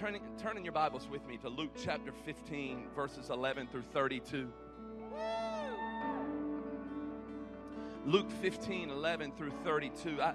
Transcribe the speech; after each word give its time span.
turning, 0.00 0.22
turning 0.38 0.64
your 0.64 0.72
Bibles 0.72 1.06
with 1.10 1.26
me 1.26 1.36
to 1.36 1.50
Luke 1.50 1.76
chapter 1.84 2.10
15, 2.10 2.86
verses 2.96 3.28
11 3.28 3.66
through 3.66 3.82
32. 3.92 4.50
Luke 8.06 8.30
15, 8.40 8.88
11 8.88 9.32
through 9.32 9.50
32. 9.62 10.22
I, 10.22 10.32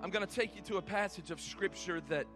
I'm 0.00 0.10
going 0.10 0.24
to 0.24 0.32
take 0.32 0.54
you 0.54 0.62
to 0.62 0.76
a 0.76 0.82
passage 0.82 1.32
of 1.32 1.40
Scripture 1.40 2.00
that 2.10 2.26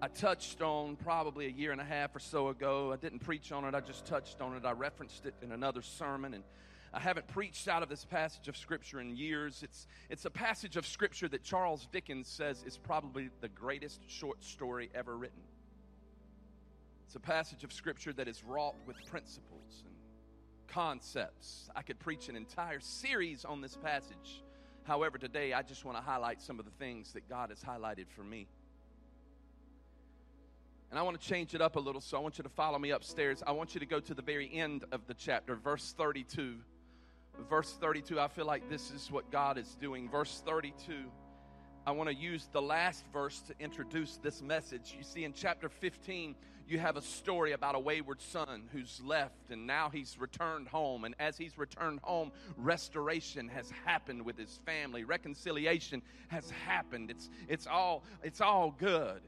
I 0.00 0.08
touched 0.08 0.62
on 0.62 0.96
probably 0.96 1.48
a 1.48 1.50
year 1.50 1.72
and 1.72 1.82
a 1.82 1.84
half 1.84 2.16
or 2.16 2.20
so 2.20 2.48
ago. 2.48 2.94
I 2.94 2.96
didn't 2.96 3.18
preach 3.18 3.52
on 3.52 3.66
it, 3.66 3.74
I 3.74 3.80
just 3.80 4.06
touched 4.06 4.40
on 4.40 4.56
it. 4.56 4.64
I 4.64 4.72
referenced 4.72 5.26
it 5.26 5.34
in 5.42 5.52
another 5.52 5.82
sermon. 5.82 6.32
And 6.32 6.44
I 6.92 7.00
haven't 7.00 7.28
preached 7.28 7.68
out 7.68 7.82
of 7.82 7.88
this 7.88 8.04
passage 8.04 8.48
of 8.48 8.56
Scripture 8.56 9.00
in 9.00 9.16
years. 9.16 9.62
It's, 9.62 9.86
it's 10.08 10.24
a 10.24 10.30
passage 10.30 10.76
of 10.76 10.86
Scripture 10.86 11.28
that 11.28 11.42
Charles 11.42 11.86
Dickens 11.92 12.28
says 12.28 12.62
is 12.66 12.78
probably 12.78 13.30
the 13.40 13.48
greatest 13.48 14.00
short 14.08 14.42
story 14.42 14.90
ever 14.94 15.16
written. 15.16 15.42
It's 17.06 17.16
a 17.16 17.20
passage 17.20 17.64
of 17.64 17.72
Scripture 17.72 18.12
that 18.14 18.28
is 18.28 18.42
wrought 18.44 18.74
with 18.86 18.96
principles 19.10 19.84
and 19.84 19.94
concepts. 20.68 21.68
I 21.76 21.82
could 21.82 21.98
preach 21.98 22.28
an 22.28 22.36
entire 22.36 22.80
series 22.80 23.44
on 23.44 23.60
this 23.60 23.76
passage. 23.76 24.42
However, 24.84 25.18
today 25.18 25.52
I 25.52 25.62
just 25.62 25.84
want 25.84 25.98
to 25.98 26.02
highlight 26.02 26.40
some 26.40 26.58
of 26.58 26.64
the 26.64 26.72
things 26.72 27.12
that 27.12 27.28
God 27.28 27.50
has 27.50 27.60
highlighted 27.60 28.06
for 28.08 28.22
me. 28.22 28.46
And 30.90 30.98
I 30.98 31.02
want 31.02 31.20
to 31.20 31.26
change 31.26 31.54
it 31.54 31.60
up 31.60 31.76
a 31.76 31.80
little, 31.80 32.00
so 32.00 32.16
I 32.16 32.20
want 32.20 32.38
you 32.38 32.44
to 32.44 32.48
follow 32.50 32.78
me 32.78 32.90
upstairs. 32.90 33.42
I 33.44 33.52
want 33.52 33.74
you 33.74 33.80
to 33.80 33.86
go 33.86 33.98
to 33.98 34.14
the 34.14 34.22
very 34.22 34.48
end 34.52 34.84
of 34.92 35.06
the 35.06 35.14
chapter, 35.14 35.56
verse 35.56 35.94
32 35.96 36.58
verse 37.48 37.76
32, 37.80 38.18
I 38.20 38.28
feel 38.28 38.46
like 38.46 38.68
this 38.68 38.90
is 38.90 39.10
what 39.10 39.30
God 39.30 39.58
is 39.58 39.76
doing. 39.80 40.08
Verse 40.08 40.42
32, 40.44 40.94
I 41.86 41.92
want 41.92 42.08
to 42.08 42.14
use 42.14 42.48
the 42.52 42.62
last 42.62 43.04
verse 43.12 43.40
to 43.42 43.54
introduce 43.60 44.16
this 44.16 44.42
message. 44.42 44.94
You 44.96 45.04
see, 45.04 45.24
in 45.24 45.32
chapter 45.32 45.68
15, 45.68 46.34
you 46.68 46.78
have 46.78 46.96
a 46.96 47.02
story 47.02 47.52
about 47.52 47.76
a 47.76 47.78
wayward 47.78 48.20
son 48.20 48.64
who's 48.72 49.00
left 49.04 49.50
and 49.50 49.66
now 49.66 49.88
he's 49.88 50.18
returned 50.18 50.66
home. 50.68 51.04
And 51.04 51.14
as 51.20 51.38
he's 51.38 51.56
returned 51.56 52.00
home, 52.02 52.32
restoration 52.56 53.48
has 53.48 53.70
happened 53.84 54.24
with 54.24 54.36
his 54.36 54.60
family, 54.66 55.04
reconciliation 55.04 56.02
has 56.28 56.50
happened. 56.50 57.10
It's, 57.10 57.30
it's, 57.48 57.66
all, 57.66 58.02
it's 58.22 58.40
all 58.40 58.74
good. 58.76 59.20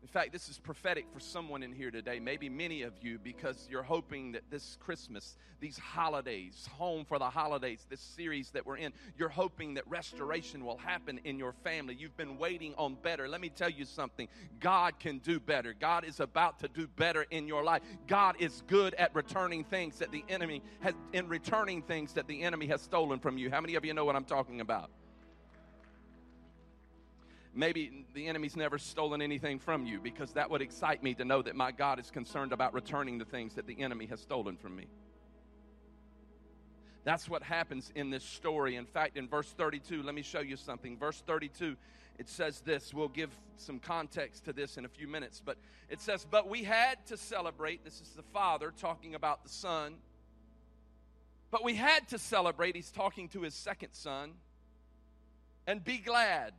In 0.00 0.06
fact, 0.06 0.32
this 0.32 0.48
is 0.48 0.58
prophetic 0.58 1.06
for 1.12 1.18
someone 1.18 1.62
in 1.62 1.72
here 1.72 1.90
today, 1.90 2.20
maybe 2.20 2.48
many 2.48 2.82
of 2.82 2.92
you, 3.02 3.18
because 3.18 3.66
you're 3.68 3.82
hoping 3.82 4.32
that 4.32 4.42
this 4.48 4.78
Christmas, 4.80 5.36
these 5.60 5.76
holidays, 5.76 6.68
home 6.78 7.04
for 7.04 7.18
the 7.18 7.28
holidays, 7.28 7.84
this 7.90 8.00
series 8.00 8.50
that 8.52 8.64
we're 8.64 8.76
in, 8.76 8.92
you're 9.18 9.28
hoping 9.28 9.74
that 9.74 9.86
restoration 9.88 10.64
will 10.64 10.78
happen 10.78 11.20
in 11.24 11.36
your 11.36 11.52
family. 11.64 11.96
You've 11.98 12.16
been 12.16 12.38
waiting 12.38 12.74
on 12.78 12.94
better. 13.02 13.28
Let 13.28 13.40
me 13.40 13.48
tell 13.48 13.68
you 13.68 13.84
something 13.84 14.28
God 14.60 14.98
can 15.00 15.18
do 15.18 15.40
better. 15.40 15.74
God 15.78 16.04
is 16.04 16.20
about 16.20 16.60
to 16.60 16.68
do 16.68 16.86
better 16.86 17.26
in 17.30 17.48
your 17.48 17.64
life. 17.64 17.82
God 18.06 18.36
is 18.38 18.62
good 18.68 18.94
at 18.94 19.12
returning 19.16 19.64
things 19.64 19.98
that 19.98 20.12
the 20.12 20.24
enemy 20.28 20.62
has, 20.80 20.94
in 21.12 21.28
returning 21.28 21.82
things 21.82 22.12
that 22.12 22.28
the 22.28 22.42
enemy 22.42 22.68
has 22.68 22.80
stolen 22.80 23.18
from 23.18 23.36
you. 23.36 23.50
How 23.50 23.60
many 23.60 23.74
of 23.74 23.84
you 23.84 23.94
know 23.94 24.04
what 24.04 24.14
I'm 24.14 24.24
talking 24.24 24.60
about? 24.60 24.90
Maybe 27.58 28.04
the 28.14 28.28
enemy's 28.28 28.56
never 28.56 28.78
stolen 28.78 29.20
anything 29.20 29.58
from 29.58 29.84
you 29.84 30.00
because 30.00 30.32
that 30.32 30.48
would 30.48 30.62
excite 30.62 31.02
me 31.02 31.12
to 31.14 31.24
know 31.24 31.42
that 31.42 31.56
my 31.56 31.72
God 31.72 31.98
is 31.98 32.10
concerned 32.10 32.52
about 32.52 32.72
returning 32.72 33.18
the 33.18 33.24
things 33.24 33.54
that 33.54 33.66
the 33.66 33.80
enemy 33.80 34.06
has 34.06 34.20
stolen 34.20 34.56
from 34.56 34.76
me. 34.76 34.86
That's 37.04 37.28
what 37.28 37.42
happens 37.42 37.90
in 37.94 38.10
this 38.10 38.22
story. 38.22 38.76
In 38.76 38.86
fact, 38.86 39.16
in 39.16 39.28
verse 39.28 39.52
32, 39.56 40.02
let 40.02 40.14
me 40.14 40.22
show 40.22 40.40
you 40.40 40.56
something. 40.56 40.96
Verse 40.96 41.22
32, 41.26 41.76
it 42.18 42.28
says 42.28 42.60
this. 42.60 42.94
We'll 42.94 43.08
give 43.08 43.30
some 43.56 43.80
context 43.80 44.44
to 44.44 44.52
this 44.52 44.76
in 44.76 44.84
a 44.84 44.88
few 44.88 45.08
minutes, 45.08 45.42
but 45.44 45.56
it 45.88 46.00
says, 46.00 46.26
But 46.30 46.48
we 46.48 46.62
had 46.62 47.04
to 47.06 47.16
celebrate. 47.16 47.84
This 47.84 48.00
is 48.00 48.10
the 48.10 48.22
father 48.22 48.72
talking 48.78 49.14
about 49.14 49.42
the 49.42 49.48
son. 49.48 49.94
But 51.50 51.64
we 51.64 51.74
had 51.74 52.06
to 52.08 52.18
celebrate. 52.18 52.76
He's 52.76 52.92
talking 52.92 53.28
to 53.30 53.40
his 53.40 53.54
second 53.54 53.94
son. 53.94 54.34
And 55.66 55.82
be 55.82 55.98
glad 55.98 56.52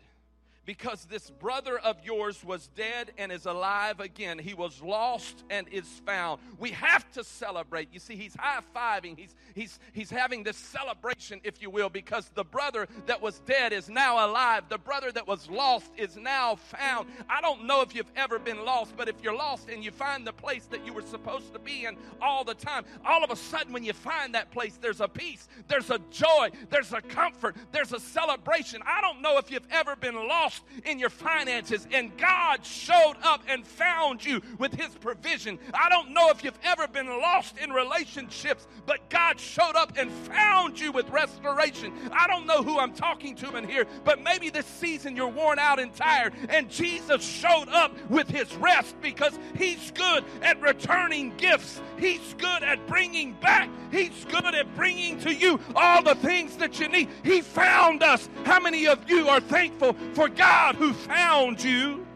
because 0.70 1.06
this 1.06 1.32
brother 1.32 1.80
of 1.80 1.98
yours 2.04 2.44
was 2.46 2.68
dead 2.76 3.10
and 3.18 3.32
is 3.32 3.48
alive 3.48 4.00
again. 4.00 4.38
He 4.38 4.54
was 4.54 4.84
lost 4.84 5.44
and 5.50 5.68
is 5.70 5.88
found. 6.06 6.40
We 6.60 6.70
have 6.70 7.12
to 7.14 7.24
celebrate. 7.24 7.90
You 7.92 8.00
see, 8.00 8.16
he's 8.16 8.36
high 8.38 8.62
fiving, 8.76 9.18
he's, 9.18 9.36
he's, 9.56 9.80
he's 9.94 10.12
having 10.12 10.44
this 10.44 10.58
celebration, 10.58 11.42
if 11.44 11.60
you 11.60 11.72
will, 11.72 11.90
because 11.90 12.30
the 12.36 12.44
brother 12.44 12.88
that 13.08 13.20
was 13.20 13.40
dead 13.48 13.74
is 13.74 13.90
now 13.90 14.24
alive. 14.28 14.66
The 14.70 14.78
brother 14.78 15.12
that 15.12 15.28
was 15.28 15.50
lost 15.50 15.90
is 15.98 16.18
now 16.18 16.58
found. 16.58 17.10
I 17.28 17.42
don't 17.42 17.66
know 17.66 17.82
if 17.82 17.96
you've 17.96 18.12
ever 18.16 18.38
been 18.38 18.64
lost, 18.64 18.96
but 18.96 19.10
if 19.10 19.24
you're 19.24 19.36
lost 19.36 19.70
and 19.70 19.84
you 19.84 19.90
find 19.90 20.28
the 20.28 20.34
place 20.34 20.66
that 20.66 20.86
you 20.86 20.94
were 20.94 21.02
supposed 21.02 21.52
to 21.54 21.58
be 21.58 21.86
in 21.86 21.98
all 22.22 22.44
the 22.44 22.54
time, 22.54 22.86
all 23.04 23.24
of 23.24 23.32
a 23.32 23.36
sudden 23.36 23.74
when 23.74 23.84
you 23.84 23.94
find 23.94 24.36
that 24.36 24.52
place, 24.52 24.78
there's 24.80 25.02
a 25.02 25.08
peace, 25.08 25.48
there's 25.68 25.90
a 25.90 25.98
joy, 26.12 26.52
there's 26.70 26.94
a 26.94 27.02
comfort, 27.02 27.56
there's 27.72 27.92
a 27.92 28.00
celebration. 28.00 28.84
I 28.86 29.02
don't 29.02 29.24
know 29.24 29.40
if 29.40 29.50
you've 29.50 29.66
ever 29.72 29.96
been 29.96 30.14
lost 30.14 30.59
in 30.86 31.00
your 31.00 31.10
finances 31.10 31.88
and 31.94 32.16
God 32.18 32.66
showed 32.66 33.16
up 33.24 33.42
and 33.48 33.66
found 33.66 34.26
you 34.26 34.42
with 34.58 34.74
His 34.74 34.96
provision. 34.96 35.60
I 35.74 35.90
don't 35.90 36.14
know 36.14 36.30
if 36.30 36.44
you've 36.44 36.60
ever 36.64 36.88
been 36.88 37.08
lost 37.08 37.58
in 37.58 37.72
relationships, 37.72 38.68
but 38.86 39.10
God 39.10 39.40
showed 39.40 39.76
up 39.76 39.94
and 39.98 40.12
found 40.12 40.80
you 40.80 40.92
with 40.92 41.10
restoration. 41.10 41.94
I 42.12 42.28
don't 42.28 42.46
know 42.46 42.64
who 42.64 42.80
I'm 42.80 42.94
talking 42.94 43.36
to 43.38 43.56
in 43.58 43.68
here, 43.68 43.86
but 44.04 44.22
maybe 44.22 44.50
this 44.50 44.66
season 44.66 45.16
you're 45.16 45.28
worn 45.28 45.60
out 45.60 45.80
and 45.80 45.94
tired, 45.94 46.34
and 46.50 46.70
Jesus 46.70 47.24
showed 47.24 47.70
up 47.70 47.94
with 48.10 48.30
His 48.30 48.54
rest 48.56 48.96
because 49.02 49.38
He's 49.56 49.92
good 49.92 50.24
at 50.42 50.62
returning 50.62 51.36
gifts. 51.38 51.82
He's 51.98 52.34
good 52.38 52.64
at 52.64 52.86
bringing 52.88 53.34
back. 53.34 53.70
He's 53.92 54.26
good 54.26 54.56
at 54.56 54.76
bringing 54.76 55.20
to 55.20 55.34
you 55.34 55.60
all 55.76 56.04
the 56.04 56.16
things 56.16 56.56
that 56.58 56.80
you 56.80 56.88
need. 56.88 57.10
He 57.24 57.42
found 57.42 58.04
us. 58.04 58.30
How 58.46 58.60
many 58.60 58.88
of 58.88 59.10
you 59.10 59.28
are 59.28 59.40
thankful 59.40 59.96
for 60.14 60.30
God? 60.30 60.49
God 60.50 60.76
who 60.78 60.94
found 60.94 61.64
you. 61.64 62.08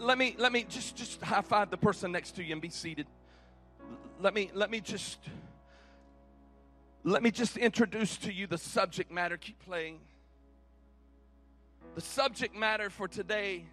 Let 0.00 0.16
me 0.16 0.34
let 0.38 0.50
me 0.50 0.64
just 0.66 0.96
just 0.96 1.20
high 1.20 1.42
five 1.42 1.70
the 1.70 1.76
person 1.76 2.10
next 2.10 2.36
to 2.36 2.42
you 2.42 2.52
and 2.52 2.62
be 2.62 2.70
seated. 2.70 3.06
Let 4.18 4.32
me 4.32 4.50
let 4.54 4.70
me 4.70 4.80
just 4.80 5.18
let 7.04 7.22
me 7.22 7.30
just 7.30 7.58
introduce 7.58 8.16
to 8.18 8.32
you 8.32 8.46
the 8.46 8.56
subject 8.56 9.12
matter. 9.12 9.36
Keep 9.36 9.58
playing. 9.66 9.98
The 11.96 12.00
subject 12.00 12.56
matter 12.56 12.88
for 12.88 13.08
today 13.08 13.66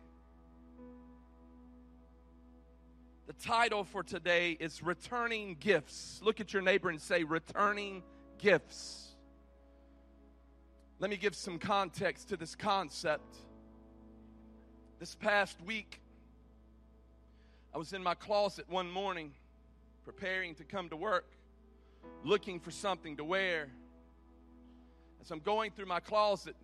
The 3.25 3.33
title 3.33 3.85
for 3.85 4.03
today 4.03 4.57
is 4.59 4.83
Returning 4.83 5.55
Gifts. 5.57 6.19
Look 6.21 6.41
at 6.41 6.51
your 6.51 6.61
neighbor 6.61 6.89
and 6.89 6.99
say, 6.99 7.23
Returning 7.23 8.03
Gifts. 8.37 9.12
Let 10.99 11.09
me 11.09 11.17
give 11.17 11.35
some 11.35 11.59
context 11.59 12.29
to 12.29 12.37
this 12.37 12.55
concept. 12.55 13.35
This 14.99 15.15
past 15.15 15.61
week, 15.65 15.99
I 17.73 17.77
was 17.77 17.93
in 17.93 18.03
my 18.03 18.13
closet 18.13 18.65
one 18.69 18.89
morning 18.89 19.33
preparing 20.05 20.55
to 20.55 20.63
come 20.63 20.89
to 20.89 20.95
work, 20.95 21.25
looking 22.23 22.59
for 22.59 22.71
something 22.71 23.17
to 23.17 23.23
wear. 23.23 23.69
As 25.21 25.31
I'm 25.31 25.39
going 25.39 25.71
through 25.71 25.87
my 25.87 25.99
closet, 25.99 26.55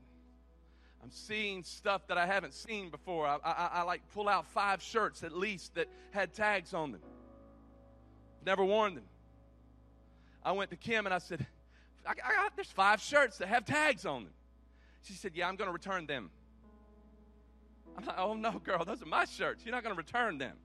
I'm 1.01 1.11
seeing 1.11 1.63
stuff 1.63 2.07
that 2.07 2.17
I 2.17 2.25
haven't 2.25 2.53
seen 2.53 2.89
before. 2.89 3.25
I, 3.25 3.37
I, 3.43 3.69
I, 3.73 3.81
like 3.83 4.01
pull 4.13 4.27
out 4.27 4.45
five 4.47 4.81
shirts 4.81 5.23
at 5.23 5.31
least 5.31 5.75
that 5.75 5.87
had 6.11 6.33
tags 6.33 6.73
on 6.73 6.91
them. 6.91 7.01
Never 8.45 8.63
worn 8.63 8.95
them. 8.95 9.05
I 10.43 10.51
went 10.51 10.69
to 10.71 10.77
Kim 10.77 11.05
and 11.05 11.13
I 11.13 11.19
said, 11.19 11.45
I, 12.09 12.13
I 12.13 12.35
got, 12.35 12.55
there's 12.55 12.71
five 12.71 12.99
shirts 12.99 13.37
that 13.37 13.49
have 13.49 13.65
tags 13.65 14.05
on 14.05 14.23
them. 14.23 14.33
She 15.03 15.13
said, 15.13 15.33
Yeah, 15.35 15.47
I'm 15.47 15.55
going 15.55 15.67
to 15.67 15.73
return 15.73 16.07
them. 16.07 16.31
I'm 17.97 18.05
like, 18.05 18.17
Oh, 18.17 18.33
no, 18.33 18.59
girl, 18.59 18.83
those 18.83 19.01
are 19.03 19.05
my 19.05 19.25
shirts. 19.25 19.63
You're 19.63 19.75
not 19.75 19.83
going 19.83 19.95
to 19.95 19.97
return 19.97 20.39
them. 20.39 20.57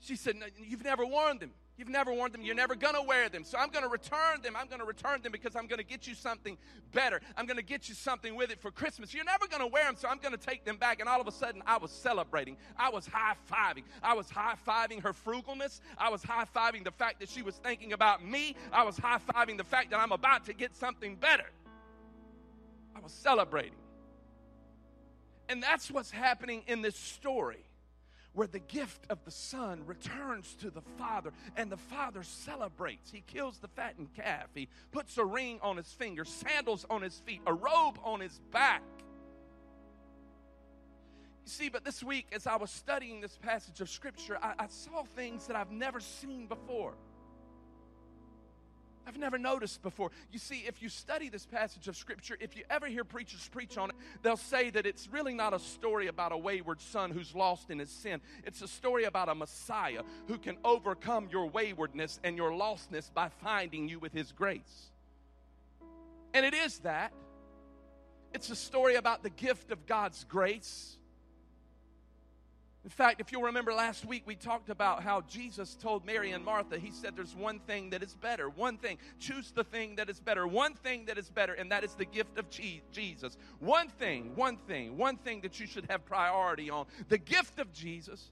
She 0.00 0.16
said, 0.16 0.36
no, 0.36 0.46
You've 0.58 0.84
never 0.84 1.04
worn 1.04 1.38
them. 1.38 1.50
You've 1.78 1.88
never 1.88 2.12
worn 2.12 2.32
them. 2.32 2.42
You're 2.42 2.56
never 2.56 2.74
going 2.74 2.96
to 2.96 3.02
wear 3.02 3.28
them. 3.28 3.44
So 3.44 3.56
I'm 3.56 3.70
going 3.70 3.84
to 3.84 3.88
return 3.88 4.42
them. 4.42 4.56
I'm 4.56 4.66
going 4.66 4.80
to 4.80 4.84
return 4.84 5.22
them 5.22 5.30
because 5.30 5.54
I'm 5.54 5.68
going 5.68 5.78
to 5.78 5.84
get 5.84 6.08
you 6.08 6.14
something 6.14 6.58
better. 6.92 7.20
I'm 7.36 7.46
going 7.46 7.56
to 7.56 7.62
get 7.62 7.88
you 7.88 7.94
something 7.94 8.34
with 8.34 8.50
it 8.50 8.60
for 8.60 8.72
Christmas. 8.72 9.14
You're 9.14 9.24
never 9.24 9.46
going 9.46 9.60
to 9.60 9.68
wear 9.68 9.84
them, 9.84 9.94
so 9.96 10.08
I'm 10.08 10.18
going 10.18 10.36
to 10.36 10.44
take 10.44 10.64
them 10.64 10.76
back. 10.76 10.98
And 10.98 11.08
all 11.08 11.20
of 11.20 11.28
a 11.28 11.32
sudden, 11.32 11.62
I 11.66 11.78
was 11.78 11.92
celebrating. 11.92 12.56
I 12.76 12.90
was 12.90 13.06
high 13.06 13.36
fiving. 13.48 13.84
I 14.02 14.14
was 14.14 14.28
high 14.28 14.56
fiving 14.66 15.00
her 15.02 15.12
frugalness. 15.12 15.80
I 15.96 16.10
was 16.10 16.24
high 16.24 16.46
fiving 16.52 16.82
the 16.82 16.90
fact 16.90 17.20
that 17.20 17.28
she 17.28 17.42
was 17.42 17.54
thinking 17.54 17.92
about 17.92 18.24
me. 18.24 18.56
I 18.72 18.82
was 18.82 18.98
high 18.98 19.20
fiving 19.32 19.56
the 19.56 19.64
fact 19.64 19.92
that 19.92 20.00
I'm 20.00 20.10
about 20.10 20.46
to 20.46 20.54
get 20.54 20.74
something 20.74 21.14
better. 21.14 21.48
I 22.96 22.98
was 22.98 23.12
celebrating. 23.12 23.78
And 25.48 25.62
that's 25.62 25.92
what's 25.92 26.10
happening 26.10 26.64
in 26.66 26.82
this 26.82 26.96
story. 26.96 27.67
Where 28.32 28.46
the 28.46 28.58
gift 28.58 29.04
of 29.10 29.24
the 29.24 29.30
son 29.30 29.82
returns 29.86 30.54
to 30.60 30.70
the 30.70 30.82
father 30.96 31.32
and 31.56 31.70
the 31.70 31.76
father 31.76 32.22
celebrates. 32.22 33.10
He 33.10 33.22
kills 33.26 33.58
the 33.58 33.68
fattened 33.68 34.14
calf. 34.14 34.46
He 34.54 34.68
puts 34.92 35.18
a 35.18 35.24
ring 35.24 35.58
on 35.62 35.76
his 35.76 35.92
finger, 35.92 36.24
sandals 36.24 36.86
on 36.88 37.02
his 37.02 37.18
feet, 37.20 37.40
a 37.46 37.52
robe 37.52 37.98
on 38.04 38.20
his 38.20 38.40
back. 38.52 38.82
You 41.44 41.50
see, 41.50 41.68
but 41.70 41.84
this 41.84 42.02
week, 42.02 42.26
as 42.32 42.46
I 42.46 42.56
was 42.56 42.70
studying 42.70 43.20
this 43.20 43.38
passage 43.38 43.80
of 43.80 43.88
scripture, 43.88 44.38
I, 44.42 44.54
I 44.58 44.66
saw 44.68 45.04
things 45.16 45.46
that 45.46 45.56
I've 45.56 45.70
never 45.70 45.98
seen 45.98 46.46
before. 46.46 46.94
I've 49.08 49.16
never 49.16 49.38
noticed 49.38 49.82
before. 49.82 50.10
You 50.30 50.38
see, 50.38 50.64
if 50.66 50.82
you 50.82 50.90
study 50.90 51.30
this 51.30 51.46
passage 51.46 51.88
of 51.88 51.96
Scripture, 51.96 52.36
if 52.40 52.54
you 52.54 52.64
ever 52.68 52.86
hear 52.86 53.04
preachers 53.04 53.48
preach 53.50 53.78
on 53.78 53.88
it, 53.88 53.96
they'll 54.22 54.36
say 54.36 54.68
that 54.68 54.84
it's 54.84 55.08
really 55.10 55.32
not 55.32 55.54
a 55.54 55.58
story 55.58 56.08
about 56.08 56.30
a 56.30 56.36
wayward 56.36 56.78
son 56.82 57.10
who's 57.10 57.34
lost 57.34 57.70
in 57.70 57.78
his 57.78 57.88
sin. 57.88 58.20
It's 58.44 58.60
a 58.60 58.68
story 58.68 59.04
about 59.04 59.30
a 59.30 59.34
Messiah 59.34 60.02
who 60.26 60.36
can 60.36 60.58
overcome 60.62 61.28
your 61.32 61.46
waywardness 61.46 62.20
and 62.22 62.36
your 62.36 62.50
lostness 62.50 63.10
by 63.12 63.30
finding 63.42 63.88
you 63.88 63.98
with 63.98 64.12
his 64.12 64.30
grace. 64.32 64.90
And 66.34 66.44
it 66.44 66.52
is 66.52 66.80
that. 66.80 67.12
It's 68.34 68.50
a 68.50 68.56
story 68.56 68.96
about 68.96 69.22
the 69.22 69.30
gift 69.30 69.70
of 69.70 69.86
God's 69.86 70.24
grace 70.24 70.97
in 72.88 72.90
fact, 72.90 73.20
if 73.20 73.30
you'll 73.30 73.42
remember 73.42 73.74
last 73.74 74.06
week, 74.06 74.22
we 74.24 74.34
talked 74.34 74.70
about 74.70 75.02
how 75.02 75.20
Jesus 75.28 75.74
told 75.74 76.06
Mary 76.06 76.30
and 76.30 76.42
Martha, 76.42 76.78
He 76.78 76.90
said, 76.90 77.14
There's 77.14 77.36
one 77.36 77.58
thing 77.58 77.90
that 77.90 78.02
is 78.02 78.14
better. 78.14 78.48
One 78.48 78.78
thing. 78.78 78.96
Choose 79.20 79.50
the 79.50 79.62
thing 79.62 79.96
that 79.96 80.08
is 80.08 80.20
better. 80.20 80.48
One 80.48 80.72
thing 80.72 81.04
that 81.04 81.18
is 81.18 81.28
better, 81.28 81.52
and 81.52 81.70
that 81.70 81.84
is 81.84 81.92
the 81.92 82.06
gift 82.06 82.38
of 82.38 82.48
Jesus. 82.48 83.36
One 83.58 83.88
thing, 83.88 84.34
one 84.36 84.56
thing, 84.56 84.96
one 84.96 85.18
thing 85.18 85.42
that 85.42 85.60
you 85.60 85.66
should 85.66 85.84
have 85.90 86.06
priority 86.06 86.70
on. 86.70 86.86
The 87.10 87.18
gift 87.18 87.58
of 87.58 87.74
Jesus. 87.74 88.30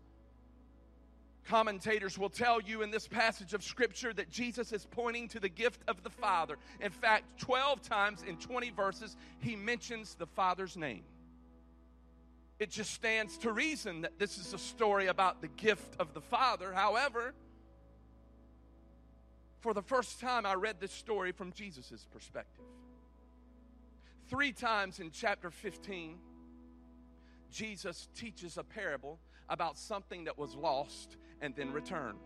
Commentators 1.47 2.17
will 2.17 2.31
tell 2.31 2.59
you 2.59 2.81
in 2.81 2.91
this 2.91 3.07
passage 3.07 3.53
of 3.53 3.63
Scripture 3.63 4.15
that 4.15 4.31
Jesus 4.31 4.73
is 4.73 4.87
pointing 4.91 5.29
to 5.29 5.39
the 5.39 5.51
gift 5.51 5.83
of 5.87 6.03
the 6.03 6.09
Father. 6.09 6.57
In 6.81 6.91
fact, 6.91 7.25
12 7.41 7.83
times 7.83 8.25
in 8.27 8.39
20 8.39 8.71
verses, 8.71 9.19
he 9.39 9.55
mentions 9.55 10.15
the 10.15 10.27
Father's 10.27 10.79
name 10.79 11.03
it 12.59 12.71
just 12.71 12.93
stands 12.93 13.37
to 13.39 13.53
reason 13.53 14.03
that 14.03 14.19
this 14.19 14.39
is 14.39 14.55
a 14.55 14.59
story 14.59 15.09
about 15.09 15.41
the 15.41 15.49
gift 15.49 15.95
of 15.99 16.15
the 16.15 16.21
Father. 16.21 16.73
However, 16.73 17.35
for 19.61 19.75
the 19.75 19.83
first 19.83 20.21
time, 20.21 20.47
I 20.47 20.55
read 20.55 20.81
this 20.81 20.93
story 20.93 21.33
from 21.33 21.53
Jesus' 21.53 22.07
perspective. 22.11 22.65
Three 24.29 24.53
times 24.53 25.01
in 25.01 25.11
chapter 25.11 25.51
15, 25.51 26.17
Jesus 27.53 28.09
teaches 28.15 28.57
a 28.59 28.65
parable 28.65 29.19
about 29.49 29.79
something 29.79 30.25
that 30.25 30.39
was 30.39 30.55
lost 30.55 31.17
and 31.41 31.55
then 31.55 31.73
returned. 31.73 32.19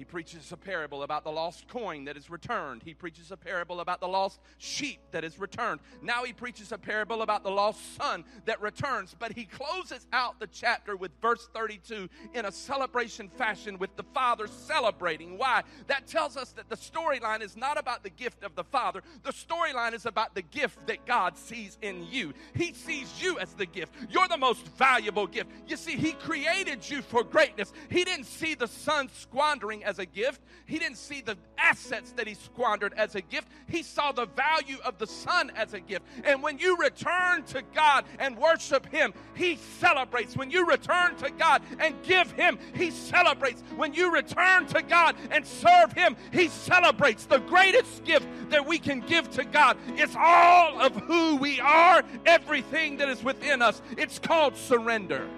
He 0.00 0.04
preaches 0.06 0.50
a 0.50 0.56
parable 0.56 1.02
about 1.02 1.24
the 1.24 1.30
lost 1.30 1.68
coin 1.68 2.06
that 2.06 2.16
is 2.16 2.30
returned. 2.30 2.82
He 2.82 2.94
preaches 2.94 3.32
a 3.32 3.36
parable 3.36 3.80
about 3.80 4.00
the 4.00 4.08
lost 4.08 4.40
sheep 4.56 4.98
that 5.10 5.24
is 5.24 5.38
returned. 5.38 5.80
Now 6.00 6.24
he 6.24 6.32
preaches 6.32 6.72
a 6.72 6.78
parable 6.78 7.20
about 7.20 7.44
the 7.44 7.50
lost 7.50 7.96
son 7.96 8.24
that 8.46 8.62
returns. 8.62 9.14
But 9.18 9.32
he 9.32 9.44
closes 9.44 10.06
out 10.10 10.40
the 10.40 10.46
chapter 10.46 10.96
with 10.96 11.10
verse 11.20 11.50
32 11.52 12.08
in 12.32 12.46
a 12.46 12.50
celebration 12.50 13.28
fashion 13.28 13.76
with 13.76 13.94
the 13.96 14.04
Father 14.14 14.46
celebrating. 14.46 15.36
Why? 15.36 15.64
That 15.88 16.06
tells 16.06 16.34
us 16.34 16.52
that 16.52 16.70
the 16.70 16.76
storyline 16.76 17.42
is 17.42 17.54
not 17.54 17.78
about 17.78 18.02
the 18.02 18.08
gift 18.08 18.42
of 18.42 18.54
the 18.54 18.64
Father, 18.64 19.02
the 19.22 19.34
storyline 19.34 19.92
is 19.92 20.06
about 20.06 20.34
the 20.34 20.40
gift 20.40 20.86
that 20.86 21.04
God 21.04 21.36
sees 21.36 21.76
in 21.82 22.06
you. 22.10 22.32
He 22.54 22.72
sees 22.72 23.22
you 23.22 23.38
as 23.38 23.52
the 23.52 23.66
gift. 23.66 23.92
You're 24.08 24.28
the 24.28 24.38
most 24.38 24.66
valuable 24.78 25.26
gift. 25.26 25.50
You 25.68 25.76
see, 25.76 25.96
he 25.96 26.12
created 26.12 26.88
you 26.88 27.02
for 27.02 27.22
greatness. 27.22 27.74
He 27.90 28.02
didn't 28.02 28.24
see 28.24 28.54
the 28.54 28.66
son 28.66 29.10
squandering 29.12 29.84
as 29.90 29.98
a 29.98 30.06
gift. 30.06 30.40
He 30.64 30.78
didn't 30.78 30.96
see 30.96 31.20
the 31.20 31.36
assets 31.58 32.12
that 32.12 32.26
he 32.26 32.34
squandered 32.34 32.94
as 32.96 33.16
a 33.16 33.20
gift. 33.20 33.48
He 33.68 33.82
saw 33.82 34.12
the 34.12 34.26
value 34.26 34.78
of 34.84 34.98
the 34.98 35.06
Son 35.06 35.50
as 35.56 35.74
a 35.74 35.80
gift. 35.80 36.06
And 36.24 36.42
when 36.42 36.58
you 36.58 36.78
return 36.78 37.42
to 37.46 37.62
God 37.74 38.04
and 38.18 38.38
worship 38.38 38.86
Him, 38.86 39.12
He 39.34 39.56
celebrates. 39.78 40.36
When 40.36 40.50
you 40.50 40.66
return 40.66 41.16
to 41.16 41.30
God 41.30 41.62
and 41.78 41.94
give 42.04 42.30
Him, 42.32 42.58
He 42.74 42.90
celebrates. 42.90 43.62
When 43.76 43.92
you 43.92 44.12
return 44.14 44.66
to 44.68 44.80
God 44.82 45.16
and 45.30 45.44
serve 45.44 45.92
Him, 45.92 46.16
He 46.32 46.48
celebrates. 46.48 47.26
The 47.26 47.38
greatest 47.40 48.04
gift 48.04 48.26
that 48.50 48.64
we 48.64 48.78
can 48.78 49.00
give 49.00 49.28
to 49.32 49.44
God 49.44 49.76
is 49.98 50.14
all 50.16 50.80
of 50.80 50.94
who 50.94 51.36
we 51.36 51.60
are, 51.60 52.04
everything 52.26 52.96
that 52.98 53.08
is 53.08 53.24
within 53.24 53.60
us. 53.60 53.82
It's 53.98 54.20
called 54.20 54.56
surrender. 54.56 55.28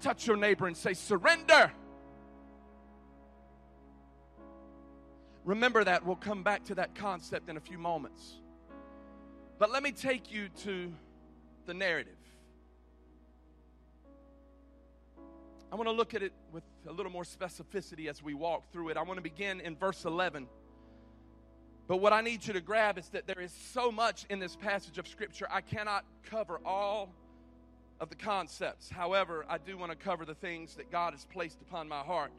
Touch 0.00 0.26
your 0.26 0.36
neighbor 0.36 0.66
and 0.66 0.76
say, 0.76 0.94
Surrender. 0.94 1.72
Remember 5.48 5.82
that. 5.82 6.04
We'll 6.04 6.14
come 6.14 6.42
back 6.42 6.64
to 6.64 6.74
that 6.74 6.94
concept 6.94 7.48
in 7.48 7.56
a 7.56 7.60
few 7.60 7.78
moments. 7.78 8.34
But 9.58 9.72
let 9.72 9.82
me 9.82 9.92
take 9.92 10.30
you 10.30 10.50
to 10.64 10.92
the 11.64 11.72
narrative. 11.72 12.12
I 15.72 15.76
want 15.76 15.88
to 15.88 15.92
look 15.92 16.12
at 16.12 16.22
it 16.22 16.34
with 16.52 16.64
a 16.86 16.92
little 16.92 17.10
more 17.10 17.22
specificity 17.22 18.10
as 18.10 18.22
we 18.22 18.34
walk 18.34 18.70
through 18.72 18.90
it. 18.90 18.98
I 18.98 19.02
want 19.02 19.16
to 19.16 19.22
begin 19.22 19.62
in 19.62 19.74
verse 19.74 20.04
11. 20.04 20.48
But 21.86 21.96
what 21.96 22.12
I 22.12 22.20
need 22.20 22.46
you 22.46 22.52
to 22.52 22.60
grab 22.60 22.98
is 22.98 23.08
that 23.08 23.26
there 23.26 23.40
is 23.40 23.52
so 23.72 23.90
much 23.90 24.26
in 24.28 24.40
this 24.40 24.54
passage 24.54 24.98
of 24.98 25.08
Scripture, 25.08 25.48
I 25.50 25.62
cannot 25.62 26.04
cover 26.24 26.60
all 26.62 27.08
of 28.00 28.10
the 28.10 28.16
concepts. 28.16 28.90
However, 28.90 29.46
I 29.48 29.56
do 29.56 29.78
want 29.78 29.92
to 29.92 29.96
cover 29.96 30.26
the 30.26 30.34
things 30.34 30.74
that 30.74 30.92
God 30.92 31.14
has 31.14 31.24
placed 31.24 31.62
upon 31.62 31.88
my 31.88 32.00
heart. 32.00 32.32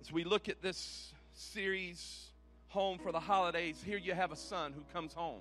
As 0.00 0.12
we 0.12 0.22
look 0.22 0.48
at 0.48 0.62
this 0.62 1.12
series, 1.40 2.26
Home 2.68 2.98
for 2.98 3.10
the 3.10 3.20
Holidays, 3.20 3.82
here 3.84 3.98
you 3.98 4.14
have 4.14 4.30
a 4.30 4.36
son 4.36 4.72
who 4.72 4.82
comes 4.92 5.12
home. 5.12 5.40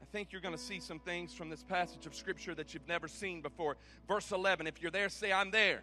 I 0.00 0.04
think 0.12 0.30
you're 0.30 0.40
going 0.40 0.54
to 0.54 0.60
see 0.60 0.78
some 0.78 1.00
things 1.00 1.34
from 1.34 1.50
this 1.50 1.64
passage 1.64 2.06
of 2.06 2.14
Scripture 2.14 2.54
that 2.54 2.72
you've 2.72 2.86
never 2.86 3.08
seen 3.08 3.42
before. 3.42 3.76
Verse 4.06 4.30
11, 4.30 4.66
if 4.66 4.80
you're 4.80 4.90
there, 4.90 5.08
say, 5.08 5.32
I'm 5.32 5.50
there. 5.50 5.82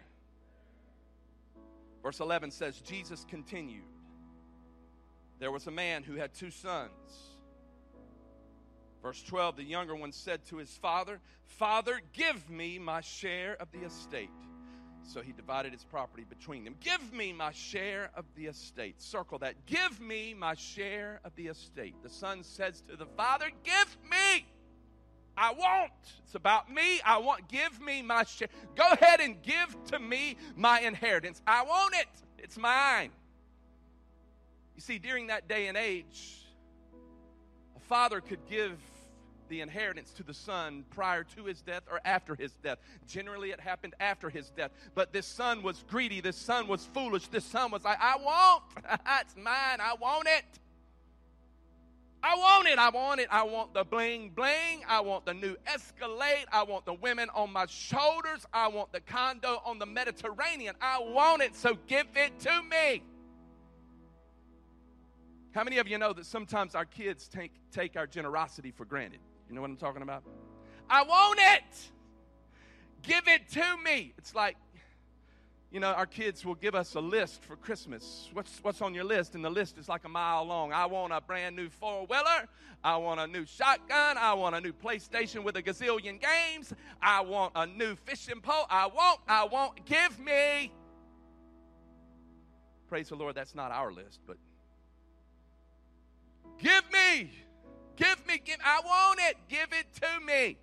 Verse 2.02 2.20
11 2.20 2.52
says, 2.52 2.80
Jesus 2.80 3.26
continued. 3.28 3.84
There 5.38 5.52
was 5.52 5.66
a 5.66 5.70
man 5.70 6.02
who 6.02 6.14
had 6.14 6.32
two 6.32 6.50
sons. 6.50 6.90
Verse 9.02 9.22
12, 9.22 9.56
the 9.56 9.62
younger 9.62 9.94
one 9.94 10.12
said 10.12 10.44
to 10.46 10.56
his 10.56 10.70
father, 10.70 11.20
Father, 11.44 12.00
give 12.12 12.48
me 12.48 12.78
my 12.78 13.02
share 13.02 13.56
of 13.60 13.70
the 13.70 13.80
estate. 13.80 14.30
So 15.06 15.22
he 15.22 15.32
divided 15.32 15.72
his 15.72 15.84
property 15.84 16.24
between 16.28 16.64
them. 16.64 16.74
Give 16.80 17.12
me 17.12 17.32
my 17.32 17.52
share 17.52 18.10
of 18.16 18.24
the 18.34 18.46
estate. 18.46 19.00
Circle 19.00 19.38
that. 19.38 19.54
Give 19.66 20.00
me 20.00 20.34
my 20.34 20.54
share 20.54 21.20
of 21.24 21.34
the 21.36 21.46
estate. 21.46 21.94
The 22.02 22.10
son 22.10 22.42
says 22.42 22.82
to 22.90 22.96
the 22.96 23.06
father, 23.06 23.46
Give 23.62 23.96
me. 24.10 24.46
I 25.38 25.52
want. 25.52 25.92
It's 26.24 26.34
about 26.34 26.72
me. 26.72 27.00
I 27.04 27.18
want. 27.18 27.48
Give 27.48 27.80
me 27.80 28.02
my 28.02 28.24
share. 28.24 28.48
Go 28.74 28.90
ahead 28.90 29.20
and 29.20 29.40
give 29.42 29.76
to 29.86 29.98
me 29.98 30.36
my 30.56 30.80
inheritance. 30.80 31.40
I 31.46 31.62
want 31.62 31.94
it. 31.94 32.08
It's 32.38 32.56
mine. 32.56 33.10
You 34.74 34.82
see, 34.82 34.98
during 34.98 35.28
that 35.28 35.48
day 35.48 35.68
and 35.68 35.76
age, 35.76 36.44
a 37.76 37.80
father 37.80 38.20
could 38.20 38.44
give 38.48 38.76
the 39.48 39.60
inheritance 39.60 40.12
to 40.12 40.22
the 40.22 40.34
son 40.34 40.84
prior 40.90 41.24
to 41.36 41.44
his 41.44 41.62
death 41.62 41.82
or 41.90 42.00
after 42.04 42.34
his 42.34 42.52
death. 42.62 42.78
Generally, 43.06 43.50
it 43.50 43.60
happened 43.60 43.94
after 44.00 44.30
his 44.30 44.50
death. 44.50 44.70
But 44.94 45.12
this 45.12 45.26
son 45.26 45.62
was 45.62 45.84
greedy. 45.88 46.20
This 46.20 46.36
son 46.36 46.68
was 46.68 46.84
foolish. 46.92 47.28
This 47.28 47.44
son 47.44 47.70
was 47.70 47.84
like, 47.84 47.98
I 48.00 48.16
want. 48.16 48.62
it's 49.20 49.36
mine. 49.36 49.80
I 49.80 49.94
want 50.00 50.28
it. 50.28 50.44
I 52.22 52.34
want 52.34 52.66
it. 52.66 52.78
I 52.78 52.90
want 52.90 53.20
it. 53.20 53.28
I 53.30 53.42
want 53.44 53.74
the 53.74 53.84
bling 53.84 54.30
bling. 54.30 54.82
I 54.88 55.00
want 55.00 55.26
the 55.26 55.34
new 55.34 55.56
Escalade. 55.66 56.46
I 56.50 56.64
want 56.64 56.84
the 56.84 56.94
women 56.94 57.28
on 57.34 57.52
my 57.52 57.66
shoulders. 57.66 58.44
I 58.52 58.68
want 58.68 58.92
the 58.92 59.00
condo 59.00 59.62
on 59.64 59.78
the 59.78 59.86
Mediterranean. 59.86 60.74
I 60.80 60.98
want 61.00 61.42
it. 61.42 61.54
So 61.54 61.76
give 61.86 62.06
it 62.16 62.38
to 62.40 62.62
me. 62.62 63.02
How 65.56 65.64
many 65.64 65.78
of 65.78 65.88
you 65.88 65.96
know 65.96 66.12
that 66.12 66.26
sometimes 66.26 66.74
our 66.74 66.84
kids 66.84 67.28
take, 67.28 67.52
take 67.72 67.96
our 67.96 68.06
generosity 68.06 68.72
for 68.72 68.84
granted? 68.84 69.20
You 69.48 69.54
know 69.54 69.60
what 69.60 69.70
I'm 69.70 69.76
talking 69.76 70.02
about? 70.02 70.24
I 70.88 71.02
want 71.02 71.38
it. 71.40 71.90
Give 73.02 73.26
it 73.28 73.48
to 73.52 73.76
me. 73.84 74.14
It's 74.18 74.34
like, 74.34 74.56
you 75.70 75.80
know, 75.80 75.88
our 75.88 76.06
kids 76.06 76.44
will 76.44 76.54
give 76.54 76.74
us 76.74 76.94
a 76.94 77.00
list 77.00 77.42
for 77.42 77.56
Christmas. 77.56 78.28
What's, 78.32 78.58
what's 78.62 78.80
on 78.80 78.94
your 78.94 79.04
list? 79.04 79.34
And 79.34 79.44
the 79.44 79.50
list 79.50 79.78
is 79.78 79.88
like 79.88 80.04
a 80.04 80.08
mile 80.08 80.44
long. 80.44 80.72
I 80.72 80.86
want 80.86 81.12
a 81.12 81.20
brand 81.20 81.54
new 81.56 81.68
four 81.68 82.06
wheeler. 82.06 82.48
I 82.82 82.96
want 82.96 83.20
a 83.20 83.26
new 83.26 83.44
shotgun. 83.44 84.16
I 84.16 84.34
want 84.34 84.54
a 84.54 84.60
new 84.60 84.72
PlayStation 84.72 85.42
with 85.42 85.56
a 85.56 85.62
gazillion 85.62 86.20
games. 86.20 86.72
I 87.02 87.20
want 87.20 87.52
a 87.56 87.66
new 87.66 87.96
fishing 87.96 88.40
pole. 88.40 88.66
I 88.70 88.86
want, 88.86 89.20
I 89.28 89.44
want, 89.44 89.84
give 89.86 90.18
me. 90.18 90.72
Praise 92.88 93.08
the 93.08 93.16
Lord, 93.16 93.34
that's 93.34 93.54
not 93.54 93.72
our 93.72 93.92
list, 93.92 94.20
but 94.26 94.36
give 96.58 96.84
me. 96.92 97.32
Give 97.96 98.26
me, 98.26 98.40
give, 98.44 98.58
I 98.64 98.80
want 98.84 99.20
it. 99.22 99.36
Give 99.48 99.68
it 99.72 99.86
to 100.00 100.24
me. 100.24 100.58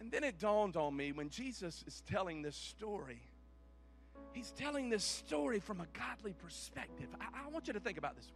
And 0.00 0.12
then 0.12 0.24
it 0.24 0.38
dawned 0.38 0.76
on 0.76 0.96
me 0.96 1.12
when 1.12 1.30
Jesus 1.30 1.84
is 1.86 2.02
telling 2.06 2.42
this 2.42 2.56
story, 2.56 3.20
he's 4.32 4.52
telling 4.52 4.90
this 4.90 5.04
story 5.04 5.60
from 5.60 5.80
a 5.80 5.86
godly 5.98 6.34
perspective. 6.34 7.08
I, 7.20 7.44
I 7.44 7.48
want 7.48 7.66
you 7.66 7.72
to 7.72 7.80
think 7.80 7.98
about 7.98 8.16
this. 8.16 8.30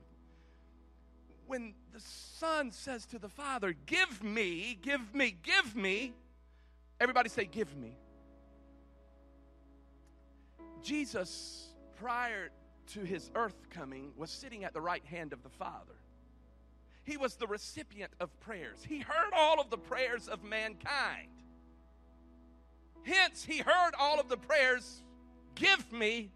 When 1.47 1.75
the 1.93 2.01
son 2.01 2.71
says 2.71 3.07
to 3.07 3.19
the 3.19 3.29
father, 3.29 3.75
Give 3.87 4.23
me, 4.23 4.79
give 4.81 5.15
me, 5.15 5.37
give 5.43 5.77
me, 5.77 6.13
everybody 7.01 7.29
say, 7.29 7.45
Give 7.45 7.77
me. 7.77 7.97
Jesus, 10.83 11.69
prior 12.01 12.51
to 12.89 13.01
his 13.01 13.31
earth 13.35 13.69
coming, 13.71 14.13
was 14.17 14.31
sitting 14.31 14.65
at 14.65 14.75
the 14.75 14.81
right 14.81 15.05
hand 15.05 15.33
of 15.33 15.43
the 15.43 15.49
Father. 15.49 15.95
He 17.05 17.17
was 17.17 17.35
the 17.35 17.47
recipient 17.47 18.13
of 18.21 18.29
prayers. 18.41 18.79
He 18.87 19.01
heard 19.01 19.33
all 19.37 19.61
of 19.61 19.71
the 19.71 19.79
prayers 19.79 20.29
of 20.29 20.45
mankind. 20.45 21.29
Hence, 23.05 23.45
he 23.45 23.59
heard 23.59 23.93
all 23.99 24.21
of 24.21 24.29
the 24.29 24.37
prayers 24.37 25.03
Give 25.55 25.93
me, 25.93 26.31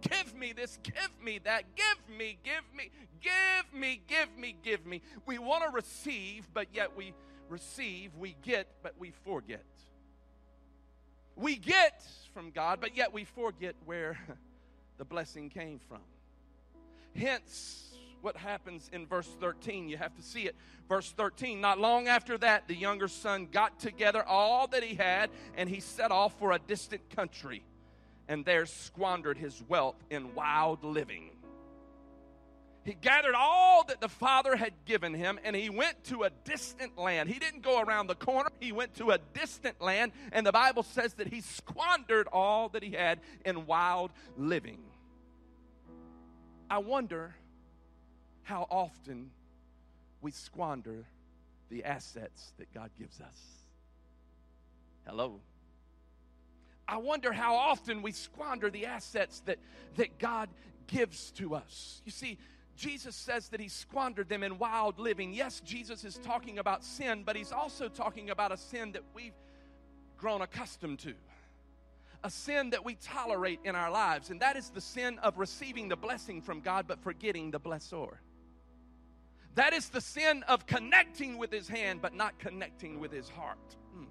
give 0.00 0.34
me 0.34 0.52
this, 0.52 0.78
give 0.82 1.10
me 1.22 1.38
that, 1.44 1.64
give 1.74 2.16
me, 2.16 2.38
give 2.44 2.62
me, 2.76 2.90
give 3.20 3.80
me, 3.80 4.00
give 4.06 4.28
me, 4.38 4.56
give 4.62 4.86
me. 4.86 5.02
We 5.26 5.38
want 5.38 5.64
to 5.64 5.70
receive, 5.70 6.46
but 6.52 6.68
yet 6.72 6.96
we 6.96 7.14
receive, 7.48 8.14
we 8.16 8.36
get, 8.42 8.68
but 8.82 8.94
we 8.98 9.12
forget. 9.24 9.64
We 11.36 11.56
get 11.56 12.02
from 12.34 12.50
God, 12.50 12.80
but 12.80 12.96
yet 12.96 13.12
we 13.12 13.24
forget 13.24 13.74
where 13.84 14.18
the 14.98 15.04
blessing 15.04 15.48
came 15.48 15.78
from. 15.88 16.02
Hence, 17.16 17.87
what 18.22 18.36
happens 18.36 18.88
in 18.92 19.06
verse 19.06 19.28
13. 19.40 19.88
You 19.88 19.96
have 19.96 20.14
to 20.16 20.22
see 20.22 20.42
it. 20.42 20.56
Verse 20.88 21.10
13 21.12 21.60
Not 21.60 21.78
long 21.78 22.08
after 22.08 22.38
that, 22.38 22.68
the 22.68 22.74
younger 22.74 23.08
son 23.08 23.48
got 23.50 23.78
together 23.78 24.22
all 24.22 24.66
that 24.68 24.82
he 24.82 24.94
had, 24.94 25.30
and 25.56 25.68
he 25.68 25.80
set 25.80 26.10
off 26.10 26.38
for 26.38 26.52
a 26.52 26.58
distant 26.58 27.08
country, 27.10 27.64
and 28.28 28.44
there 28.44 28.66
squandered 28.66 29.38
his 29.38 29.62
wealth 29.68 29.96
in 30.10 30.34
wild 30.34 30.84
living. 30.84 31.30
He 32.88 32.94
gathered 32.94 33.34
all 33.34 33.84
that 33.84 34.00
the 34.00 34.08
father 34.08 34.56
had 34.56 34.72
given 34.86 35.12
him 35.12 35.38
and 35.44 35.54
he 35.54 35.68
went 35.68 36.04
to 36.04 36.22
a 36.22 36.30
distant 36.44 36.96
land. 36.96 37.28
He 37.28 37.38
didn't 37.38 37.62
go 37.62 37.82
around 37.82 38.06
the 38.06 38.14
corner, 38.14 38.48
he 38.60 38.72
went 38.72 38.94
to 38.94 39.10
a 39.10 39.18
distant 39.34 39.78
land. 39.82 40.12
And 40.32 40.46
the 40.46 40.52
Bible 40.52 40.82
says 40.82 41.12
that 41.14 41.26
he 41.26 41.42
squandered 41.42 42.28
all 42.32 42.70
that 42.70 42.82
he 42.82 42.92
had 42.92 43.20
in 43.44 43.66
wild 43.66 44.10
living. 44.38 44.78
I 46.70 46.78
wonder 46.78 47.34
how 48.48 48.66
often 48.70 49.30
we 50.22 50.30
squander 50.30 51.04
the 51.68 51.84
assets 51.84 52.54
that 52.56 52.72
God 52.72 52.88
gives 52.98 53.20
us. 53.20 53.38
Hello. 55.06 55.40
I 56.88 56.96
wonder 56.96 57.30
how 57.30 57.56
often 57.56 58.00
we 58.00 58.10
squander 58.12 58.70
the 58.70 58.86
assets 58.86 59.42
that, 59.44 59.58
that 59.96 60.18
God 60.18 60.48
gives 60.86 61.30
to 61.32 61.56
us. 61.56 62.00
You 62.06 62.10
see, 62.10 62.38
Jesus 62.74 63.14
says 63.14 63.50
that 63.50 63.60
he 63.60 63.68
squandered 63.68 64.30
them 64.30 64.42
in 64.42 64.56
wild 64.56 64.98
living. 64.98 65.34
Yes, 65.34 65.60
Jesus 65.60 66.02
is 66.02 66.16
talking 66.16 66.58
about 66.58 66.82
sin, 66.82 67.24
but 67.26 67.36
he's 67.36 67.52
also 67.52 67.86
talking 67.90 68.30
about 68.30 68.50
a 68.50 68.56
sin 68.56 68.92
that 68.92 69.02
we've 69.14 69.36
grown 70.16 70.40
accustomed 70.40 71.00
to. 71.00 71.12
A 72.24 72.30
sin 72.30 72.70
that 72.70 72.82
we 72.82 72.94
tolerate 72.94 73.60
in 73.64 73.76
our 73.76 73.90
lives, 73.90 74.30
and 74.30 74.40
that 74.40 74.56
is 74.56 74.70
the 74.70 74.80
sin 74.80 75.18
of 75.18 75.36
receiving 75.36 75.90
the 75.90 75.96
blessing 75.96 76.40
from 76.40 76.60
God 76.60 76.86
but 76.88 76.98
forgetting 77.02 77.50
the 77.50 77.60
blessor. 77.60 78.16
That 79.54 79.72
is 79.72 79.88
the 79.88 80.00
sin 80.00 80.44
of 80.48 80.66
connecting 80.66 81.36
with 81.38 81.50
his 81.50 81.68
hand 81.68 82.00
but 82.00 82.14
not 82.14 82.38
connecting 82.38 83.00
with 83.00 83.12
his 83.12 83.28
heart. 83.28 83.58
Hmm. 83.94 84.04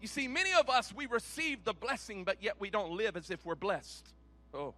You 0.00 0.08
see, 0.08 0.28
many 0.28 0.52
of 0.52 0.68
us, 0.68 0.92
we 0.94 1.06
receive 1.06 1.64
the 1.64 1.72
blessing, 1.72 2.24
but 2.24 2.42
yet 2.42 2.56
we 2.58 2.70
don't 2.70 2.92
live 2.92 3.16
as 3.16 3.30
if 3.30 3.44
we're 3.44 3.54
blessed. 3.54 4.08
Oh. 4.52 4.74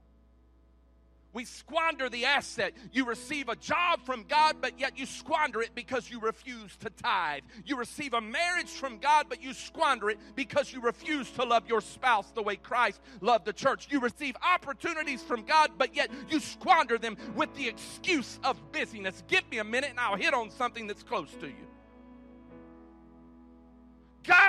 We 1.33 1.45
squander 1.45 2.09
the 2.09 2.25
asset. 2.25 2.75
You 2.93 3.07
receive 3.07 3.49
a 3.49 3.57
job 3.57 4.05
from 4.05 4.25
God, 4.29 4.57
but 4.61 4.79
yet 4.81 4.99
you 4.99 5.07
squander 5.07 5.63
it 5.63 5.75
because 5.75 6.11
you 6.11 6.21
refuse 6.21 6.77
to 6.79 6.91
tithe. 6.91 7.43
You 7.65 7.77
receive 7.77 8.15
a 8.15 8.21
marriage 8.21 8.71
from 8.71 8.99
God, 8.99 9.27
but 9.29 9.43
you 9.43 9.55
squander 9.55 10.11
it 10.11 10.19
because 10.35 10.73
you 10.73 10.81
refuse 10.81 11.31
to 11.33 11.45
love 11.45 11.69
your 11.69 11.81
spouse 11.81 12.31
the 12.33 12.43
way 12.43 12.57
Christ 12.57 13.01
loved 13.21 13.45
the 13.45 13.53
church. 13.53 13.89
You 13.91 14.01
receive 14.01 14.37
opportunities 14.43 15.23
from 15.23 15.45
God, 15.45 15.73
but 15.79 15.95
yet 15.95 16.11
you 16.29 16.41
squander 16.41 16.99
them 16.99 17.17
with 17.37 17.55
the 17.55 17.69
excuse 17.69 18.41
of 18.43 18.61
busyness. 18.73 19.23
Give 19.29 19.49
me 19.51 19.59
a 19.59 19.65
minute 19.65 19.91
and 19.91 20.01
I'll 20.01 20.17
hit 20.17 20.35
on 20.35 20.51
something 20.51 20.87
that's 20.87 21.03
close 21.03 21.31
to 21.41 21.47
you. 21.47 21.70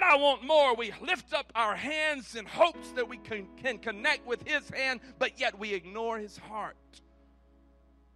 God, 0.01 0.13
I 0.13 0.15
want 0.15 0.43
more. 0.43 0.75
We 0.75 0.93
lift 1.01 1.33
up 1.33 1.51
our 1.55 1.75
hands 1.75 2.35
in 2.35 2.45
hopes 2.45 2.91
that 2.91 3.07
we 3.07 3.17
can, 3.17 3.47
can 3.61 3.77
connect 3.77 4.25
with 4.25 4.47
His 4.47 4.69
hand, 4.69 4.99
but 5.19 5.39
yet 5.39 5.57
we 5.57 5.73
ignore 5.73 6.17
His 6.17 6.37
heart. 6.37 6.75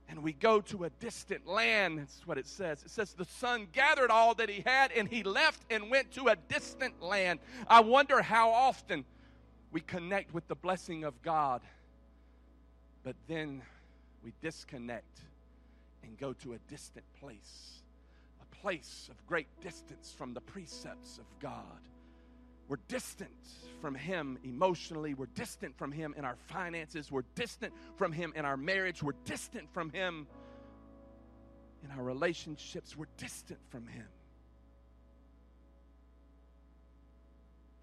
And 0.07 0.21
we 0.21 0.33
go 0.33 0.61
to 0.61 0.83
a 0.83 0.89
distant 0.89 1.47
land. 1.47 1.99
That's 1.99 2.21
what 2.25 2.37
it 2.37 2.47
says. 2.47 2.83
It 2.83 2.91
says 2.91 3.13
the 3.13 3.25
son 3.25 3.67
gathered 3.71 4.11
all 4.11 4.35
that 4.35 4.49
he 4.49 4.63
had 4.63 4.91
and 4.91 5.09
he 5.09 5.23
left 5.23 5.63
and 5.71 5.89
went 5.89 6.11
to 6.11 6.27
a 6.27 6.35
distant 6.35 7.01
land. 7.01 7.39
I 7.67 7.79
wonder 7.79 8.21
how 8.21 8.51
often 8.51 9.03
we 9.71 9.81
connect 9.81 10.31
with 10.31 10.47
the 10.47 10.55
blessing 10.55 11.03
of 11.03 11.19
God, 11.23 11.63
but 13.03 13.15
then 13.27 13.63
we 14.23 14.31
disconnect 14.41 15.21
and 16.03 16.17
go 16.19 16.33
to 16.33 16.53
a 16.53 16.59
distant 16.69 17.05
place 17.19 17.81
place 18.65 19.09
of 19.11 19.27
great 19.27 19.45
distance 19.61 20.11
from 20.17 20.33
the 20.33 20.41
precepts 20.41 21.19
of 21.19 21.25
God. 21.39 21.87
We're 22.67 22.79
distant 22.87 23.29
from 23.79 23.93
Him 23.93 24.39
emotionally. 24.43 25.13
We're 25.13 25.27
distant 25.27 25.77
from 25.77 25.91
Him 25.91 26.15
in 26.17 26.25
our 26.25 26.35
finances. 26.47 27.11
We're 27.11 27.25
distant 27.35 27.73
from 27.95 28.11
Him 28.11 28.33
in 28.35 28.43
our 28.43 28.57
marriage. 28.57 29.03
We're 29.03 29.11
distant 29.23 29.71
from 29.71 29.91
Him 29.91 30.25
in 31.83 31.91
our 31.91 32.03
relationships. 32.03 32.97
We're 32.97 33.05
distant 33.17 33.59
from 33.69 33.85
Him. 33.85 34.07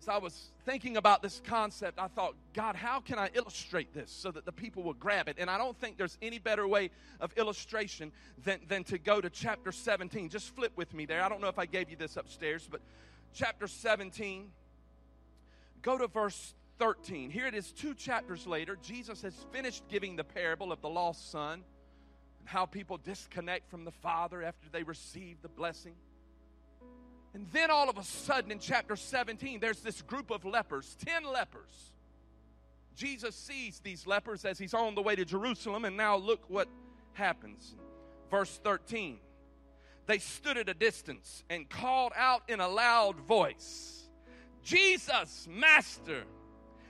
As 0.02 0.08
I 0.08 0.18
was 0.18 0.50
thinking 0.64 0.96
about 0.96 1.22
this 1.22 1.40
concept, 1.46 2.00
I 2.00 2.08
thought, 2.08 2.34
God, 2.54 2.74
how 2.74 2.98
can 2.98 3.20
I 3.20 3.30
illustrate 3.34 3.94
this 3.94 4.10
so 4.10 4.32
that 4.32 4.44
the 4.44 4.50
people 4.50 4.82
will 4.82 4.94
grab 4.94 5.28
it? 5.28 5.36
And 5.38 5.48
I 5.48 5.56
don't 5.56 5.78
think 5.78 5.96
there's 5.96 6.18
any 6.20 6.40
better 6.40 6.66
way 6.66 6.90
of 7.20 7.32
illustration 7.36 8.10
than, 8.44 8.58
than 8.66 8.82
to 8.84 8.98
go 8.98 9.20
to 9.20 9.30
chapter 9.30 9.70
17. 9.70 10.28
Just 10.28 10.56
flip 10.56 10.72
with 10.74 10.92
me 10.92 11.06
there. 11.06 11.22
I 11.22 11.28
don't 11.28 11.40
know 11.40 11.46
if 11.46 11.58
I 11.58 11.66
gave 11.66 11.88
you 11.88 11.94
this 11.94 12.16
upstairs, 12.16 12.66
but 12.68 12.80
chapter 13.32 13.68
17, 13.68 14.50
go 15.82 15.96
to 15.96 16.08
verse 16.08 16.52
13. 16.80 17.30
Here 17.30 17.46
it 17.46 17.54
is, 17.54 17.70
two 17.70 17.94
chapters 17.94 18.44
later. 18.44 18.76
Jesus 18.82 19.22
has 19.22 19.34
finished 19.52 19.84
giving 19.88 20.16
the 20.16 20.24
parable 20.24 20.72
of 20.72 20.80
the 20.80 20.88
lost 20.88 21.30
son, 21.30 21.62
and 22.40 22.48
how 22.48 22.66
people 22.66 22.98
disconnect 22.98 23.70
from 23.70 23.84
the 23.84 23.92
Father 23.92 24.42
after 24.42 24.68
they 24.72 24.82
receive 24.82 25.36
the 25.42 25.48
blessing. 25.48 25.94
And 27.34 27.46
then 27.52 27.70
all 27.70 27.88
of 27.88 27.96
a 27.96 28.04
sudden 28.04 28.52
in 28.52 28.58
chapter 28.58 28.94
17, 28.94 29.60
there's 29.60 29.80
this 29.80 30.02
group 30.02 30.30
of 30.30 30.44
lepers, 30.44 30.96
10 31.04 31.24
lepers. 31.24 31.92
Jesus 32.94 33.34
sees 33.34 33.80
these 33.80 34.06
lepers 34.06 34.44
as 34.44 34.58
he's 34.58 34.74
on 34.74 34.94
the 34.94 35.02
way 35.02 35.16
to 35.16 35.24
Jerusalem, 35.24 35.84
and 35.84 35.96
now 35.96 36.16
look 36.16 36.42
what 36.48 36.68
happens. 37.14 37.74
Verse 38.30 38.60
13 38.62 39.18
They 40.06 40.18
stood 40.18 40.58
at 40.58 40.68
a 40.68 40.74
distance 40.74 41.42
and 41.48 41.68
called 41.68 42.12
out 42.16 42.42
in 42.48 42.60
a 42.60 42.68
loud 42.68 43.16
voice, 43.20 44.08
Jesus, 44.62 45.48
Master, 45.50 46.24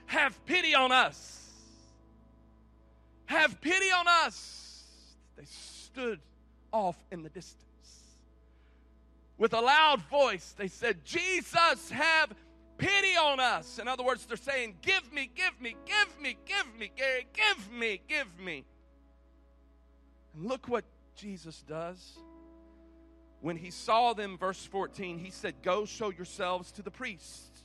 have 0.06 0.44
pity 0.44 0.74
on 0.74 0.90
us. 0.90 1.38
Have 3.26 3.60
pity 3.60 3.90
on 3.92 4.06
us. 4.08 4.84
They 5.36 5.46
stood 5.46 6.20
off 6.72 6.96
in 7.12 7.22
the 7.22 7.28
distance 7.28 7.71
with 9.42 9.54
a 9.54 9.60
loud 9.60 10.00
voice, 10.02 10.54
they 10.56 10.68
said, 10.68 11.04
Jesus, 11.04 11.90
have 11.90 12.32
pity 12.78 13.16
on 13.20 13.40
us. 13.40 13.80
In 13.80 13.88
other 13.88 14.04
words, 14.04 14.24
they're 14.24 14.36
saying, 14.36 14.76
Give 14.82 15.12
me, 15.12 15.28
give 15.34 15.60
me, 15.60 15.74
give 15.84 16.20
me, 16.22 16.36
give 16.46 16.78
me, 16.78 16.92
Gary, 16.96 17.26
give 17.32 17.72
me, 17.72 18.00
give 18.08 18.38
me. 18.38 18.64
And 20.36 20.46
look 20.46 20.68
what 20.68 20.84
Jesus 21.16 21.64
does. 21.68 22.18
When 23.40 23.56
he 23.56 23.72
saw 23.72 24.12
them, 24.12 24.38
verse 24.38 24.64
14, 24.64 25.18
he 25.18 25.32
said, 25.32 25.54
Go 25.60 25.86
show 25.86 26.10
yourselves 26.10 26.70
to 26.72 26.82
the 26.82 26.92
priests. 26.92 27.64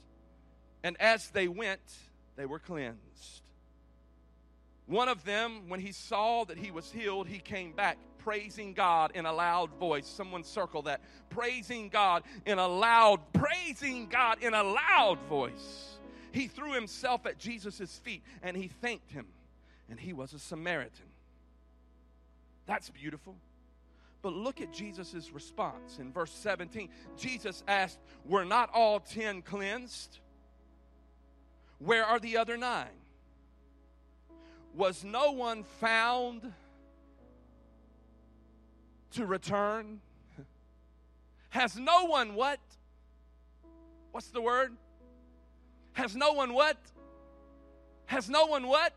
And 0.84 1.00
as 1.00 1.30
they 1.30 1.48
went, 1.48 1.94
they 2.38 2.48
were 2.48 2.58
cleansed. 2.58 3.44
One 4.88 5.10
of 5.10 5.26
them, 5.26 5.70
when 5.70 5.82
he 5.82 5.92
saw 5.92 6.44
that 6.46 6.58
he 6.58 6.72
was 6.72 6.92
healed, 6.92 7.28
he 7.28 7.38
came 7.38 7.74
back 7.74 8.00
praising 8.18 8.74
God 8.74 9.12
in 9.16 9.26
a 9.26 9.34
loud 9.34 9.72
voice. 9.80 10.08
Someone 10.08 10.44
circle 10.44 10.84
that. 10.84 11.02
Praising 11.30 11.90
God 11.90 12.24
in 12.46 12.60
a 12.60 12.68
loud, 12.68 13.20
praising 13.34 14.08
God 14.08 14.42
in 14.42 14.54
a 14.54 14.64
loud 14.64 15.20
voice. 15.30 15.98
He 16.32 16.48
threw 16.48 16.74
himself 16.74 17.26
at 17.26 17.38
Jesus' 17.38 18.00
feet 18.04 18.24
and 18.44 18.56
he 18.56 18.68
thanked 18.68 19.12
him. 19.12 19.28
And 19.90 20.00
he 20.00 20.14
was 20.14 20.34
a 20.34 20.40
Samaritan. 20.40 21.06
That's 22.66 22.90
beautiful. 22.90 23.36
But 24.22 24.34
look 24.34 24.62
at 24.62 24.74
Jesus' 24.74 25.32
response 25.32 26.00
in 26.00 26.12
verse 26.12 26.32
17. 26.32 26.90
Jesus 27.18 27.64
asked, 27.68 28.00
Were 28.26 28.46
not 28.46 28.70
all 28.74 29.00
ten 29.00 29.42
cleansed? 29.42 30.20
Where 31.80 32.04
are 32.04 32.20
the 32.20 32.38
other 32.38 32.58
nine? 32.58 32.88
Was 34.76 35.04
no 35.04 35.32
one 35.32 35.64
found 35.64 36.54
to 39.14 39.26
return? 39.26 40.02
Has 41.50 41.78
no 41.78 42.06
one 42.06 42.36
what? 42.36 42.60
What's 44.12 44.28
the 44.28 44.42
word? 44.42 44.76
Has 45.94 46.16
no 46.16 46.34
one 46.34 46.54
what? 46.54 46.78
Has 48.06 48.30
no 48.30 48.46
one 48.46 48.68
what? 48.68 48.94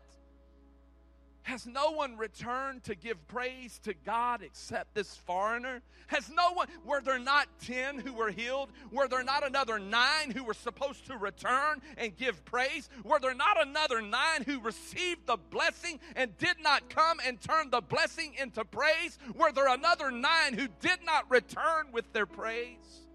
Has 1.43 1.65
no 1.65 1.91
one 1.91 2.17
returned 2.17 2.83
to 2.83 2.95
give 2.95 3.27
praise 3.27 3.79
to 3.83 3.93
God 3.93 4.41
except 4.43 4.93
this 4.93 5.15
foreigner? 5.15 5.81
Has 6.07 6.29
no 6.29 6.53
one, 6.53 6.67
were 6.85 7.01
there 7.01 7.19
not 7.19 7.47
10 7.65 7.99
who 7.99 8.13
were 8.13 8.29
healed? 8.29 8.69
Were 8.91 9.07
there 9.07 9.23
not 9.23 9.45
another 9.45 9.79
nine 9.79 10.31
who 10.31 10.43
were 10.43 10.53
supposed 10.53 11.07
to 11.07 11.17
return 11.17 11.81
and 11.97 12.15
give 12.15 12.45
praise? 12.45 12.89
Were 13.03 13.19
there 13.19 13.33
not 13.33 13.65
another 13.65 14.01
nine 14.01 14.43
who 14.45 14.59
received 14.59 15.25
the 15.25 15.37
blessing 15.37 15.99
and 16.15 16.37
did 16.37 16.61
not 16.61 16.89
come 16.89 17.19
and 17.25 17.41
turn 17.41 17.69
the 17.69 17.81
blessing 17.81 18.35
into 18.39 18.63
praise? 18.63 19.17
Were 19.35 19.51
there 19.51 19.73
another 19.73 20.11
nine 20.11 20.53
who 20.53 20.67
did 20.79 21.03
not 21.05 21.29
return 21.31 21.87
with 21.91 22.11
their 22.13 22.27
praise? 22.27 23.07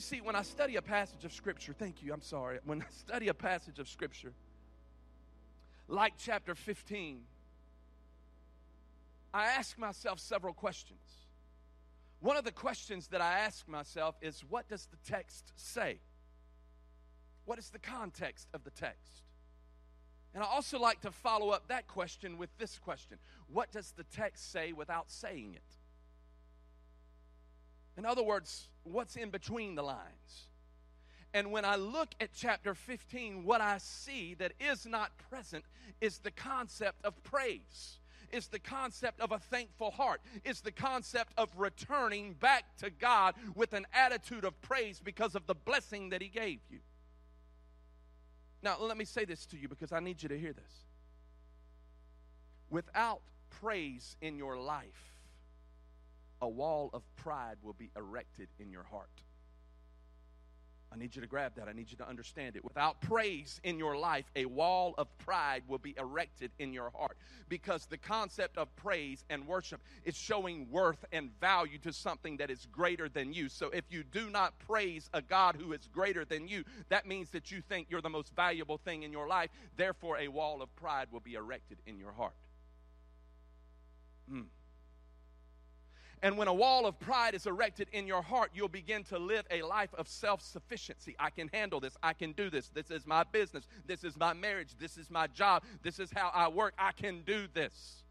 You 0.00 0.02
see, 0.02 0.22
when 0.22 0.34
I 0.34 0.40
study 0.40 0.76
a 0.76 0.80
passage 0.80 1.26
of 1.26 1.32
Scripture, 1.34 1.74
thank 1.74 2.02
you, 2.02 2.14
I'm 2.14 2.22
sorry. 2.22 2.58
When 2.64 2.80
I 2.80 2.86
study 2.90 3.28
a 3.28 3.34
passage 3.34 3.78
of 3.78 3.86
Scripture, 3.86 4.32
like 5.88 6.14
chapter 6.16 6.54
15, 6.54 7.20
I 9.34 9.44
ask 9.44 9.78
myself 9.78 10.18
several 10.18 10.54
questions. 10.54 11.02
One 12.20 12.38
of 12.38 12.44
the 12.44 12.50
questions 12.50 13.08
that 13.08 13.20
I 13.20 13.40
ask 13.40 13.68
myself 13.68 14.14
is 14.22 14.42
what 14.48 14.66
does 14.68 14.86
the 14.86 14.96
text 15.06 15.52
say? 15.56 15.98
What 17.44 17.58
is 17.58 17.68
the 17.68 17.78
context 17.78 18.48
of 18.54 18.64
the 18.64 18.70
text? 18.70 19.24
And 20.32 20.42
I 20.42 20.46
also 20.46 20.78
like 20.78 21.02
to 21.02 21.10
follow 21.10 21.50
up 21.50 21.68
that 21.68 21.88
question 21.88 22.38
with 22.38 22.48
this 22.56 22.78
question 22.78 23.18
What 23.48 23.70
does 23.70 23.92
the 23.92 24.04
text 24.04 24.50
say 24.50 24.72
without 24.72 25.10
saying 25.10 25.56
it? 25.56 25.76
In 28.00 28.06
other 28.06 28.22
words, 28.22 28.68
what's 28.84 29.14
in 29.14 29.28
between 29.28 29.74
the 29.74 29.82
lines? 29.82 30.46
And 31.34 31.52
when 31.52 31.66
I 31.66 31.76
look 31.76 32.08
at 32.18 32.30
chapter 32.34 32.74
15, 32.74 33.44
what 33.44 33.60
I 33.60 33.76
see 33.76 34.32
that 34.38 34.52
is 34.58 34.86
not 34.86 35.12
present 35.28 35.66
is 36.00 36.16
the 36.16 36.30
concept 36.30 37.04
of 37.04 37.22
praise, 37.22 37.98
is 38.32 38.46
the 38.46 38.58
concept 38.58 39.20
of 39.20 39.32
a 39.32 39.38
thankful 39.38 39.90
heart, 39.90 40.22
is 40.44 40.62
the 40.62 40.72
concept 40.72 41.34
of 41.36 41.50
returning 41.58 42.32
back 42.32 42.74
to 42.78 42.88
God 42.88 43.34
with 43.54 43.74
an 43.74 43.86
attitude 43.92 44.46
of 44.46 44.58
praise 44.62 44.98
because 45.04 45.34
of 45.34 45.46
the 45.46 45.54
blessing 45.54 46.08
that 46.08 46.22
He 46.22 46.28
gave 46.28 46.60
you. 46.70 46.78
Now, 48.62 48.78
let 48.80 48.96
me 48.96 49.04
say 49.04 49.26
this 49.26 49.44
to 49.48 49.58
you 49.58 49.68
because 49.68 49.92
I 49.92 50.00
need 50.00 50.22
you 50.22 50.30
to 50.30 50.38
hear 50.38 50.54
this. 50.54 50.86
Without 52.70 53.20
praise 53.60 54.16
in 54.22 54.38
your 54.38 54.56
life, 54.56 55.19
a 56.42 56.48
wall 56.48 56.90
of 56.92 57.02
pride 57.16 57.56
will 57.62 57.74
be 57.74 57.90
erected 57.96 58.48
in 58.58 58.70
your 58.70 58.84
heart. 58.84 59.10
I 60.92 60.96
need 60.96 61.14
you 61.14 61.22
to 61.22 61.28
grab 61.28 61.54
that. 61.54 61.68
I 61.68 61.72
need 61.72 61.88
you 61.90 61.96
to 61.98 62.08
understand 62.08 62.56
it. 62.56 62.64
Without 62.64 63.00
praise 63.00 63.60
in 63.62 63.78
your 63.78 63.96
life, 63.96 64.24
a 64.34 64.46
wall 64.46 64.94
of 64.98 65.06
pride 65.18 65.62
will 65.68 65.78
be 65.78 65.94
erected 65.96 66.50
in 66.58 66.72
your 66.72 66.90
heart 66.90 67.16
because 67.48 67.86
the 67.86 67.96
concept 67.96 68.58
of 68.58 68.74
praise 68.74 69.24
and 69.30 69.46
worship 69.46 69.80
is 70.04 70.16
showing 70.16 70.68
worth 70.68 71.04
and 71.12 71.30
value 71.38 71.78
to 71.78 71.92
something 71.92 72.38
that 72.38 72.50
is 72.50 72.66
greater 72.72 73.08
than 73.08 73.32
you. 73.32 73.48
So 73.48 73.70
if 73.70 73.84
you 73.90 74.02
do 74.02 74.30
not 74.30 74.58
praise 74.66 75.08
a 75.14 75.22
God 75.22 75.54
who 75.54 75.72
is 75.72 75.88
greater 75.92 76.24
than 76.24 76.48
you, 76.48 76.64
that 76.88 77.06
means 77.06 77.30
that 77.30 77.52
you 77.52 77.60
think 77.60 77.86
you're 77.88 78.00
the 78.00 78.10
most 78.10 78.34
valuable 78.34 78.78
thing 78.78 79.04
in 79.04 79.12
your 79.12 79.28
life. 79.28 79.50
Therefore, 79.76 80.18
a 80.18 80.26
wall 80.26 80.60
of 80.60 80.74
pride 80.74 81.06
will 81.12 81.20
be 81.20 81.34
erected 81.34 81.78
in 81.86 81.98
your 81.98 82.12
heart. 82.12 82.34
Hmm. 84.28 84.42
And 86.22 86.36
when 86.36 86.48
a 86.48 86.54
wall 86.54 86.86
of 86.86 86.98
pride 87.00 87.34
is 87.34 87.46
erected 87.46 87.88
in 87.92 88.06
your 88.06 88.20
heart, 88.20 88.50
you'll 88.52 88.68
begin 88.68 89.04
to 89.04 89.18
live 89.18 89.46
a 89.50 89.62
life 89.62 89.94
of 89.94 90.06
self 90.06 90.42
sufficiency. 90.42 91.16
I 91.18 91.30
can 91.30 91.48
handle 91.48 91.80
this. 91.80 91.96
I 92.02 92.12
can 92.12 92.32
do 92.32 92.50
this. 92.50 92.68
This 92.68 92.90
is 92.90 93.06
my 93.06 93.24
business. 93.24 93.66
This 93.86 94.04
is 94.04 94.18
my 94.18 94.34
marriage. 94.34 94.74
This 94.78 94.98
is 94.98 95.10
my 95.10 95.26
job. 95.28 95.64
This 95.82 95.98
is 95.98 96.10
how 96.14 96.30
I 96.34 96.48
work. 96.48 96.74
I 96.78 96.92
can 96.92 97.22
do 97.22 97.46
this. 97.54 98.02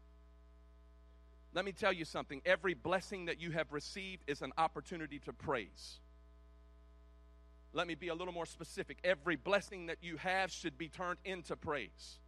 Let 1.52 1.64
me 1.64 1.72
tell 1.72 1.92
you 1.92 2.04
something 2.04 2.42
every 2.44 2.74
blessing 2.74 3.26
that 3.26 3.40
you 3.40 3.50
have 3.52 3.72
received 3.72 4.22
is 4.26 4.42
an 4.42 4.52
opportunity 4.58 5.18
to 5.20 5.32
praise. 5.32 5.98
Let 7.72 7.86
me 7.86 7.94
be 7.94 8.08
a 8.08 8.14
little 8.14 8.34
more 8.34 8.46
specific. 8.46 8.98
Every 9.04 9.36
blessing 9.36 9.86
that 9.86 9.98
you 10.02 10.16
have 10.16 10.50
should 10.50 10.76
be 10.76 10.88
turned 10.88 11.18
into 11.24 11.56
praise. 11.56 12.18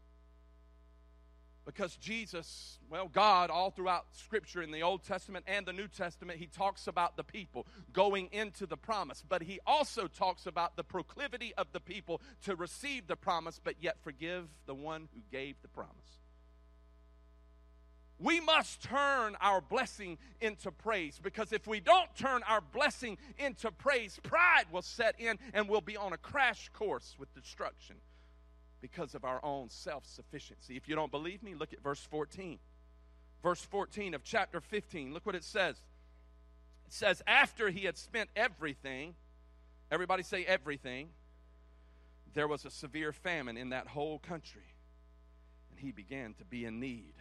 Because 1.64 1.96
Jesus, 1.96 2.78
well, 2.90 3.08
God, 3.08 3.48
all 3.48 3.70
throughout 3.70 4.06
Scripture 4.12 4.62
in 4.62 4.72
the 4.72 4.82
Old 4.82 5.04
Testament 5.04 5.44
and 5.46 5.64
the 5.64 5.72
New 5.72 5.86
Testament, 5.86 6.40
He 6.40 6.46
talks 6.46 6.88
about 6.88 7.16
the 7.16 7.22
people 7.22 7.66
going 7.92 8.28
into 8.32 8.66
the 8.66 8.76
promise. 8.76 9.22
But 9.26 9.42
He 9.42 9.60
also 9.66 10.08
talks 10.08 10.46
about 10.46 10.76
the 10.76 10.82
proclivity 10.82 11.52
of 11.56 11.68
the 11.72 11.80
people 11.80 12.20
to 12.44 12.56
receive 12.56 13.06
the 13.06 13.16
promise, 13.16 13.60
but 13.62 13.76
yet 13.80 13.96
forgive 14.02 14.48
the 14.66 14.74
one 14.74 15.08
who 15.14 15.20
gave 15.30 15.54
the 15.62 15.68
promise. 15.68 16.18
We 18.18 18.40
must 18.40 18.82
turn 18.82 19.36
our 19.40 19.60
blessing 19.60 20.18
into 20.40 20.70
praise 20.70 21.20
because 21.20 21.52
if 21.52 21.66
we 21.66 21.80
don't 21.80 22.14
turn 22.14 22.42
our 22.48 22.60
blessing 22.60 23.18
into 23.36 23.72
praise, 23.72 24.20
pride 24.22 24.66
will 24.70 24.82
set 24.82 25.18
in 25.18 25.38
and 25.52 25.68
we'll 25.68 25.80
be 25.80 25.96
on 25.96 26.12
a 26.12 26.18
crash 26.18 26.70
course 26.72 27.16
with 27.18 27.34
destruction 27.34 27.96
because 28.82 29.14
of 29.14 29.24
our 29.24 29.42
own 29.42 29.70
self 29.70 30.04
sufficiency. 30.04 30.76
If 30.76 30.88
you 30.88 30.94
don't 30.94 31.10
believe 31.10 31.42
me, 31.42 31.54
look 31.54 31.72
at 31.72 31.82
verse 31.82 32.06
14. 32.10 32.58
Verse 33.42 33.62
14 33.62 34.12
of 34.12 34.22
chapter 34.22 34.60
15. 34.60 35.14
Look 35.14 35.24
what 35.24 35.34
it 35.34 35.44
says. 35.44 35.76
It 36.86 36.92
says, 36.92 37.22
After 37.26 37.70
he 37.70 37.86
had 37.86 37.96
spent 37.96 38.28
everything, 38.36 39.14
everybody 39.90 40.22
say 40.22 40.44
everything, 40.44 41.08
there 42.34 42.48
was 42.48 42.64
a 42.64 42.70
severe 42.70 43.12
famine 43.12 43.56
in 43.56 43.70
that 43.70 43.86
whole 43.86 44.18
country, 44.18 44.74
and 45.70 45.78
he 45.78 45.92
began 45.92 46.34
to 46.34 46.44
be 46.44 46.64
in 46.64 46.80
need 46.80 47.14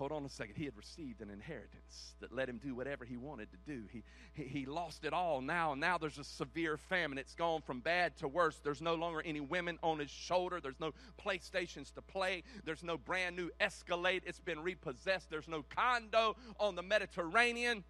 hold 0.00 0.12
on 0.12 0.24
a 0.24 0.30
second. 0.30 0.54
He 0.56 0.64
had 0.64 0.74
received 0.78 1.20
an 1.20 1.28
inheritance 1.28 2.14
that 2.20 2.32
let 2.34 2.48
him 2.48 2.56
do 2.56 2.74
whatever 2.74 3.04
he 3.04 3.18
wanted 3.18 3.48
to 3.50 3.58
do. 3.66 3.82
He, 3.92 4.02
he, 4.32 4.44
he 4.44 4.64
lost 4.64 5.04
it 5.04 5.12
all 5.12 5.42
now, 5.42 5.72
and 5.72 5.80
now 5.80 5.98
there's 5.98 6.16
a 6.16 6.24
severe 6.24 6.78
famine. 6.78 7.18
It's 7.18 7.34
gone 7.34 7.60
from 7.60 7.80
bad 7.80 8.16
to 8.16 8.26
worse. 8.26 8.58
There's 8.64 8.80
no 8.80 8.94
longer 8.94 9.20
any 9.22 9.40
women 9.40 9.78
on 9.82 9.98
his 9.98 10.10
shoulder. 10.10 10.58
There's 10.58 10.80
no 10.80 10.92
PlayStations 11.22 11.92
to 11.96 12.00
play. 12.00 12.44
There's 12.64 12.82
no 12.82 12.96
brand 12.96 13.36
new 13.36 13.50
Escalade. 13.60 14.22
It's 14.24 14.40
been 14.40 14.62
repossessed. 14.62 15.28
There's 15.28 15.48
no 15.48 15.66
condo 15.68 16.34
on 16.58 16.76
the 16.76 16.82
Mediterranean. 16.82 17.84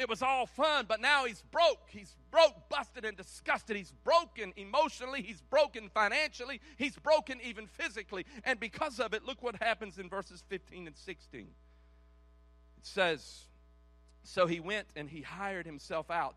It 0.00 0.08
was 0.08 0.22
all 0.22 0.46
fun, 0.46 0.86
but 0.88 1.02
now 1.02 1.26
he's 1.26 1.42
broke. 1.50 1.88
He's 1.88 2.16
broke, 2.30 2.70
busted, 2.70 3.04
and 3.04 3.18
disgusted. 3.18 3.76
He's 3.76 3.92
broken 4.02 4.54
emotionally. 4.56 5.20
He's 5.20 5.42
broken 5.42 5.90
financially. 5.90 6.62
He's 6.78 6.96
broken 6.96 7.38
even 7.44 7.66
physically. 7.66 8.24
And 8.44 8.58
because 8.58 8.98
of 8.98 9.12
it, 9.12 9.26
look 9.26 9.42
what 9.42 9.62
happens 9.62 9.98
in 9.98 10.08
verses 10.08 10.42
15 10.48 10.86
and 10.86 10.96
16. 10.96 11.40
It 11.42 11.48
says, 12.80 13.42
So 14.22 14.46
he 14.46 14.58
went 14.58 14.86
and 14.96 15.10
he 15.10 15.20
hired 15.20 15.66
himself 15.66 16.10
out 16.10 16.36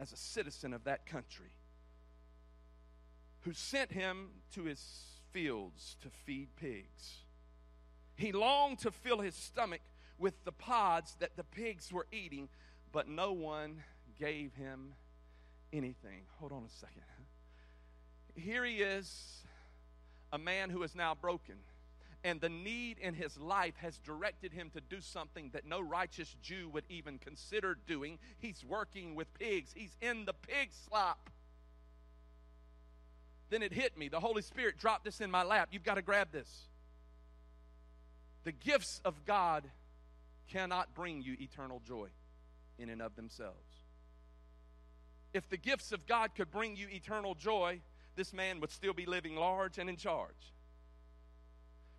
as 0.00 0.10
a 0.10 0.16
citizen 0.16 0.72
of 0.72 0.84
that 0.84 1.04
country, 1.04 1.52
who 3.40 3.52
sent 3.52 3.92
him 3.92 4.30
to 4.52 4.64
his 4.64 4.80
fields 5.30 5.96
to 6.00 6.08
feed 6.08 6.56
pigs. 6.56 7.18
He 8.16 8.32
longed 8.32 8.78
to 8.78 8.90
fill 8.90 9.20
his 9.20 9.34
stomach 9.34 9.82
with 10.18 10.42
the 10.44 10.52
pods 10.52 11.16
that 11.18 11.36
the 11.36 11.44
pigs 11.44 11.92
were 11.92 12.06
eating 12.10 12.48
but 12.94 13.08
no 13.08 13.32
one 13.32 13.82
gave 14.20 14.54
him 14.54 14.94
anything. 15.72 16.22
Hold 16.38 16.52
on 16.52 16.62
a 16.64 16.70
second. 16.70 17.02
Here 18.36 18.64
he 18.64 18.76
is, 18.76 19.42
a 20.32 20.38
man 20.38 20.70
who 20.70 20.82
is 20.84 20.94
now 20.94 21.14
broken. 21.14 21.56
And 22.22 22.40
the 22.40 22.48
need 22.48 22.98
in 22.98 23.14
his 23.14 23.36
life 23.36 23.74
has 23.78 23.98
directed 23.98 24.52
him 24.52 24.70
to 24.70 24.80
do 24.80 25.00
something 25.00 25.50
that 25.52 25.66
no 25.66 25.80
righteous 25.80 26.34
Jew 26.40 26.70
would 26.72 26.84
even 26.88 27.18
consider 27.18 27.76
doing. 27.86 28.18
He's 28.38 28.64
working 28.64 29.16
with 29.16 29.34
pigs, 29.34 29.72
he's 29.74 29.96
in 30.00 30.24
the 30.24 30.32
pig 30.32 30.70
slop. 30.88 31.30
Then 33.50 33.62
it 33.62 33.72
hit 33.72 33.98
me. 33.98 34.08
The 34.08 34.20
Holy 34.20 34.40
Spirit 34.40 34.78
dropped 34.78 35.04
this 35.04 35.20
in 35.20 35.30
my 35.30 35.42
lap. 35.42 35.68
You've 35.72 35.84
got 35.84 35.96
to 35.96 36.02
grab 36.02 36.28
this. 36.32 36.68
The 38.44 38.52
gifts 38.52 39.00
of 39.04 39.24
God 39.26 39.64
cannot 40.48 40.94
bring 40.94 41.22
you 41.22 41.36
eternal 41.38 41.82
joy 41.86 42.08
in 42.78 42.88
and 42.90 43.02
of 43.02 43.16
themselves. 43.16 43.84
If 45.32 45.48
the 45.48 45.56
gifts 45.56 45.92
of 45.92 46.06
God 46.06 46.34
could 46.34 46.50
bring 46.50 46.76
you 46.76 46.88
eternal 46.88 47.34
joy, 47.34 47.80
this 48.16 48.32
man 48.32 48.60
would 48.60 48.70
still 48.70 48.92
be 48.92 49.06
living 49.06 49.36
large 49.36 49.78
and 49.78 49.88
in 49.88 49.96
charge. 49.96 50.52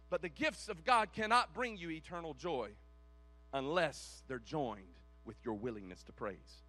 But 0.10 0.22
the 0.22 0.30
gifts 0.30 0.70
of 0.70 0.86
God 0.86 1.12
cannot 1.12 1.54
bring 1.54 1.78
you 1.78 1.90
eternal 1.90 2.34
joy 2.34 2.70
unless 3.54 4.24
they're 4.28 4.40
joined 4.40 5.00
with 5.26 5.38
your 5.44 5.56
willingness 5.56 6.04
to 6.04 6.14
praise. 6.14 6.64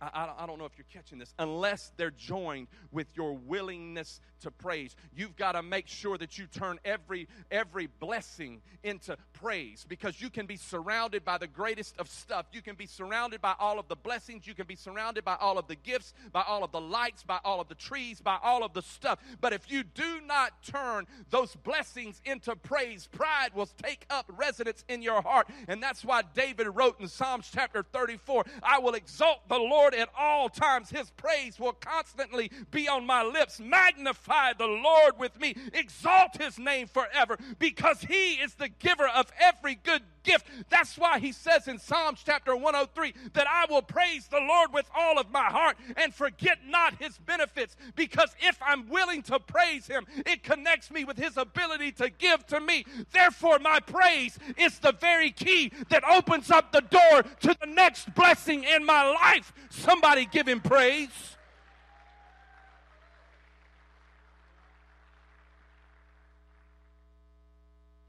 I, 0.00 0.28
I, 0.38 0.46
don't 0.46 0.58
know 0.58 0.66
if 0.66 0.72
you're 0.76 0.86
catching 0.92 1.18
this, 1.18 1.32
unless 1.38 1.90
they're 1.96 2.10
joined 2.10 2.68
with 2.92 3.06
your 3.14 3.32
willingness 3.32 4.20
to 4.42 4.50
praise. 4.50 4.94
You've 5.14 5.36
got 5.36 5.52
to 5.52 5.62
make 5.62 5.88
sure 5.88 6.18
that 6.18 6.36
you 6.36 6.46
turn 6.46 6.78
every 6.84 7.28
every 7.50 7.86
blessing 7.86 8.60
into 8.82 9.16
praise 9.32 9.86
because 9.88 10.20
you 10.20 10.28
can 10.28 10.44
be 10.44 10.56
surrounded 10.56 11.24
by 11.24 11.38
the 11.38 11.46
greatest 11.46 11.96
of 11.98 12.08
stuff. 12.08 12.46
You 12.52 12.60
can 12.60 12.74
be 12.74 12.86
surrounded 12.86 13.40
by 13.40 13.54
all 13.58 13.78
of 13.78 13.88
the 13.88 13.96
blessings, 13.96 14.46
you 14.46 14.54
can 14.54 14.66
be 14.66 14.76
surrounded 14.76 15.24
by 15.24 15.36
all 15.40 15.56
of 15.56 15.66
the 15.66 15.76
gifts, 15.76 16.12
by 16.30 16.42
all 16.42 16.62
of 16.62 16.72
the 16.72 16.80
lights, 16.80 17.22
by 17.22 17.38
all 17.42 17.60
of 17.60 17.68
the 17.68 17.74
trees, 17.74 18.20
by 18.20 18.38
all 18.42 18.64
of 18.64 18.74
the 18.74 18.82
stuff. 18.82 19.18
But 19.40 19.54
if 19.54 19.70
you 19.70 19.82
do 19.82 20.20
not 20.26 20.62
turn 20.62 21.06
those 21.30 21.54
blessings 21.56 22.20
into 22.26 22.54
praise, 22.54 23.06
pride 23.06 23.50
will 23.54 23.68
take 23.82 24.04
up 24.10 24.30
residence 24.36 24.84
in 24.88 25.00
your 25.00 25.22
heart. 25.22 25.48
And 25.68 25.82
that's 25.82 26.04
why 26.04 26.22
David 26.34 26.68
wrote 26.68 27.00
in 27.00 27.08
Psalms 27.08 27.48
chapter 27.52 27.82
34, 27.82 28.44
I 28.62 28.78
will 28.78 28.94
exalt 28.94 29.48
the 29.48 29.58
Lord 29.58 29.85
Lord 29.86 29.94
at 29.94 30.08
all 30.18 30.48
times. 30.48 30.90
His 30.90 31.10
praise 31.10 31.60
will 31.60 31.72
constantly 31.72 32.50
be 32.72 32.88
on 32.88 33.06
my 33.06 33.22
lips. 33.22 33.60
Magnify 33.60 34.54
the 34.54 34.66
Lord 34.66 35.16
with 35.16 35.38
me. 35.40 35.54
Exalt 35.72 36.40
his 36.40 36.58
name 36.58 36.88
forever 36.88 37.38
because 37.60 38.00
he 38.00 38.34
is 38.34 38.54
the 38.54 38.68
giver 38.68 39.06
of 39.06 39.30
every 39.38 39.76
good 39.76 40.02
gift. 40.26 40.46
That's 40.68 40.98
why 40.98 41.18
he 41.18 41.32
says 41.32 41.68
in 41.68 41.78
Psalms 41.78 42.20
chapter 42.24 42.54
103 42.54 43.14
that 43.32 43.46
I 43.48 43.64
will 43.70 43.82
praise 43.82 44.26
the 44.26 44.40
Lord 44.40 44.72
with 44.72 44.90
all 44.94 45.18
of 45.18 45.30
my 45.30 45.44
heart 45.44 45.76
and 45.96 46.12
forget 46.12 46.58
not 46.66 47.00
his 47.00 47.16
benefits. 47.18 47.76
Because 47.94 48.34
if 48.40 48.58
I'm 48.60 48.88
willing 48.88 49.22
to 49.22 49.38
praise 49.38 49.86
him, 49.86 50.06
it 50.26 50.42
connects 50.42 50.90
me 50.90 51.04
with 51.04 51.16
his 51.16 51.36
ability 51.36 51.92
to 51.92 52.10
give 52.10 52.46
to 52.48 52.60
me. 52.60 52.84
Therefore, 53.12 53.58
my 53.60 53.80
praise 53.80 54.38
is 54.58 54.78
the 54.80 54.92
very 54.92 55.30
key 55.30 55.72
that 55.88 56.04
opens 56.04 56.50
up 56.50 56.72
the 56.72 56.80
door 56.80 57.22
to 57.40 57.56
the 57.60 57.66
next 57.66 58.12
blessing 58.14 58.64
in 58.64 58.84
my 58.84 59.08
life. 59.10 59.52
Somebody 59.70 60.26
give 60.26 60.48
him 60.48 60.60
praise. 60.60 61.35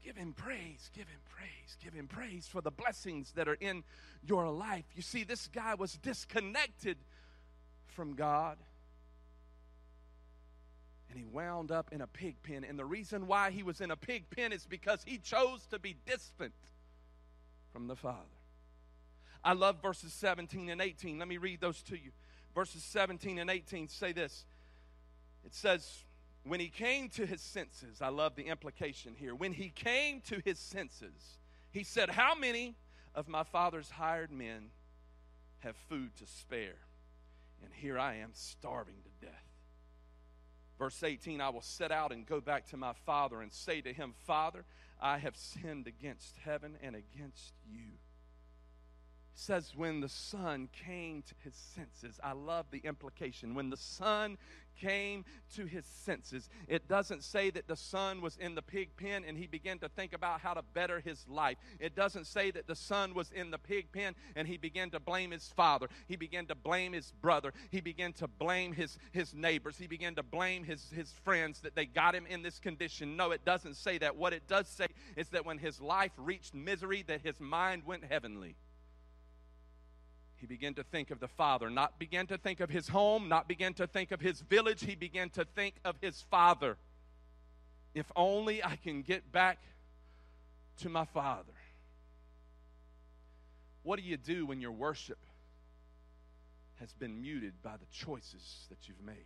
Give 0.08 0.16
him 0.16 0.32
praise, 0.32 0.88
give 0.96 1.06
him 1.06 1.20
praise, 1.28 1.76
give 1.84 1.92
him 1.92 2.06
praise 2.06 2.48
for 2.48 2.62
the 2.62 2.70
blessings 2.70 3.32
that 3.32 3.46
are 3.46 3.58
in 3.60 3.84
your 4.26 4.48
life. 4.48 4.86
You 4.96 5.02
see, 5.02 5.22
this 5.22 5.48
guy 5.48 5.74
was 5.74 5.98
disconnected 5.98 6.96
from 7.88 8.14
God. 8.14 8.56
And 11.10 11.18
he 11.18 11.26
wound 11.26 11.70
up 11.70 11.90
in 11.92 12.00
a 12.00 12.06
pig 12.06 12.36
pen. 12.42 12.64
And 12.64 12.78
the 12.78 12.86
reason 12.86 13.26
why 13.26 13.50
he 13.50 13.62
was 13.62 13.82
in 13.82 13.90
a 13.90 13.96
pig 13.96 14.30
pen 14.30 14.50
is 14.50 14.64
because 14.64 15.02
he 15.04 15.18
chose 15.18 15.66
to 15.66 15.78
be 15.78 15.94
distant 16.06 16.54
from 17.70 17.86
the 17.86 17.96
Father. 17.96 18.16
I 19.44 19.52
love 19.52 19.82
verses 19.82 20.14
17 20.14 20.70
and 20.70 20.80
18. 20.80 21.18
Let 21.18 21.28
me 21.28 21.36
read 21.36 21.60
those 21.60 21.82
to 21.82 21.96
you. 21.96 22.12
Verses 22.54 22.82
17 22.82 23.38
and 23.38 23.50
18 23.50 23.88
say 23.88 24.12
this 24.12 24.46
it 25.44 25.54
says, 25.54 26.04
when 26.44 26.60
he 26.60 26.68
came 26.68 27.08
to 27.10 27.26
his 27.26 27.40
senses, 27.40 28.00
I 28.00 28.08
love 28.08 28.36
the 28.36 28.46
implication 28.46 29.14
here. 29.16 29.34
When 29.34 29.52
he 29.52 29.70
came 29.70 30.20
to 30.22 30.40
his 30.44 30.58
senses, 30.58 31.38
he 31.70 31.84
said, 31.84 32.10
How 32.10 32.34
many 32.34 32.76
of 33.14 33.28
my 33.28 33.44
father's 33.44 33.90
hired 33.90 34.30
men 34.30 34.70
have 35.60 35.76
food 35.88 36.16
to 36.16 36.26
spare? 36.26 36.78
And 37.62 37.72
here 37.74 37.98
I 37.98 38.16
am 38.16 38.30
starving 38.32 38.96
to 39.02 39.26
death. 39.26 39.44
Verse 40.78 41.02
18 41.02 41.40
I 41.40 41.48
will 41.48 41.60
set 41.60 41.90
out 41.90 42.12
and 42.12 42.24
go 42.24 42.40
back 42.40 42.68
to 42.68 42.76
my 42.76 42.92
father 43.04 43.42
and 43.42 43.52
say 43.52 43.80
to 43.80 43.92
him, 43.92 44.14
Father, 44.26 44.64
I 45.00 45.18
have 45.18 45.36
sinned 45.36 45.86
against 45.86 46.36
heaven 46.44 46.76
and 46.82 46.94
against 46.94 47.54
you 47.68 47.98
says 49.38 49.72
when 49.76 50.00
the 50.00 50.08
son 50.08 50.68
came 50.86 51.22
to 51.22 51.34
his 51.44 51.54
senses. 51.54 52.18
I 52.22 52.32
love 52.32 52.66
the 52.70 52.80
implication. 52.84 53.54
When 53.54 53.70
the 53.70 53.76
son 53.76 54.36
came 54.80 55.24
to 55.54 55.66
his 55.66 55.84
senses. 55.84 56.48
It 56.66 56.88
doesn't 56.88 57.24
say 57.24 57.50
that 57.50 57.66
the 57.66 57.76
son 57.76 58.20
was 58.20 58.36
in 58.36 58.54
the 58.54 58.62
pig 58.62 58.96
pen 58.96 59.24
and 59.26 59.36
he 59.36 59.46
began 59.46 59.78
to 59.80 59.88
think 59.88 60.12
about 60.12 60.40
how 60.40 60.54
to 60.54 60.62
better 60.74 61.00
his 61.00 61.26
life. 61.28 61.56
It 61.80 61.94
doesn't 61.94 62.26
say 62.26 62.50
that 62.52 62.66
the 62.66 62.76
son 62.76 63.14
was 63.14 63.30
in 63.32 63.50
the 63.50 63.58
pig 63.58 63.92
pen 63.92 64.14
and 64.36 64.46
he 64.46 64.56
began 64.56 64.90
to 64.90 65.00
blame 65.00 65.30
his 65.30 65.48
father. 65.48 65.88
He 66.06 66.16
began 66.16 66.46
to 66.46 66.54
blame 66.54 66.92
his 66.92 67.12
brother. 67.20 67.52
He 67.70 67.80
began 67.80 68.12
to 68.14 68.28
blame 68.28 68.72
his 68.72 68.98
his 69.12 69.34
neighbors. 69.34 69.78
He 69.78 69.86
began 69.86 70.14
to 70.14 70.22
blame 70.22 70.64
his 70.64 70.90
his 70.94 71.12
friends 71.24 71.60
that 71.60 71.74
they 71.74 71.86
got 71.86 72.14
him 72.14 72.26
in 72.26 72.42
this 72.42 72.58
condition. 72.58 73.16
No 73.16 73.32
it 73.32 73.44
doesn't 73.44 73.74
say 73.74 73.98
that. 73.98 74.16
What 74.16 74.32
it 74.32 74.46
does 74.46 74.68
say 74.68 74.86
is 75.16 75.28
that 75.28 75.44
when 75.44 75.58
his 75.58 75.80
life 75.80 76.12
reached 76.16 76.54
misery 76.54 77.04
that 77.06 77.22
his 77.22 77.40
mind 77.40 77.84
went 77.84 78.04
heavenly 78.04 78.56
he 80.40 80.46
began 80.46 80.74
to 80.74 80.84
think 80.84 81.10
of 81.10 81.20
the 81.20 81.28
Father, 81.28 81.68
not 81.68 81.98
began 81.98 82.26
to 82.28 82.38
think 82.38 82.60
of 82.60 82.70
his 82.70 82.88
home, 82.88 83.28
not 83.28 83.48
began 83.48 83.74
to 83.74 83.86
think 83.86 84.12
of 84.12 84.20
his 84.20 84.40
village. 84.40 84.84
He 84.84 84.94
began 84.94 85.30
to 85.30 85.44
think 85.44 85.74
of 85.84 85.96
his 86.00 86.24
Father. 86.30 86.76
If 87.94 88.10
only 88.14 88.62
I 88.62 88.76
can 88.76 89.02
get 89.02 89.32
back 89.32 89.58
to 90.78 90.88
my 90.88 91.04
Father. 91.04 91.52
What 93.82 93.98
do 93.98 94.04
you 94.04 94.16
do 94.16 94.46
when 94.46 94.60
your 94.60 94.72
worship 94.72 95.18
has 96.76 96.92
been 96.92 97.20
muted 97.20 97.54
by 97.62 97.76
the 97.76 97.86
choices 97.90 98.66
that 98.68 98.86
you've 98.86 99.02
made? 99.04 99.16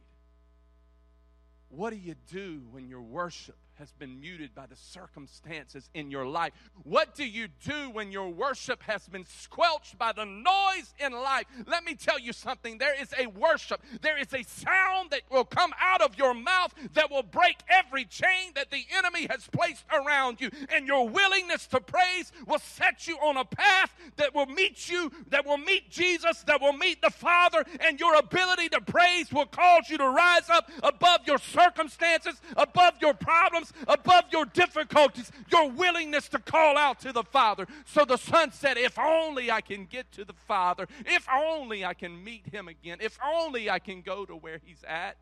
What 1.69 1.91
do 1.91 1.97
you 1.97 2.15
do 2.31 2.63
when 2.71 2.89
your 2.89 3.03
worship 3.03 3.57
has 3.83 3.91
been 3.91 4.21
muted 4.21 4.55
by 4.55 4.65
the 4.65 4.77
circumstances 4.77 5.91
in 5.93 6.09
your 6.09 6.25
life? 6.25 6.53
What 6.85 7.17
do 7.17 7.25
you 7.25 7.49
do 7.67 7.91
when 7.91 8.13
your 8.13 8.29
worship 8.29 8.81
has 8.85 9.09
been 9.09 9.27
squelched 9.27 9.99
by 9.99 10.13
the 10.13 10.25
noise 10.25 10.95
in 11.01 11.13
life? 11.13 11.47
Let 11.67 11.83
me 11.83 11.97
tell 11.97 12.21
you 12.21 12.33
something. 12.33 12.79
There 12.79 12.95
is 13.03 13.13
a 13.19 13.27
worship, 13.27 13.83
there 14.01 14.17
is 14.17 14.33
a 14.33 14.45
sound 14.45 15.11
that 15.11 15.23
will 15.33 15.45
come 15.45 15.73
out 15.81 16.01
of 16.01 16.17
your 16.17 16.33
mouth 16.33 16.73
that 16.95 17.11
will 17.11 17.25
break 17.25 17.57
every 17.69 18.05
chain 18.05 18.53
that 18.55 18.71
the 18.71 18.85
enemy 18.97 19.27
has 19.29 19.49
placed 19.49 19.85
around 19.93 20.41
you. 20.41 20.51
And 20.73 20.87
your 20.87 21.09
willingness 21.09 21.67
to 21.67 21.81
praise 21.81 22.31
will 22.47 22.61
set 22.61 23.09
you 23.09 23.17
on 23.17 23.37
a 23.37 23.45
path 23.45 23.93
that 24.15 24.33
will 24.33 24.47
meet 24.47 24.89
you, 24.89 25.11
that 25.31 25.45
will 25.45 25.59
meet 25.59 25.91
Jesus, 25.91 26.45
that 26.45 26.61
will 26.61 26.73
meet 26.73 27.03
the 27.03 27.11
Father, 27.11 27.65
and 27.81 27.99
your 27.99 28.15
ability 28.15 28.69
to 28.69 28.81
praise 28.81 29.33
will 29.33 29.47
cause 29.47 29.91
you 29.91 29.99
to 29.99 30.09
rise 30.09 30.49
up 30.49 30.71
above 30.85 31.23
your 31.27 31.39
circumstances, 31.39 32.41
above 32.57 32.95
your 33.01 33.15
problems, 33.15 33.72
above 33.87 34.25
your 34.31 34.45
difficulties, 34.47 35.31
your 35.51 35.71
willingness 35.71 36.29
to 36.31 36.39
call 36.39 36.77
out 36.77 37.01
to 37.01 37.13
the 37.13 37.25
Father. 37.25 37.67
So 37.87 38.05
the 38.05 38.17
Son 38.17 38.53
said, 38.53 38.77
If 38.79 38.99
only 38.99 39.51
I 39.51 39.61
can 39.61 39.87
get 39.87 40.11
to 40.13 40.25
the 40.25 40.33
Father, 40.33 40.87
if 41.07 41.27
only 41.33 41.85
I 41.85 41.95
can 41.95 42.23
meet 42.23 42.47
Him 42.47 42.69
again, 42.69 42.99
if 43.01 43.19
only 43.25 43.71
I 43.71 43.79
can 43.79 44.03
go 44.03 44.25
to 44.25 44.35
where 44.35 44.61
He's 44.65 44.83
at 44.87 45.17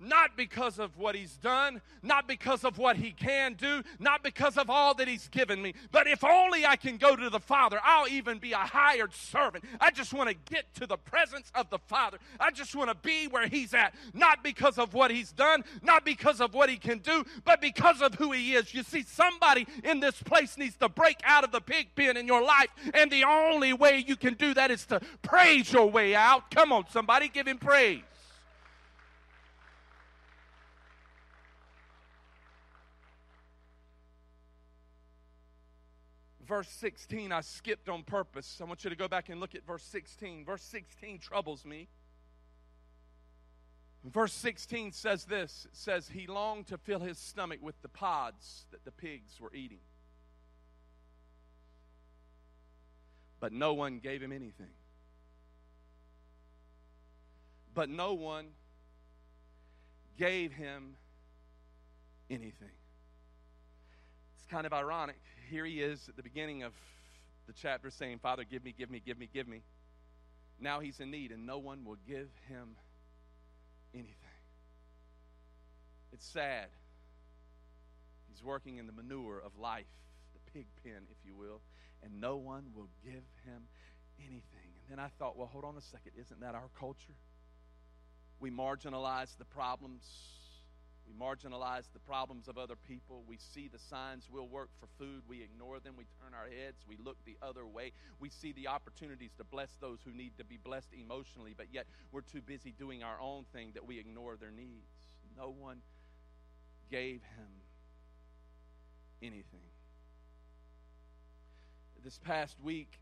not 0.00 0.36
because 0.36 0.78
of 0.78 0.96
what 0.98 1.14
he's 1.14 1.36
done, 1.36 1.80
not 2.02 2.28
because 2.28 2.64
of 2.64 2.78
what 2.78 2.96
he 2.96 3.10
can 3.12 3.54
do, 3.54 3.82
not 3.98 4.22
because 4.22 4.56
of 4.56 4.68
all 4.68 4.94
that 4.94 5.08
he's 5.08 5.28
given 5.28 5.62
me, 5.62 5.74
but 5.92 6.06
if 6.06 6.24
only 6.24 6.66
I 6.66 6.76
can 6.76 6.96
go 6.96 7.16
to 7.16 7.30
the 7.30 7.40
Father, 7.40 7.80
I'll 7.82 8.08
even 8.08 8.38
be 8.38 8.52
a 8.52 8.58
hired 8.58 9.14
servant. 9.14 9.64
I 9.80 9.90
just 9.90 10.12
want 10.12 10.28
to 10.28 10.36
get 10.52 10.72
to 10.76 10.86
the 10.86 10.96
presence 10.96 11.50
of 11.54 11.70
the 11.70 11.78
Father. 11.78 12.18
I 12.38 12.50
just 12.50 12.74
want 12.74 12.90
to 12.90 12.96
be 12.96 13.26
where 13.28 13.48
he's 13.48 13.74
at, 13.74 13.94
not 14.12 14.42
because 14.42 14.78
of 14.78 14.94
what 14.94 15.10
he's 15.10 15.32
done, 15.32 15.64
not 15.82 16.04
because 16.04 16.40
of 16.40 16.54
what 16.54 16.68
he 16.68 16.76
can 16.76 16.98
do, 16.98 17.24
but 17.44 17.60
because 17.60 18.02
of 18.02 18.14
who 18.14 18.32
he 18.32 18.54
is. 18.54 18.74
You 18.74 18.82
see, 18.82 19.02
somebody 19.02 19.66
in 19.82 20.00
this 20.00 20.22
place 20.22 20.58
needs 20.58 20.76
to 20.76 20.88
break 20.88 21.20
out 21.24 21.44
of 21.44 21.52
the 21.52 21.60
pig 21.60 21.88
pen 21.94 22.16
in 22.16 22.26
your 22.26 22.42
life, 22.42 22.68
and 22.92 23.10
the 23.10 23.24
only 23.24 23.72
way 23.72 24.04
you 24.06 24.16
can 24.16 24.34
do 24.34 24.54
that 24.54 24.70
is 24.70 24.84
to 24.86 25.00
praise 25.22 25.72
your 25.72 25.88
way 25.88 26.14
out. 26.14 26.50
Come 26.50 26.72
on, 26.72 26.84
somebody, 26.90 27.28
give 27.28 27.46
him 27.46 27.58
praise. 27.58 28.02
Verse 36.46 36.68
16, 36.68 37.32
I 37.32 37.40
skipped 37.40 37.88
on 37.88 38.02
purpose. 38.02 38.58
I 38.60 38.64
want 38.64 38.84
you 38.84 38.90
to 38.90 38.96
go 38.96 39.08
back 39.08 39.28
and 39.28 39.40
look 39.40 39.54
at 39.54 39.66
verse 39.66 39.82
16. 39.84 40.44
Verse 40.44 40.62
16 40.62 41.18
troubles 41.18 41.64
me. 41.64 41.88
Verse 44.04 44.34
16 44.34 44.92
says 44.92 45.24
this 45.24 45.66
it 45.70 45.76
says, 45.76 46.08
He 46.08 46.26
longed 46.26 46.66
to 46.66 46.78
fill 46.78 47.00
his 47.00 47.18
stomach 47.18 47.60
with 47.62 47.80
the 47.82 47.88
pods 47.88 48.66
that 48.70 48.84
the 48.84 48.90
pigs 48.90 49.40
were 49.40 49.52
eating. 49.54 49.80
But 53.40 53.52
no 53.52 53.72
one 53.74 53.98
gave 53.98 54.22
him 54.22 54.32
anything. 54.32 54.72
But 57.72 57.88
no 57.88 58.14
one 58.14 58.48
gave 60.18 60.52
him 60.52 60.96
anything. 62.30 62.68
It's 64.36 64.46
kind 64.46 64.66
of 64.66 64.72
ironic 64.72 65.20
here 65.50 65.64
he 65.64 65.80
is 65.80 66.08
at 66.08 66.16
the 66.16 66.22
beginning 66.22 66.62
of 66.62 66.72
the 67.46 67.52
chapter 67.52 67.90
saying, 67.90 68.18
Father, 68.18 68.44
give 68.44 68.64
me, 68.64 68.74
give 68.76 68.90
me, 68.90 69.02
give 69.04 69.18
me, 69.18 69.28
give 69.32 69.48
me. 69.48 69.62
Now 70.60 70.80
he's 70.80 71.00
in 71.00 71.10
need, 71.10 71.32
and 71.32 71.46
no 71.46 71.58
one 71.58 71.84
will 71.84 71.98
give 72.06 72.28
him 72.48 72.76
anything. 73.92 74.14
It's 76.12 76.24
sad 76.26 76.68
He's 78.34 78.42
working 78.42 78.78
in 78.78 78.88
the 78.88 78.92
manure 78.92 79.40
of 79.44 79.56
life, 79.56 79.86
the 80.32 80.50
pig 80.52 80.66
pen, 80.82 81.06
if 81.08 81.16
you 81.24 81.36
will, 81.36 81.60
and 82.02 82.20
no 82.20 82.36
one 82.36 82.64
will 82.74 82.88
give 83.04 83.22
him 83.44 83.68
anything. 84.18 84.74
And 84.80 84.90
then 84.90 84.98
I 84.98 85.08
thought, 85.20 85.36
well, 85.36 85.46
hold 85.46 85.64
on 85.64 85.76
a 85.76 85.80
second. 85.80 86.12
Isn't 86.20 86.40
that 86.40 86.56
our 86.56 86.68
culture? 86.76 87.14
We 88.40 88.50
marginalize 88.50 89.38
the 89.38 89.44
problems 89.44 90.02
we 91.06 91.12
marginalize 91.12 91.84
the 91.92 91.98
problems 92.00 92.48
of 92.48 92.56
other 92.56 92.76
people. 92.76 93.24
We 93.26 93.36
see 93.36 93.68
the 93.68 93.78
signs 93.78 94.28
we'll 94.30 94.48
work 94.48 94.70
for 94.80 94.86
food. 94.98 95.22
We 95.28 95.42
ignore 95.42 95.80
them. 95.80 95.94
We 95.98 96.06
turn 96.22 96.32
our 96.32 96.46
heads. 96.46 96.78
We 96.88 96.96
look 96.96 97.16
the 97.24 97.36
other 97.42 97.66
way. 97.66 97.92
We 98.20 98.30
see 98.30 98.52
the 98.52 98.68
opportunities 98.68 99.32
to 99.38 99.44
bless 99.44 99.70
those 99.80 99.98
who 100.04 100.12
need 100.12 100.32
to 100.38 100.44
be 100.44 100.56
blessed 100.56 100.94
emotionally, 100.98 101.54
but 101.56 101.66
yet 101.72 101.86
we're 102.10 102.22
too 102.22 102.40
busy 102.40 102.72
doing 102.78 103.02
our 103.02 103.20
own 103.20 103.44
thing 103.52 103.72
that 103.74 103.86
we 103.86 103.98
ignore 103.98 104.36
their 104.36 104.50
needs. 104.50 104.88
No 105.36 105.50
one 105.50 105.82
gave 106.90 107.22
him 107.36 107.48
anything. 109.22 109.60
This 112.02 112.18
past 112.18 112.56
week, 112.62 112.98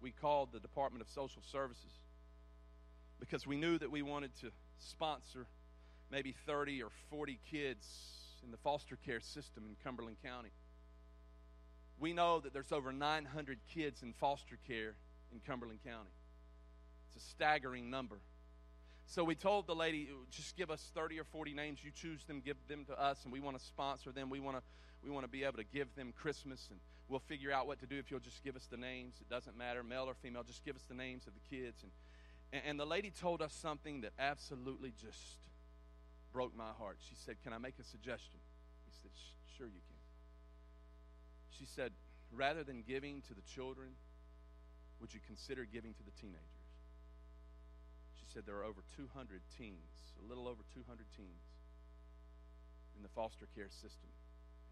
we 0.00 0.10
called 0.12 0.52
the 0.52 0.60
Department 0.60 1.02
of 1.02 1.08
Social 1.08 1.42
Services 1.42 1.98
because 3.18 3.46
we 3.46 3.56
knew 3.56 3.76
that 3.78 3.90
we 3.90 4.02
wanted 4.02 4.34
to 4.40 4.50
sponsor 4.78 5.46
maybe 6.10 6.34
30 6.46 6.82
or 6.82 6.90
40 7.08 7.38
kids 7.50 7.86
in 8.44 8.50
the 8.50 8.56
foster 8.56 8.96
care 8.96 9.20
system 9.20 9.64
in 9.66 9.76
Cumberland 9.82 10.16
County. 10.22 10.50
We 11.98 12.12
know 12.12 12.40
that 12.40 12.52
there's 12.52 12.72
over 12.72 12.92
900 12.92 13.58
kids 13.72 14.02
in 14.02 14.12
foster 14.14 14.58
care 14.66 14.94
in 15.32 15.40
Cumberland 15.46 15.80
County. 15.84 16.10
It's 17.06 17.22
a 17.22 17.28
staggering 17.28 17.90
number. 17.90 18.20
So 19.06 19.24
we 19.24 19.34
told 19.34 19.66
the 19.66 19.74
lady, 19.74 20.08
just 20.30 20.56
give 20.56 20.70
us 20.70 20.90
30 20.94 21.18
or 21.18 21.24
40 21.24 21.52
names. 21.52 21.80
You 21.82 21.90
choose 21.90 22.24
them, 22.24 22.40
give 22.44 22.56
them 22.68 22.84
to 22.86 23.00
us, 23.00 23.24
and 23.24 23.32
we 23.32 23.40
want 23.40 23.58
to 23.58 23.64
sponsor 23.64 24.12
them. 24.12 24.30
We 24.30 24.40
want 24.40 24.56
to, 24.56 24.62
we 25.02 25.10
want 25.10 25.24
to 25.24 25.30
be 25.30 25.42
able 25.44 25.58
to 25.58 25.64
give 25.64 25.94
them 25.96 26.12
Christmas, 26.16 26.68
and 26.70 26.78
we'll 27.08 27.18
figure 27.18 27.52
out 27.52 27.66
what 27.66 27.80
to 27.80 27.86
do 27.86 27.98
if 27.98 28.10
you'll 28.10 28.20
just 28.20 28.44
give 28.44 28.56
us 28.56 28.66
the 28.70 28.76
names. 28.76 29.16
It 29.20 29.28
doesn't 29.28 29.58
matter, 29.58 29.82
male 29.82 30.04
or 30.04 30.14
female, 30.14 30.44
just 30.44 30.64
give 30.64 30.76
us 30.76 30.84
the 30.88 30.94
names 30.94 31.26
of 31.26 31.32
the 31.34 31.56
kids. 31.56 31.82
And, 32.52 32.62
and 32.64 32.78
the 32.78 32.86
lady 32.86 33.10
told 33.10 33.42
us 33.42 33.52
something 33.52 34.02
that 34.02 34.12
absolutely 34.18 34.92
just 34.96 35.38
broke 36.32 36.56
my 36.56 36.70
heart. 36.78 36.98
She 37.00 37.14
said, 37.14 37.36
Can 37.42 37.52
I 37.52 37.58
make 37.58 37.78
a 37.78 37.84
suggestion? 37.84 38.38
He 38.86 38.92
said, 39.02 39.10
Sure, 39.56 39.66
you 39.66 39.82
can. 39.86 40.00
She 41.50 41.66
said, 41.66 41.92
Rather 42.32 42.62
than 42.62 42.82
giving 42.86 43.22
to 43.26 43.34
the 43.34 43.42
children, 43.42 43.98
would 45.00 45.12
you 45.12 45.20
consider 45.26 45.66
giving 45.66 45.94
to 45.94 46.04
the 46.04 46.14
teenagers? 46.14 46.70
She 48.14 48.26
said, 48.32 48.44
There 48.46 48.56
are 48.56 48.64
over 48.64 48.82
200 48.96 49.42
teens, 49.58 50.14
a 50.22 50.28
little 50.28 50.46
over 50.46 50.62
200 50.72 51.06
teens 51.16 51.44
in 52.96 53.02
the 53.02 53.10
foster 53.10 53.48
care 53.54 53.70
system. 53.70 54.10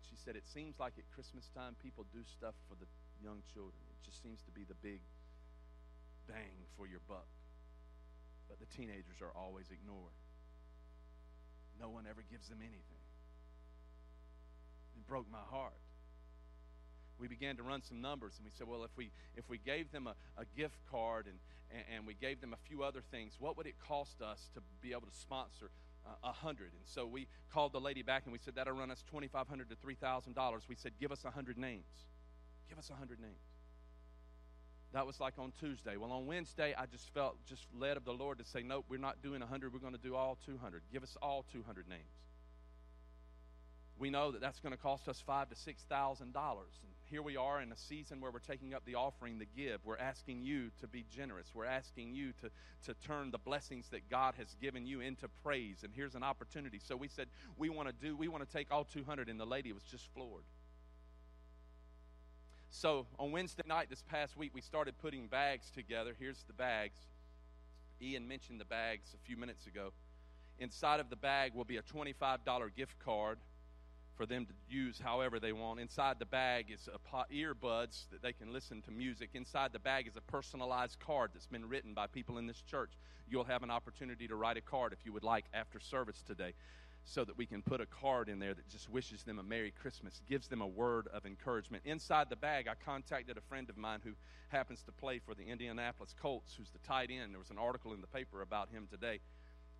She 0.06 0.16
said, 0.16 0.36
It 0.36 0.46
seems 0.46 0.78
like 0.78 0.94
at 0.98 1.04
Christmas 1.10 1.50
time, 1.54 1.74
people 1.82 2.06
do 2.14 2.22
stuff 2.22 2.54
for 2.68 2.78
the 2.78 2.86
young 3.18 3.42
children. 3.52 3.82
It 3.90 4.06
just 4.06 4.22
seems 4.22 4.42
to 4.46 4.52
be 4.54 4.62
the 4.62 4.78
big 4.78 5.02
bang 6.30 6.68
for 6.76 6.86
your 6.86 7.02
buck. 7.08 7.26
But 8.48 8.60
the 8.60 8.70
teenagers 8.70 9.20
are 9.20 9.34
always 9.34 9.68
ignored 9.68 10.14
no 11.80 11.88
one 11.88 12.04
ever 12.08 12.22
gives 12.30 12.48
them 12.48 12.58
anything. 12.60 13.02
It 14.96 15.06
broke 15.06 15.30
my 15.30 15.44
heart. 15.50 15.78
We 17.18 17.28
began 17.28 17.56
to 17.56 17.62
run 17.62 17.82
some 17.82 18.00
numbers 18.00 18.34
and 18.38 18.44
we 18.44 18.52
said, 18.56 18.68
well, 18.68 18.84
if 18.84 18.96
we 18.96 19.10
if 19.34 19.48
we 19.48 19.58
gave 19.58 19.90
them 19.90 20.06
a, 20.06 20.14
a 20.40 20.44
gift 20.56 20.78
card 20.90 21.26
and, 21.26 21.38
and, 21.70 21.82
and 21.96 22.06
we 22.06 22.14
gave 22.14 22.40
them 22.40 22.52
a 22.52 22.68
few 22.68 22.82
other 22.82 23.02
things, 23.10 23.34
what 23.38 23.56
would 23.56 23.66
it 23.66 23.74
cost 23.86 24.22
us 24.22 24.50
to 24.54 24.60
be 24.80 24.92
able 24.92 25.08
to 25.08 25.14
sponsor 25.14 25.70
uh, 26.06 26.28
a 26.28 26.32
hundred. 26.32 26.72
And 26.72 26.84
so 26.84 27.06
we 27.06 27.26
called 27.52 27.72
the 27.72 27.80
lady 27.80 28.02
back 28.02 28.22
and 28.24 28.32
we 28.32 28.38
said 28.38 28.54
that'll 28.54 28.74
run 28.74 28.90
us 28.90 29.02
twenty 29.08 29.28
five 29.28 29.48
hundred 29.48 29.68
to 29.70 29.76
three 29.76 29.94
thousand 29.94 30.34
dollars. 30.34 30.62
We 30.68 30.74
said, 30.74 30.92
give 31.00 31.12
us 31.12 31.24
a 31.24 31.30
hundred 31.30 31.58
names. 31.58 32.06
Give 32.68 32.78
us 32.78 32.90
a 32.90 32.94
hundred 32.94 33.20
names. 33.20 33.40
That 34.92 35.06
was 35.06 35.20
like 35.20 35.34
on 35.38 35.52
Tuesday. 35.60 35.96
Well, 35.96 36.12
on 36.12 36.26
Wednesday, 36.26 36.74
I 36.76 36.86
just 36.86 37.12
felt 37.12 37.36
just 37.46 37.66
led 37.78 37.96
of 37.96 38.04
the 38.04 38.12
Lord 38.12 38.38
to 38.38 38.44
say, 38.44 38.62
nope, 38.62 38.86
we're 38.88 38.98
not 38.98 39.22
doing 39.22 39.40
100. 39.40 39.72
We're 39.72 39.80
going 39.80 39.92
to 39.92 40.00
do 40.00 40.14
all 40.14 40.38
200. 40.46 40.82
Give 40.90 41.02
us 41.02 41.16
all 41.20 41.44
200 41.52 41.88
names. 41.88 42.02
We 43.98 44.10
know 44.10 44.30
that 44.30 44.40
that's 44.40 44.60
going 44.60 44.72
to 44.72 44.78
cost 44.78 45.08
us 45.08 45.20
five 45.26 45.48
to 45.48 45.56
six 45.56 45.82
thousand 45.82 46.32
dollars. 46.32 46.72
And 46.82 46.92
here 47.10 47.20
we 47.20 47.36
are 47.36 47.60
in 47.60 47.72
a 47.72 47.76
season 47.76 48.20
where 48.20 48.30
we're 48.30 48.38
taking 48.38 48.72
up 48.72 48.84
the 48.84 48.94
offering, 48.94 49.38
the 49.38 49.44
give. 49.44 49.84
We're 49.84 49.98
asking 49.98 50.42
you 50.42 50.70
to 50.80 50.86
be 50.86 51.04
generous. 51.10 51.48
We're 51.52 51.64
asking 51.64 52.14
you 52.14 52.32
to 52.40 52.50
to 52.86 52.94
turn 53.06 53.32
the 53.32 53.38
blessings 53.38 53.88
that 53.88 54.08
God 54.08 54.34
has 54.38 54.54
given 54.60 54.86
you 54.86 55.00
into 55.00 55.26
praise. 55.42 55.78
And 55.82 55.92
here's 55.92 56.14
an 56.14 56.22
opportunity. 56.22 56.78
So 56.78 56.96
we 56.96 57.08
said 57.08 57.26
we 57.56 57.70
want 57.70 57.88
to 57.88 57.94
do. 57.94 58.16
We 58.16 58.28
want 58.28 58.46
to 58.46 58.52
take 58.52 58.70
all 58.70 58.84
200. 58.84 59.28
And 59.28 59.40
the 59.40 59.46
lady 59.46 59.72
was 59.72 59.82
just 59.82 60.06
floored. 60.14 60.44
So 62.70 63.06
on 63.18 63.32
Wednesday 63.32 63.62
night 63.66 63.88
this 63.90 64.02
past 64.02 64.36
week, 64.36 64.52
we 64.54 64.60
started 64.60 64.98
putting 64.98 65.26
bags 65.26 65.70
together. 65.70 66.14
Here's 66.18 66.42
the 66.46 66.52
bags. 66.52 66.98
Ian 68.00 68.28
mentioned 68.28 68.60
the 68.60 68.66
bags 68.66 69.14
a 69.14 69.26
few 69.26 69.36
minutes 69.36 69.66
ago. 69.66 69.92
Inside 70.58 71.00
of 71.00 71.10
the 71.10 71.16
bag 71.16 71.54
will 71.54 71.64
be 71.64 71.78
a 71.78 71.82
$25 71.82 72.74
gift 72.76 72.98
card 72.98 73.38
for 74.16 74.26
them 74.26 74.46
to 74.46 74.52
use 74.68 75.00
however 75.02 75.40
they 75.40 75.52
want. 75.52 75.80
Inside 75.80 76.18
the 76.18 76.26
bag 76.26 76.66
is 76.70 76.88
a 76.92 76.98
pot, 76.98 77.28
earbuds 77.32 78.08
that 78.10 78.22
they 78.22 78.32
can 78.32 78.52
listen 78.52 78.82
to 78.82 78.90
music. 78.90 79.30
Inside 79.34 79.72
the 79.72 79.78
bag 79.78 80.06
is 80.06 80.16
a 80.16 80.20
personalized 80.20 80.98
card 81.00 81.30
that's 81.32 81.46
been 81.46 81.68
written 81.68 81.94
by 81.94 82.06
people 82.06 82.38
in 82.38 82.46
this 82.46 82.60
church. 82.62 82.92
You'll 83.28 83.44
have 83.44 83.62
an 83.62 83.70
opportunity 83.70 84.28
to 84.28 84.36
write 84.36 84.56
a 84.56 84.60
card 84.60 84.92
if 84.92 84.98
you 85.04 85.12
would 85.12 85.24
like 85.24 85.46
after 85.54 85.80
service 85.80 86.22
today 86.26 86.54
so 87.08 87.24
that 87.24 87.38
we 87.38 87.46
can 87.46 87.62
put 87.62 87.80
a 87.80 87.86
card 87.86 88.28
in 88.28 88.38
there 88.38 88.52
that 88.52 88.68
just 88.68 88.90
wishes 88.90 89.22
them 89.22 89.38
a 89.38 89.42
Merry 89.42 89.70
Christmas, 89.70 90.20
gives 90.28 90.46
them 90.48 90.60
a 90.60 90.66
word 90.66 91.08
of 91.12 91.24
encouragement. 91.24 91.82
Inside 91.86 92.28
the 92.28 92.36
bag, 92.36 92.68
I 92.68 92.74
contacted 92.84 93.38
a 93.38 93.40
friend 93.40 93.70
of 93.70 93.78
mine 93.78 94.00
who 94.04 94.12
happens 94.48 94.82
to 94.82 94.92
play 94.92 95.18
for 95.18 95.34
the 95.34 95.44
Indianapolis 95.44 96.14
Colts, 96.20 96.54
who's 96.56 96.68
the 96.70 96.78
tight 96.80 97.10
end. 97.10 97.32
There 97.32 97.38
was 97.38 97.50
an 97.50 97.58
article 97.58 97.94
in 97.94 98.02
the 98.02 98.06
paper 98.06 98.42
about 98.42 98.68
him 98.68 98.86
today. 98.90 99.20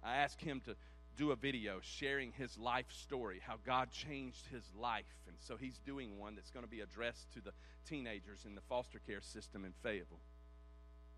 I 0.02 0.16
asked 0.16 0.40
him 0.40 0.62
to 0.64 0.74
do 1.18 1.32
a 1.32 1.36
video 1.36 1.80
sharing 1.82 2.32
his 2.32 2.56
life 2.56 2.90
story, 2.90 3.42
how 3.46 3.56
God 3.66 3.90
changed 3.90 4.46
his 4.50 4.64
life. 4.74 5.04
And 5.26 5.36
so 5.38 5.56
he's 5.56 5.78
doing 5.84 6.18
one 6.18 6.34
that's 6.34 6.50
going 6.50 6.64
to 6.64 6.70
be 6.70 6.80
addressed 6.80 7.30
to 7.32 7.42
the 7.42 7.52
teenagers 7.86 8.46
in 8.46 8.54
the 8.54 8.62
foster 8.62 9.00
care 9.06 9.20
system 9.20 9.66
in 9.66 9.72
Fayetteville. 9.82 10.20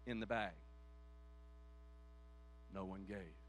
In 0.06 0.18
the 0.18 0.26
bag, 0.26 0.54
no 2.74 2.84
one 2.84 3.04
gave 3.06 3.39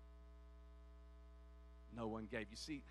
no 1.95 2.07
one 2.07 2.27
gave. 2.29 2.47
You 2.49 2.57
see, 2.57 2.83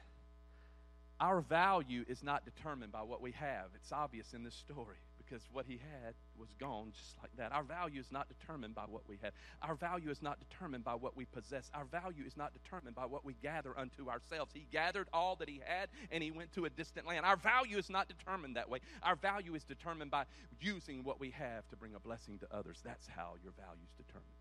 our 1.21 1.41
value 1.41 2.05
is 2.09 2.23
not 2.23 2.45
determined 2.45 2.93
by 2.93 3.03
what 3.03 3.21
we 3.21 3.33
have. 3.33 3.67
It's 3.75 3.93
obvious 3.93 4.33
in 4.33 4.43
this 4.43 4.55
story 4.55 4.97
because 5.31 5.45
what 5.53 5.67
he 5.67 5.75
had 5.75 6.15
was 6.37 6.49
gone 6.59 6.93
just 6.93 7.17
like 7.23 7.31
that. 7.37 7.53
Our 7.53 7.63
value 7.63 8.01
is 8.01 8.11
not 8.11 8.27
determined 8.29 8.75
by 8.75 8.85
what 8.89 9.09
we 9.09 9.19
have. 9.23 9.33
Our 9.63 9.75
value 9.75 10.11
is 10.11 10.23
not 10.23 10.39
determined 10.41 10.83
by 10.83 10.95
what 10.95 11.17
we 11.17 11.27
possess. 11.27 11.71
Our 11.75 11.85
value 11.85 12.25
is 12.27 12.37
not 12.37 12.53
determined 12.53 12.97
by 12.97 13.07
what 13.07 13.25
we 13.25 13.35
gather 13.35 13.79
unto 13.79 14.09
ourselves. 14.09 14.53
He 14.55 14.67
gathered 14.73 15.09
all 15.13 15.37
that 15.37 15.49
he 15.49 15.61
had 15.65 15.89
and 16.11 16.23
he 16.23 16.31
went 16.31 16.53
to 16.55 16.65
a 16.65 16.71
distant 16.71 17.07
land. 17.07 17.25
Our 17.25 17.37
value 17.37 17.77
is 17.77 17.91
not 17.91 18.09
determined 18.09 18.57
that 18.57 18.69
way. 18.69 18.81
Our 19.03 19.17
value 19.17 19.55
is 19.55 19.63
determined 19.63 20.11
by 20.11 20.25
using 20.61 21.05
what 21.05 21.21
we 21.21 21.31
have 21.31 21.69
to 21.69 21.77
bring 21.77 21.95
a 21.95 22.01
blessing 22.01 22.39
to 22.39 22.47
others. 22.51 22.81
That's 22.85 23.07
how 23.07 23.35
your 23.43 23.53
value 23.53 23.85
is 23.85 24.05
determined. 24.05 24.40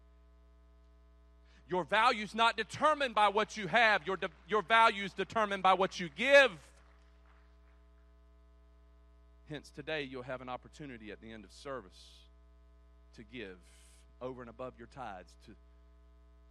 Your 1.70 1.84
value's 1.84 2.34
not 2.34 2.58
determined 2.58 3.14
by 3.14 3.30
what 3.30 3.56
you 3.56 3.68
have, 3.68 4.06
your, 4.06 4.18
de- 4.18 4.30
your 4.48 4.64
value 4.64 5.04
is 5.04 5.14
determined 5.14 5.62
by 5.62 5.74
what 5.74 6.00
you 6.00 6.10
give. 6.16 6.52
Hence, 9.50 9.72
today 9.76 10.04
you'll 10.04 10.24
have 10.24 10.42
an 10.42 10.50
opportunity 10.50 11.12
at 11.12 11.22
the 11.22 11.32
end 11.32 11.44
of 11.44 11.52
service 11.52 12.20
to 13.16 13.24
give 13.24 13.58
over 14.22 14.42
and 14.42 14.50
above 14.50 14.74
your 14.78 14.88
tithes 14.88 15.34
to, 15.46 15.56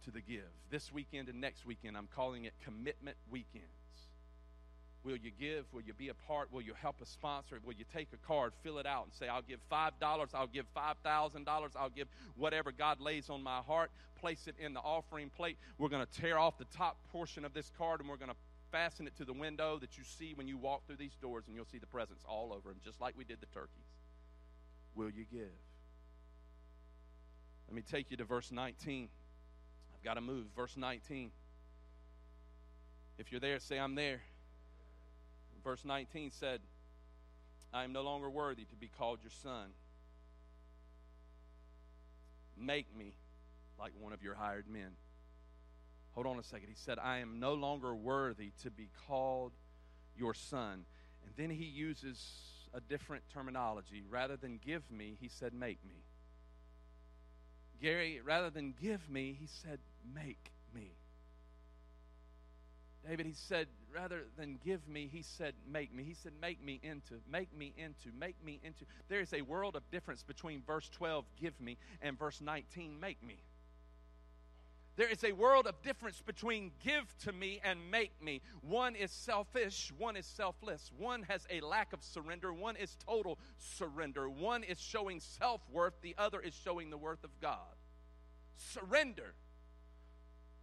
to 0.05 0.11
the 0.11 0.21
give. 0.21 0.49
This 0.69 0.91
weekend 0.91 1.27
and 1.29 1.41
next 1.41 1.65
weekend, 1.65 1.97
I'm 1.97 2.07
calling 2.15 2.45
it 2.45 2.53
Commitment 2.63 3.17
Weekend. 3.29 3.63
Will 5.03 5.15
you 5.15 5.31
give? 5.39 5.65
Will 5.71 5.81
you 5.81 5.93
be 5.93 6.09
a 6.09 6.13
part? 6.13 6.51
Will 6.51 6.61
you 6.61 6.73
help 6.73 7.01
a 7.01 7.05
sponsor? 7.05 7.59
Will 7.63 7.73
you 7.73 7.85
take 7.93 8.09
a 8.13 8.27
card, 8.27 8.51
fill 8.63 8.79
it 8.79 8.85
out, 8.85 9.05
and 9.05 9.13
say, 9.13 9.27
I'll 9.27 9.41
give 9.41 9.59
$5, 9.71 9.91
I'll 10.33 10.47
give 10.47 10.65
$5,000, 10.75 11.47
I'll 11.77 11.89
give 11.89 12.07
whatever 12.35 12.71
God 12.71 12.99
lays 12.99 13.29
on 13.29 13.41
my 13.41 13.59
heart? 13.59 13.91
Place 14.19 14.47
it 14.47 14.55
in 14.59 14.73
the 14.73 14.81
offering 14.81 15.29
plate. 15.29 15.57
We're 15.77 15.89
going 15.89 16.05
to 16.05 16.21
tear 16.21 16.37
off 16.37 16.57
the 16.57 16.65
top 16.65 16.97
portion 17.11 17.45
of 17.45 17.53
this 17.53 17.71
card 17.77 18.01
and 18.01 18.09
we're 18.09 18.17
going 18.17 18.31
to 18.31 18.35
fasten 18.71 19.07
it 19.07 19.15
to 19.17 19.25
the 19.25 19.33
window 19.33 19.79
that 19.79 19.97
you 19.97 20.03
see 20.03 20.33
when 20.33 20.47
you 20.47 20.57
walk 20.57 20.85
through 20.85 20.97
these 20.97 21.15
doors, 21.21 21.45
and 21.47 21.55
you'll 21.55 21.65
see 21.65 21.79
the 21.79 21.87
presents 21.87 22.23
all 22.27 22.53
over 22.53 22.69
them, 22.69 22.79
just 22.83 23.01
like 23.01 23.17
we 23.17 23.23
did 23.23 23.39
the 23.39 23.47
turkeys. 23.47 23.85
Will 24.95 25.09
you 25.09 25.25
give? 25.31 25.49
Let 27.67 27.75
me 27.75 27.81
take 27.81 28.11
you 28.11 28.17
to 28.17 28.25
verse 28.25 28.51
19. 28.51 29.09
I've 29.93 30.03
got 30.03 30.15
to 30.15 30.21
move. 30.21 30.47
Verse 30.55 30.75
19. 30.75 31.31
If 33.17 33.31
you're 33.31 33.41
there, 33.41 33.59
say, 33.59 33.79
I'm 33.79 33.95
there. 33.95 34.21
Verse 35.63 35.83
19 35.85 36.31
said, 36.31 36.61
I 37.73 37.83
am 37.83 37.93
no 37.93 38.01
longer 38.01 38.29
worthy 38.29 38.65
to 38.65 38.75
be 38.75 38.87
called 38.87 39.19
your 39.21 39.31
son. 39.43 39.69
Make 42.57 42.95
me 42.95 43.13
like 43.79 43.93
one 43.99 44.13
of 44.13 44.21
your 44.21 44.35
hired 44.35 44.67
men. 44.67 44.91
Hold 46.11 46.27
on 46.27 46.39
a 46.39 46.43
second. 46.43 46.69
He 46.69 46.75
said, 46.75 46.99
I 46.99 47.19
am 47.19 47.39
no 47.39 47.53
longer 47.53 47.95
worthy 47.95 48.51
to 48.63 48.71
be 48.71 48.89
called 49.07 49.53
your 50.17 50.33
son. 50.33 50.85
And 51.23 51.33
then 51.37 51.49
he 51.49 51.65
uses 51.65 52.21
a 52.73 52.81
different 52.81 53.23
terminology. 53.33 54.03
Rather 54.09 54.35
than 54.35 54.59
give 54.63 54.89
me, 54.91 55.17
he 55.19 55.29
said, 55.29 55.53
make 55.53 55.79
me. 55.87 56.03
Gary, 57.81 58.19
rather 58.23 58.49
than 58.49 58.73
give 58.81 59.09
me, 59.09 59.37
he 59.39 59.47
said, 59.47 59.79
make 60.13 60.51
me. 60.73 60.91
David, 63.07 63.25
he 63.25 63.33
said, 63.33 63.67
rather 63.93 64.25
than 64.37 64.59
give 64.63 64.87
me, 64.87 65.09
he 65.11 65.21
said, 65.21 65.53
make 65.71 65.93
me. 65.93 66.03
He 66.03 66.13
said, 66.13 66.33
make 66.41 66.63
me 66.63 66.79
into, 66.83 67.15
make 67.31 67.55
me 67.55 67.73
into, 67.77 68.15
make 68.17 68.35
me 68.43 68.59
into. 68.63 68.85
There 69.07 69.21
is 69.21 69.33
a 69.33 69.41
world 69.41 69.75
of 69.75 69.89
difference 69.89 70.23
between 70.23 70.61
verse 70.65 70.89
12, 70.89 71.25
give 71.39 71.59
me, 71.61 71.77
and 72.01 72.19
verse 72.19 72.41
19, 72.41 72.99
make 72.99 73.23
me. 73.23 73.37
There 74.99 75.07
is 75.07 75.23
a 75.23 75.31
world 75.31 75.65
of 75.65 75.81
difference 75.81 76.21
between 76.25 76.71
give 76.83 77.05
to 77.19 77.31
me 77.31 77.61
and 77.63 77.89
make 77.89 78.21
me. 78.21 78.41
One 78.59 78.95
is 78.95 79.11
selfish, 79.11 79.93
one 79.97 80.17
is 80.17 80.25
selfless. 80.25 80.91
One 80.97 81.23
has 81.23 81.47
a 81.49 81.61
lack 81.61 81.93
of 81.93 82.03
surrender, 82.03 82.51
one 82.51 82.75
is 82.75 82.97
total 83.05 83.39
surrender. 83.57 84.29
One 84.29 84.61
is 84.61 84.77
showing 84.77 85.21
self 85.21 85.61
worth, 85.71 85.93
the 86.01 86.15
other 86.17 86.41
is 86.41 86.53
showing 86.53 86.89
the 86.89 86.97
worth 86.97 87.23
of 87.23 87.29
God. 87.39 87.77
Surrender 88.57 89.35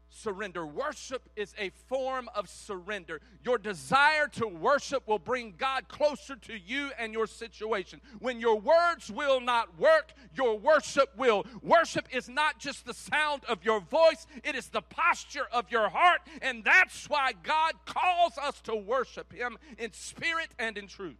surrender. 0.08 0.66
Worship 0.66 1.28
is 1.36 1.54
a 1.58 1.70
form 1.88 2.28
of 2.34 2.48
surrender. 2.48 3.20
Your 3.44 3.58
desire 3.58 4.28
to 4.32 4.46
worship 4.46 5.06
will 5.06 5.18
bring 5.18 5.54
God 5.56 5.88
closer 5.88 6.36
to 6.36 6.58
you 6.58 6.90
and 6.98 7.12
your 7.12 7.26
situation. 7.26 8.00
When 8.18 8.40
your 8.40 8.58
words 8.58 9.10
will 9.10 9.40
not 9.40 9.78
work, 9.78 10.12
your 10.34 10.58
worship 10.58 11.16
will. 11.16 11.44
Worship 11.62 12.08
is 12.12 12.28
not 12.28 12.58
just 12.58 12.86
the 12.86 12.94
sound 12.94 13.42
of 13.48 13.64
your 13.64 13.80
voice, 13.80 14.26
it 14.44 14.54
is 14.54 14.68
the 14.68 14.82
posture 14.82 15.46
of 15.52 15.70
your 15.70 15.88
heart. 15.88 16.20
And 16.42 16.64
that's 16.64 17.08
why 17.08 17.32
God 17.42 17.74
calls 17.84 18.38
us 18.38 18.60
to 18.62 18.74
worship 18.74 19.32
Him 19.32 19.58
in 19.78 19.92
spirit 19.92 20.48
and 20.58 20.78
in 20.78 20.86
truth. 20.86 21.16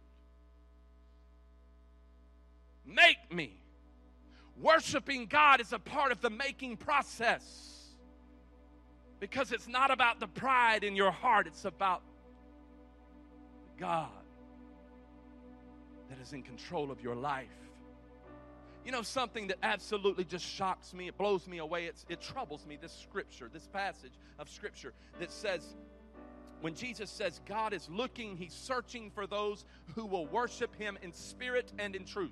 Make 2.85 3.31
me. 3.31 3.61
Worshiping 4.59 5.27
God 5.27 5.61
is 5.61 5.71
a 5.71 5.79
part 5.79 6.11
of 6.11 6.21
the 6.21 6.29
making 6.29 6.77
process. 6.77 7.76
Because 9.19 9.51
it's 9.51 9.67
not 9.67 9.91
about 9.91 10.19
the 10.19 10.27
pride 10.27 10.83
in 10.83 10.95
your 10.95 11.11
heart, 11.11 11.47
it's 11.47 11.65
about 11.65 12.01
God 13.79 14.09
that 16.09 16.19
is 16.19 16.33
in 16.33 16.43
control 16.43 16.91
of 16.91 17.01
your 17.01 17.15
life. 17.15 17.47
You 18.85 18.91
know, 18.91 19.01
something 19.01 19.47
that 19.47 19.57
absolutely 19.63 20.23
just 20.23 20.45
shocks 20.45 20.93
me, 20.93 21.09
it 21.09 21.17
blows 21.17 21.47
me 21.47 21.57
away, 21.57 21.85
it's, 21.85 22.05
it 22.07 22.21
troubles 22.21 22.65
me, 22.65 22.77
this 22.81 22.93
scripture, 22.93 23.49
this 23.51 23.67
passage 23.67 24.13
of 24.39 24.49
scripture 24.49 24.93
that 25.19 25.31
says, 25.31 25.75
when 26.61 26.73
Jesus 26.73 27.09
says 27.11 27.41
God 27.45 27.73
is 27.73 27.89
looking, 27.89 28.37
He's 28.37 28.53
searching 28.53 29.11
for 29.11 29.27
those 29.27 29.65
who 29.95 30.05
will 30.05 30.25
worship 30.27 30.73
Him 30.75 30.97
in 31.01 31.11
spirit 31.11 31.71
and 31.77 31.95
in 31.95 32.05
truth. 32.05 32.31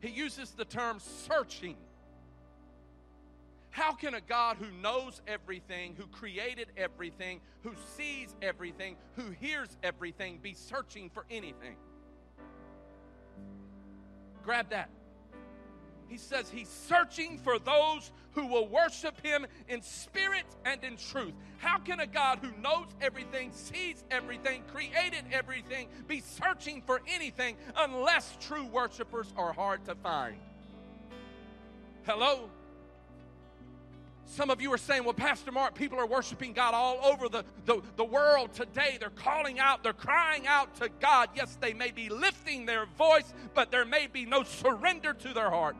He 0.00 0.10
uses 0.10 0.50
the 0.50 0.64
term 0.64 1.00
searching. 1.00 1.76
How 3.76 3.92
can 3.92 4.14
a 4.14 4.22
God 4.22 4.56
who 4.56 4.70
knows 4.80 5.20
everything, 5.28 5.96
who 5.98 6.06
created 6.06 6.68
everything, 6.78 7.42
who 7.60 7.74
sees 7.94 8.34
everything, 8.40 8.96
who 9.16 9.28
hears 9.38 9.68
everything, 9.82 10.38
be 10.40 10.54
searching 10.54 11.10
for 11.10 11.26
anything? 11.30 11.76
Grab 14.42 14.70
that. 14.70 14.88
He 16.08 16.16
says 16.16 16.48
he's 16.48 16.70
searching 16.70 17.36
for 17.36 17.58
those 17.58 18.12
who 18.32 18.46
will 18.46 18.66
worship 18.66 19.20
him 19.20 19.46
in 19.68 19.82
spirit 19.82 20.46
and 20.64 20.82
in 20.82 20.96
truth. 20.96 21.34
How 21.58 21.78
can 21.78 22.00
a 22.00 22.06
God 22.06 22.38
who 22.40 22.58
knows 22.62 22.86
everything, 23.02 23.52
sees 23.52 24.04
everything, 24.10 24.62
created 24.72 25.26
everything, 25.30 25.88
be 26.08 26.20
searching 26.20 26.80
for 26.80 27.02
anything 27.06 27.58
unless 27.76 28.38
true 28.40 28.64
worshipers 28.64 29.34
are 29.36 29.52
hard 29.52 29.84
to 29.84 29.94
find? 29.96 30.38
Hello? 32.04 32.48
Some 34.28 34.50
of 34.50 34.60
you 34.60 34.72
are 34.72 34.78
saying, 34.78 35.04
well, 35.04 35.14
Pastor 35.14 35.52
Mark, 35.52 35.76
people 35.76 36.00
are 36.00 36.06
worshiping 36.06 36.52
God 36.52 36.74
all 36.74 36.98
over 37.04 37.28
the, 37.28 37.44
the, 37.64 37.80
the, 37.96 38.04
world 38.04 38.52
today. 38.52 38.96
They're 38.98 39.10
calling 39.10 39.60
out, 39.60 39.84
they're 39.84 39.92
crying 39.92 40.48
out 40.48 40.74
to 40.80 40.90
God. 41.00 41.28
Yes, 41.34 41.56
they 41.60 41.72
may 41.72 41.92
be 41.92 42.08
lifting 42.08 42.66
their 42.66 42.86
voice, 42.98 43.32
but 43.54 43.70
there 43.70 43.84
may 43.84 44.08
be 44.08 44.26
no 44.26 44.42
surrender 44.42 45.12
to 45.12 45.32
their 45.32 45.48
heart. 45.48 45.76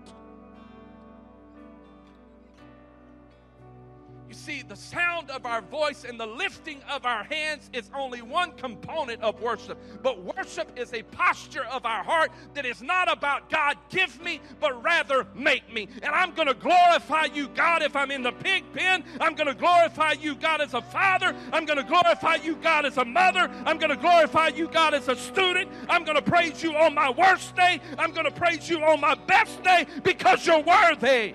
You 4.28 4.34
see, 4.34 4.62
the 4.62 4.74
sound 4.74 5.30
of 5.30 5.46
our 5.46 5.60
voice 5.60 6.04
and 6.04 6.18
the 6.18 6.26
lifting 6.26 6.80
of 6.90 7.06
our 7.06 7.22
hands 7.24 7.70
is 7.72 7.88
only 7.94 8.22
one 8.22 8.52
component 8.52 9.22
of 9.22 9.40
worship. 9.40 9.78
But 10.02 10.22
worship 10.22 10.76
is 10.76 10.92
a 10.92 11.04
posture 11.04 11.64
of 11.66 11.86
our 11.86 12.02
heart 12.02 12.32
that 12.54 12.66
is 12.66 12.82
not 12.82 13.10
about 13.10 13.48
God, 13.50 13.76
give 13.88 14.20
me, 14.20 14.40
but 14.60 14.82
rather 14.82 15.28
make 15.34 15.72
me. 15.72 15.88
And 16.02 16.12
I'm 16.12 16.34
going 16.34 16.48
to 16.48 16.54
glorify 16.54 17.26
you, 17.26 17.48
God, 17.48 17.82
if 17.82 17.94
I'm 17.94 18.10
in 18.10 18.22
the 18.22 18.32
pig 18.32 18.64
pen. 18.72 19.04
I'm 19.20 19.36
going 19.36 19.46
to 19.46 19.54
glorify 19.54 20.12
you, 20.12 20.34
God, 20.34 20.60
as 20.60 20.74
a 20.74 20.82
father. 20.82 21.34
I'm 21.52 21.64
going 21.64 21.78
to 21.78 21.84
glorify 21.84 22.36
you, 22.36 22.56
God, 22.56 22.84
as 22.84 22.96
a 22.96 23.04
mother. 23.04 23.48
I'm 23.64 23.78
going 23.78 23.90
to 23.90 23.96
glorify 23.96 24.48
you, 24.48 24.66
God, 24.68 24.92
as 24.92 25.06
a 25.08 25.14
student. 25.14 25.70
I'm 25.88 26.04
going 26.04 26.16
to 26.16 26.22
praise 26.22 26.64
you 26.64 26.74
on 26.74 26.94
my 26.94 27.10
worst 27.10 27.54
day. 27.54 27.80
I'm 27.96 28.12
going 28.12 28.26
to 28.26 28.32
praise 28.32 28.68
you 28.68 28.82
on 28.82 29.00
my 29.00 29.14
best 29.14 29.62
day 29.62 29.86
because 30.02 30.44
you're 30.44 30.62
worthy. 30.62 31.34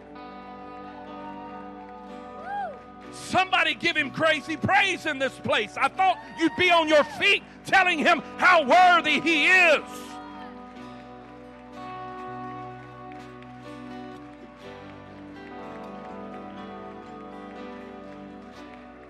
Somebody 3.21 3.75
give 3.75 3.95
him 3.95 4.11
crazy 4.11 4.57
praise 4.57 5.05
in 5.05 5.19
this 5.19 5.37
place. 5.39 5.77
I 5.77 5.87
thought 5.87 6.17
you'd 6.39 6.55
be 6.57 6.71
on 6.71 6.89
your 6.89 7.03
feet 7.03 7.43
telling 7.65 7.99
him 7.99 8.21
how 8.37 8.63
worthy 8.63 9.19
he 9.21 9.47
is. 9.47 9.83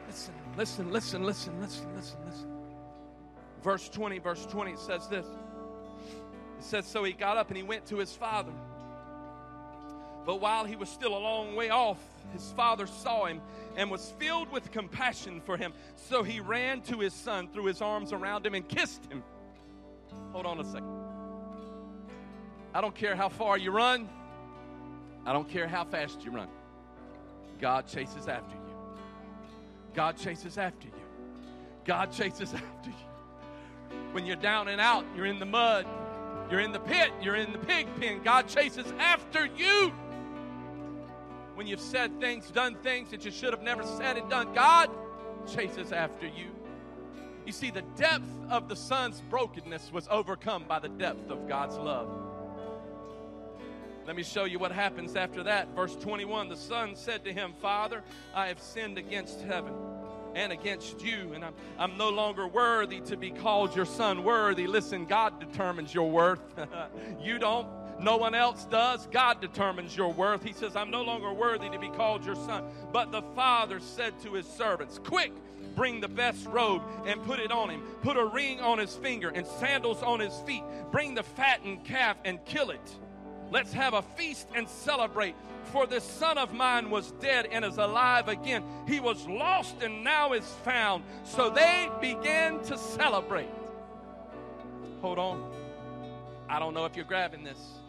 Listen, 0.08 0.34
listen, 0.58 0.92
listen, 0.92 1.26
listen, 1.26 1.62
listen, 1.62 1.96
listen, 1.96 2.18
listen. 2.26 2.52
Verse 3.64 3.90
20, 3.90 4.20
verse 4.20 4.46
20, 4.46 4.72
it 4.72 4.80
says 4.80 5.08
this. 5.08 5.26
It 5.26 6.64
says, 6.64 6.86
So 6.86 7.04
he 7.04 7.14
got 7.14 7.38
up 7.38 7.48
and 7.48 7.58
he 7.58 7.64
went 7.64 7.86
to 7.88 7.98
his 7.98 8.14
father. 8.14 8.52
But 10.26 10.40
while 10.40 10.66
he 10.66 10.76
was 10.76 10.90
still 10.90 11.18
a 11.18 11.20
long 11.20 11.56
way 11.56 11.70
off, 11.70 12.00
his 12.34 12.52
father 12.56 12.88
saw 12.88 13.26
him 13.26 13.42
and 13.76 13.90
was 13.90 14.14
filled 14.20 14.52
with 14.52 14.72
compassion 14.72 15.42
for 15.42 15.58
him. 15.58 15.74
So 15.96 16.24
he 16.24 16.40
ran 16.40 16.82
to 16.84 17.00
his 17.00 17.14
son, 17.14 17.48
threw 17.48 17.66
his 17.66 17.82
arms 17.82 18.14
around 18.14 18.46
him, 18.46 18.54
and 18.54 18.68
kissed 18.68 19.06
him. 19.12 19.24
Hold 20.32 20.46
on 20.46 20.60
a 20.60 20.64
second. 20.64 20.90
I 22.74 22.82
don't 22.82 22.96
care 22.96 23.16
how 23.16 23.30
far 23.30 23.58
you 23.58 23.72
run, 23.72 24.08
I 25.26 25.34
don't 25.34 25.50
care 25.50 25.68
how 25.68 25.84
fast 25.84 26.24
you 26.24 26.32
run. 26.32 26.48
God 27.60 27.88
chases 27.88 28.28
after 28.28 28.56
you. 28.56 28.62
God 29.94 30.18
chases 30.18 30.58
after 30.58 30.88
you. 30.88 30.94
God 31.86 32.12
chases 32.12 32.54
after 32.54 32.90
you. 32.90 33.98
When 34.14 34.26
you're 34.26 34.36
down 34.36 34.68
and 34.68 34.82
out, 34.82 35.06
you're 35.16 35.26
in 35.26 35.40
the 35.40 35.46
mud, 35.46 35.86
you're 36.50 36.60
in 36.60 36.72
the 36.72 36.80
pit, 36.80 37.12
you're 37.22 37.36
in 37.36 37.52
the 37.52 37.60
pig 37.60 37.88
pen. 38.00 38.22
God 38.24 38.48
chases 38.48 38.92
after 39.00 39.46
you 39.46 39.94
when 41.56 41.68
you've 41.68 41.80
said 41.80 42.20
things, 42.20 42.50
done 42.52 42.76
things 42.76 43.12
that 43.12 43.26
you 43.26 43.32
should 43.32 43.54
have 43.54 43.62
never 43.62 43.84
said 43.84 44.18
and 44.18 44.30
done. 44.30 44.54
God 44.54 44.90
chases 45.48 45.92
after 45.92 46.26
you. 46.26 46.52
You 47.46 47.52
see, 47.52 47.72
the 47.72 47.82
depth 47.98 48.30
of 48.50 48.70
the 48.70 48.76
son's 48.76 49.22
brokenness 49.30 49.92
was 49.92 50.08
overcome 50.10 50.66
by 50.68 50.80
the 50.80 50.90
depth 50.90 51.30
of 51.30 51.48
God's 51.48 51.76
love. 51.76 52.10
Let 54.06 54.16
me 54.16 54.24
show 54.24 54.46
you 54.46 54.60
what 54.60 54.72
happens 54.72 55.16
after 55.16 55.44
that. 55.44 55.76
Verse 55.76 55.96
21 55.96 56.50
The 56.50 56.56
son 56.56 56.96
said 56.96 57.24
to 57.26 57.34
him, 57.34 57.54
Father, 57.62 58.04
I 58.34 58.48
have 58.48 58.60
sinned 58.60 58.98
against 58.98 59.42
heaven 59.42 59.74
and 60.34 60.52
against 60.52 61.04
you, 61.04 61.34
and 61.34 61.44
I'm, 61.44 61.54
I'm 61.78 61.98
no 61.98 62.10
longer 62.10 62.48
worthy 62.48 63.02
to 63.02 63.18
be 63.18 63.32
called 63.32 63.76
your 63.76 63.86
son. 63.86 64.24
Worthy. 64.24 64.66
Listen, 64.66 65.06
God 65.06 65.40
determines 65.40 65.94
your 65.94 66.10
worth. 66.10 66.42
you 67.22 67.38
don't. 67.38 67.68
No 68.02 68.18
one 68.18 68.34
else 68.34 68.66
does. 68.66 69.08
God 69.12 69.42
determines 69.42 69.96
your 69.96 70.12
worth. 70.12 70.44
He 70.44 70.54
says, 70.54 70.76
I'm 70.76 70.90
no 70.90 71.04
longer 71.04 71.32
worthy 71.32 71.70
to 71.70 71.78
be 71.78 71.90
called 71.90 72.26
your 72.26 72.36
son. 72.36 72.64
But 72.92 73.12
the 73.12 73.22
father 73.36 73.80
said 73.80 74.20
to 74.24 74.34
his 74.34 74.48
servants, 74.48 75.00
Quick, 75.04 75.32
bring 75.76 76.02
the 76.02 76.08
best 76.08 76.48
robe 76.48 76.82
and 77.06 77.22
put 77.24 77.40
it 77.40 77.52
on 77.52 77.70
him. 77.70 77.84
Put 78.02 78.18
a 78.18 78.26
ring 78.26 78.60
on 78.60 78.80
his 78.80 78.96
finger 78.96 79.30
and 79.30 79.46
sandals 79.46 80.02
on 80.02 80.20
his 80.20 80.36
feet. 80.48 80.64
Bring 80.92 81.14
the 81.14 81.22
fattened 81.22 81.86
calf 81.86 82.18
and 82.26 82.44
kill 82.44 82.72
it. 82.72 82.82
Let's 83.52 83.72
have 83.74 83.94
a 83.94 84.02
feast 84.02 84.48
and 84.56 84.68
celebrate. 84.68 85.36
For 85.66 85.86
this 85.86 86.04
son 86.04 86.40
of 86.40 86.54
mine 86.54 86.90
was 86.90 87.12
dead 87.20 87.48
and 87.52 87.64
is 87.64 87.78
alive 87.78 88.30
again. 88.30 88.64
He 88.88 89.00
was 89.00 89.28
lost 89.28 89.84
and 89.84 90.04
now 90.04 90.34
is 90.34 90.46
found. 90.64 91.04
So 91.24 91.52
they 91.52 91.88
began 92.02 92.64
to 92.64 92.78
celebrate. 92.80 93.50
Hold 95.02 95.20
on. 95.20 95.52
I 96.50 96.58
don't 96.58 96.74
know 96.74 96.86
if 96.86 96.96
you're 96.96 97.06
grabbing 97.06 97.44
this. 97.44 97.81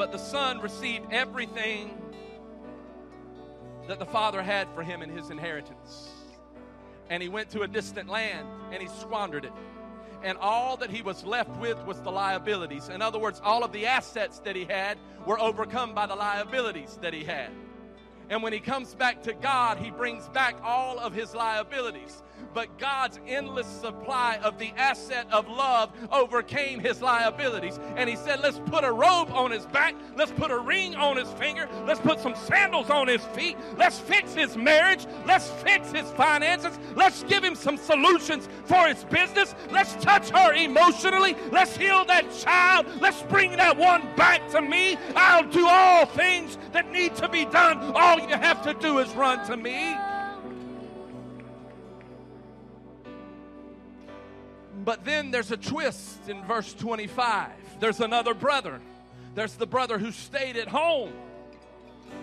But 0.00 0.12
the 0.12 0.18
son 0.18 0.60
received 0.60 1.12
everything 1.12 2.00
that 3.86 3.98
the 3.98 4.06
father 4.06 4.42
had 4.42 4.66
for 4.74 4.82
him 4.82 5.02
in 5.02 5.10
his 5.10 5.28
inheritance. 5.28 6.08
And 7.10 7.22
he 7.22 7.28
went 7.28 7.50
to 7.50 7.60
a 7.60 7.68
distant 7.68 8.08
land 8.08 8.48
and 8.72 8.80
he 8.80 8.88
squandered 8.88 9.44
it. 9.44 9.52
and 10.22 10.38
all 10.38 10.78
that 10.78 10.88
he 10.88 11.02
was 11.02 11.22
left 11.22 11.54
with 11.58 11.84
was 11.84 12.00
the 12.00 12.10
liabilities. 12.10 12.88
In 12.88 13.02
other 13.02 13.18
words, 13.18 13.42
all 13.44 13.62
of 13.62 13.72
the 13.72 13.84
assets 13.84 14.38
that 14.38 14.56
he 14.56 14.64
had 14.64 14.96
were 15.26 15.38
overcome 15.38 15.94
by 15.94 16.06
the 16.06 16.14
liabilities 16.14 16.98
that 17.02 17.12
he 17.12 17.22
had. 17.22 17.50
And 18.30 18.44
when 18.44 18.52
he 18.52 18.60
comes 18.60 18.94
back 18.94 19.24
to 19.24 19.34
God, 19.34 19.78
he 19.78 19.90
brings 19.90 20.28
back 20.28 20.54
all 20.62 21.00
of 21.00 21.12
his 21.12 21.34
liabilities. 21.34 22.22
But 22.54 22.78
God's 22.78 23.20
endless 23.26 23.66
supply 23.66 24.38
of 24.42 24.58
the 24.58 24.72
asset 24.76 25.26
of 25.30 25.48
love 25.48 25.90
overcame 26.10 26.80
his 26.80 27.00
liabilities. 27.00 27.78
And 27.96 28.08
he 28.08 28.16
said, 28.16 28.40
Let's 28.40 28.58
put 28.66 28.84
a 28.84 28.90
robe 28.90 29.30
on 29.30 29.50
his 29.50 29.66
back, 29.66 29.94
let's 30.16 30.32
put 30.32 30.50
a 30.50 30.58
ring 30.58 30.96
on 30.96 31.16
his 31.16 31.30
finger, 31.32 31.68
let's 31.86 32.00
put 32.00 32.20
some 32.20 32.34
sandals 32.34 32.90
on 32.90 33.08
his 33.08 33.22
feet, 33.26 33.56
let's 33.76 33.98
fix 33.98 34.34
his 34.34 34.56
marriage, 34.56 35.06
let's 35.26 35.48
fix 35.62 35.92
his 35.92 36.10
finances, 36.12 36.78
let's 36.96 37.22
give 37.24 37.44
him 37.44 37.54
some 37.54 37.76
solutions 37.76 38.48
for 38.64 38.88
his 38.88 39.04
business, 39.04 39.54
let's 39.70 39.94
touch 39.96 40.30
her 40.30 40.52
emotionally, 40.54 41.36
let's 41.52 41.76
heal 41.76 42.04
that 42.06 42.32
child, 42.32 42.86
let's 43.00 43.22
bring 43.24 43.52
that 43.56 43.76
one 43.76 44.02
back 44.16 44.48
to 44.50 44.60
me. 44.60 44.96
I'll 45.14 45.48
do 45.48 45.66
all 45.68 46.06
things 46.06 46.58
that 46.72 46.90
need 46.90 47.14
to 47.16 47.28
be 47.28 47.44
done. 47.44 47.92
You 48.28 48.36
have 48.36 48.62
to 48.62 48.74
do 48.74 48.98
is 48.98 49.10
run 49.12 49.46
to 49.46 49.56
me. 49.56 49.96
But 54.84 55.04
then 55.04 55.30
there's 55.30 55.50
a 55.50 55.56
twist 55.56 56.28
in 56.28 56.42
verse 56.44 56.72
25. 56.74 57.50
There's 57.80 58.00
another 58.00 58.34
brother. 58.34 58.80
There's 59.34 59.54
the 59.54 59.66
brother 59.66 59.98
who 59.98 60.10
stayed 60.10 60.56
at 60.56 60.68
home. 60.68 61.12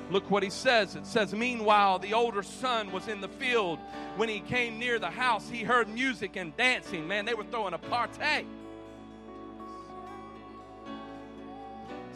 Look 0.09 0.29
what 0.31 0.43
he 0.43 0.49
says. 0.49 0.95
It 0.95 1.05
says, 1.05 1.33
Meanwhile, 1.33 1.99
the 1.99 2.13
older 2.13 2.43
son 2.43 2.91
was 2.91 3.07
in 3.07 3.21
the 3.21 3.27
field. 3.27 3.79
When 4.15 4.29
he 4.29 4.39
came 4.39 4.79
near 4.79 4.99
the 4.99 5.09
house, 5.09 5.49
he 5.49 5.63
heard 5.63 5.89
music 5.89 6.35
and 6.35 6.55
dancing. 6.55 7.07
Man, 7.07 7.25
they 7.25 7.33
were 7.33 7.43
throwing 7.43 7.73
a 7.73 7.77
party. 7.77 8.45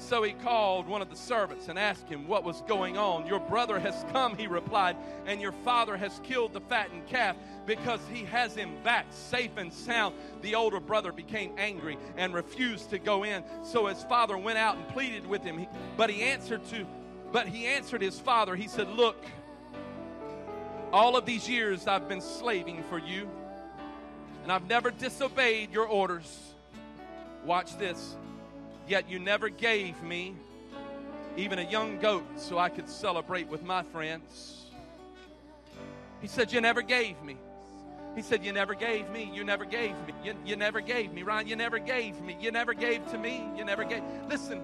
So 0.02 0.24
he 0.24 0.34
called 0.34 0.88
one 0.88 1.02
of 1.02 1.10
the 1.10 1.16
servants 1.16 1.68
and 1.68 1.78
asked 1.78 2.10
him 2.10 2.28
what 2.28 2.44
was 2.44 2.62
going 2.64 2.98
on. 2.98 3.28
Your 3.28 3.40
brother 3.40 3.80
has 3.80 4.04
come, 4.12 4.36
he 4.36 4.48
replied, 4.48 4.98
and 5.26 5.40
your 5.40 5.52
father 5.52 5.96
has 5.96 6.20
killed 6.24 6.54
the 6.54 6.60
fattened 6.62 7.06
calf 7.08 7.38
because 7.66 8.00
he 8.12 8.26
has 8.26 8.56
him 8.56 8.76
back 8.84 9.06
safe 9.12 9.52
and 9.58 9.72
sound. 9.72 10.16
The 10.42 10.56
older 10.56 10.80
brother 10.80 11.12
became 11.12 11.54
angry 11.58 11.98
and 12.18 12.34
refused 12.34 12.90
to 12.90 13.00
go 13.00 13.24
in. 13.24 13.44
So 13.64 13.86
his 13.86 14.04
father 14.04 14.38
went 14.38 14.58
out 14.58 14.76
and 14.76 14.88
pleaded 14.90 15.26
with 15.28 15.44
him. 15.44 15.68
But 15.96 16.10
he 16.10 16.24
answered 16.24 16.66
to 16.70 16.86
but 17.32 17.48
he 17.48 17.66
answered 17.66 18.02
his 18.02 18.20
father. 18.20 18.58
He 18.58 18.68
said, 18.68 18.90
"Look, 18.90 19.24
all 20.92 21.16
of 21.16 21.26
these 21.26 21.48
years 21.48 21.88
I've 21.88 22.10
been 22.10 22.20
slaving 22.20 22.84
for 22.90 22.98
you, 22.98 23.30
and 24.44 24.52
I've 24.52 24.68
never 24.68 24.92
disobeyed 24.92 25.72
your 25.72 25.88
orders. 25.88 26.54
Watch 27.46 27.78
this. 27.78 28.18
Yet 28.92 29.10
you 29.10 29.20
never 29.20 29.48
gave 29.48 30.04
me 30.04 30.36
even 31.38 31.60
a 31.60 31.64
young 31.64 31.98
goat 32.00 32.26
so 32.36 32.58
I 32.58 32.68
could 32.68 32.90
celebrate 32.90 33.48
with 33.48 33.64
my 33.64 33.84
friends." 33.84 34.62
He 36.22 36.28
said, 36.28 36.52
You 36.52 36.60
never 36.60 36.82
gave 36.82 37.22
me. 37.24 37.38
He 38.16 38.22
said, 38.22 38.46
You 38.46 38.52
never 38.52 38.76
gave 38.76 39.10
me. 39.10 39.32
You 39.34 39.46
never 39.46 39.64
gave 39.64 39.92
me. 40.06 40.14
You, 40.24 40.34
you 40.46 40.56
never 40.56 40.82
gave 40.82 41.14
me. 41.14 41.24
Ryan, 41.24 41.48
you 41.48 41.56
never 41.56 41.80
gave 41.80 42.22
me. 42.22 42.38
You 42.40 42.52
never 42.52 42.74
gave 42.74 43.10
to 43.12 43.18
me. 43.18 43.44
You 43.58 43.66
never 43.66 43.84
gave. 43.84 44.04
Listen, 44.30 44.62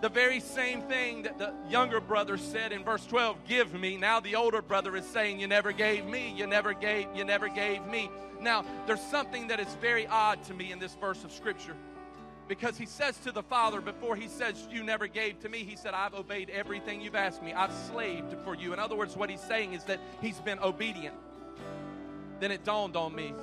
the 0.00 0.08
very 0.08 0.40
same 0.40 0.80
thing 0.82 1.24
that 1.24 1.38
the 1.38 1.52
younger 1.68 2.00
brother 2.00 2.38
said 2.38 2.72
in 2.72 2.84
verse 2.84 3.04
12, 3.06 3.36
give 3.46 3.74
me. 3.74 3.96
Now 3.96 4.18
the 4.18 4.34
older 4.34 4.62
brother 4.62 4.96
is 4.96 5.06
saying, 5.06 5.40
You 5.40 5.46
never 5.46 5.72
gave 5.72 6.04
me. 6.04 6.32
You 6.34 6.46
never 6.46 6.72
gave, 6.72 7.06
you 7.14 7.24
never 7.24 7.48
gave 7.48 7.86
me. 7.86 8.10
Now, 8.40 8.64
there's 8.86 9.02
something 9.02 9.48
that 9.48 9.60
is 9.60 9.68
very 9.80 10.06
odd 10.06 10.42
to 10.44 10.54
me 10.54 10.70
in 10.72 10.78
this 10.78 10.94
verse 10.94 11.24
of 11.24 11.32
scripture. 11.32 11.74
Because 12.48 12.78
he 12.78 12.86
says 12.86 13.16
to 13.18 13.30
the 13.30 13.42
father, 13.42 13.80
before 13.80 14.16
he 14.16 14.26
says, 14.26 14.66
You 14.70 14.82
never 14.82 15.06
gave 15.06 15.38
to 15.40 15.48
me, 15.48 15.58
he 15.58 15.76
said, 15.76 15.94
I've 15.94 16.14
obeyed 16.14 16.50
everything 16.50 17.00
you've 17.00 17.14
asked 17.14 17.42
me. 17.42 17.52
I've 17.52 17.72
slaved 17.72 18.34
for 18.42 18.54
you. 18.54 18.72
In 18.72 18.78
other 18.78 18.96
words, 18.96 19.16
what 19.16 19.28
he's 19.28 19.40
saying 19.40 19.74
is 19.74 19.84
that 19.84 20.00
he's 20.20 20.40
been 20.40 20.58
obedient 20.58 21.14
then 22.40 22.52
it 22.52 22.64
dawned 22.64 22.96
on 22.96 23.14
me 23.14 23.34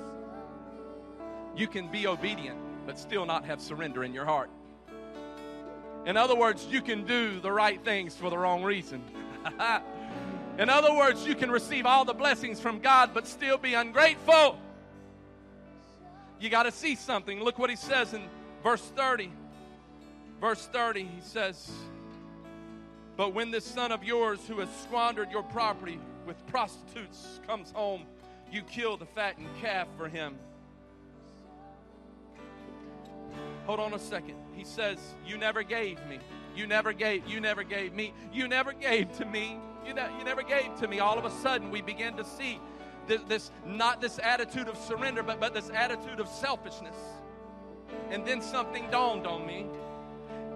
you 1.56 1.66
can 1.66 1.88
be 1.88 2.06
obedient, 2.06 2.58
but 2.84 2.98
still 2.98 3.24
not 3.24 3.46
have 3.46 3.62
surrender 3.62 4.04
in 4.04 4.12
your 4.12 4.26
heart. 4.26 4.50
In 6.04 6.18
other 6.18 6.36
words, 6.36 6.66
you 6.70 6.82
can 6.82 7.06
do 7.06 7.40
the 7.40 7.50
right 7.50 7.82
things 7.82 8.14
for 8.14 8.28
the 8.28 8.36
wrong 8.36 8.62
reason. 8.62 9.02
in 10.58 10.68
other 10.68 10.94
words, 10.94 11.26
you 11.26 11.34
can 11.34 11.50
receive 11.50 11.86
all 11.86 12.04
the 12.04 12.12
blessings 12.12 12.60
from 12.60 12.80
God, 12.80 13.12
but 13.14 13.26
still 13.26 13.56
be 13.56 13.72
ungrateful. 13.72 14.58
You 16.38 16.50
got 16.50 16.64
to 16.64 16.72
see 16.72 16.94
something. 16.94 17.40
Look 17.40 17.58
what 17.58 17.70
he 17.70 17.76
says 17.76 18.12
in 18.12 18.22
verse 18.66 18.82
30. 18.96 19.30
Verse 20.40 20.66
30, 20.72 21.02
he 21.04 21.20
says, 21.20 21.70
But 23.16 23.32
when 23.32 23.52
this 23.52 23.64
son 23.64 23.92
of 23.92 24.02
yours 24.02 24.40
who 24.48 24.58
has 24.58 24.68
squandered 24.82 25.30
your 25.30 25.44
property 25.44 26.00
with 26.26 26.44
prostitutes 26.48 27.38
comes 27.46 27.70
home, 27.70 28.02
you 28.50 28.62
kill 28.62 28.96
the 28.96 29.06
fattened 29.06 29.46
calf 29.62 29.86
for 29.96 30.08
him. 30.08 30.34
Hold 33.66 33.78
on 33.78 33.94
a 33.94 34.00
second. 34.00 34.34
He 34.56 34.64
says, 34.64 34.98
You 35.24 35.38
never 35.38 35.62
gave 35.62 36.04
me. 36.08 36.18
You 36.56 36.66
never 36.66 36.92
gave, 36.92 37.24
you 37.24 37.38
never 37.38 37.62
gave 37.62 37.92
me. 37.92 38.12
You 38.32 38.48
never 38.48 38.72
gave 38.72 39.16
to 39.18 39.24
me. 39.24 39.60
You, 39.86 39.94
ne- 39.94 40.10
you 40.18 40.24
never 40.24 40.42
gave 40.42 40.74
to 40.80 40.88
me. 40.88 40.98
All 40.98 41.16
of 41.16 41.24
a 41.24 41.30
sudden, 41.30 41.70
we 41.70 41.82
begin 41.82 42.16
to 42.16 42.24
see 42.24 42.58
this, 43.06 43.22
this, 43.28 43.50
not 43.64 44.00
this 44.00 44.18
attitude 44.18 44.66
of 44.66 44.76
surrender, 44.76 45.22
but, 45.22 45.38
but 45.38 45.54
this 45.54 45.70
attitude 45.70 46.18
of 46.18 46.26
selfishness. 46.26 46.96
And 48.10 48.26
then 48.26 48.40
something 48.40 48.88
dawned 48.90 49.26
on 49.26 49.46
me. 49.46 49.66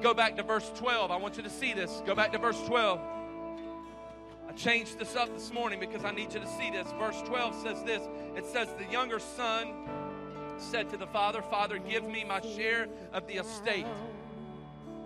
Go 0.00 0.14
back 0.14 0.36
to 0.36 0.42
verse 0.42 0.70
12. 0.76 1.10
I 1.10 1.16
want 1.16 1.36
you 1.36 1.42
to 1.42 1.50
see 1.50 1.74
this. 1.74 2.02
Go 2.06 2.14
back 2.14 2.32
to 2.32 2.38
verse 2.38 2.60
12. 2.66 3.00
I 4.48 4.52
changed 4.52 4.98
this 4.98 5.14
up 5.14 5.32
this 5.32 5.52
morning 5.52 5.78
because 5.78 6.04
I 6.04 6.10
need 6.10 6.32
you 6.32 6.40
to 6.40 6.46
see 6.46 6.70
this. 6.70 6.88
Verse 6.98 7.20
12 7.22 7.62
says 7.62 7.82
this 7.84 8.02
it 8.36 8.46
says, 8.46 8.68
The 8.78 8.90
younger 8.90 9.18
son 9.18 9.72
said 10.58 10.90
to 10.90 10.96
the 10.96 11.06
father, 11.06 11.42
Father, 11.42 11.78
give 11.78 12.04
me 12.04 12.24
my 12.24 12.40
share 12.40 12.88
of 13.12 13.26
the 13.26 13.34
estate. 13.34 13.86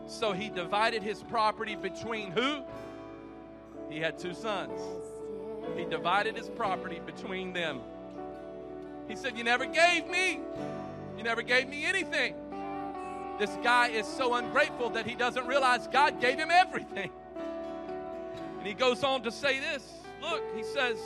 So 0.07 0.33
he 0.33 0.51
divided 0.51 1.03
his 1.03 1.23
property 1.23 1.77
between 1.77 2.31
who? 2.31 2.63
He 3.91 3.99
had 3.99 4.19
two 4.19 4.35
sons. 4.35 4.81
He 5.77 5.85
divided 5.85 6.37
his 6.37 6.49
property 6.51 7.01
between 7.05 7.53
them. 7.53 7.81
He 9.09 9.17
said, 9.17 9.37
You 9.37 9.45
never 9.45 9.67
gave 9.67 10.07
me. 10.09 10.41
You 11.17 11.23
never 11.23 11.43
gave 11.43 11.69
me 11.69 11.85
anything. 11.85 12.35
This 13.39 13.51
guy 13.63 13.89
is 13.89 14.07
so 14.07 14.35
ungrateful 14.35 14.91
that 14.91 15.07
he 15.07 15.15
doesn't 15.15 15.47
realize 15.47 15.89
God 15.89 16.21
gave 16.21 16.39
him 16.39 16.51
everything. 16.51 17.11
And 18.59 18.67
he 18.67 18.75
goes 18.75 19.03
on 19.05 19.23
to 19.23 19.31
say 19.31 19.59
this 19.59 19.93
Look, 20.23 20.43
he 20.57 20.63
says, 20.63 20.99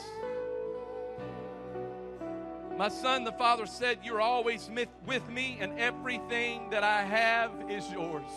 My 2.76 2.88
son, 2.88 3.24
the 3.24 3.32
father 3.32 3.66
said, 3.66 3.98
You're 4.04 4.20
always 4.20 4.70
with 5.06 5.28
me, 5.28 5.58
and 5.60 5.78
everything 5.78 6.70
that 6.70 6.84
I 6.84 7.02
have 7.02 7.50
is 7.68 7.90
yours. 7.90 8.30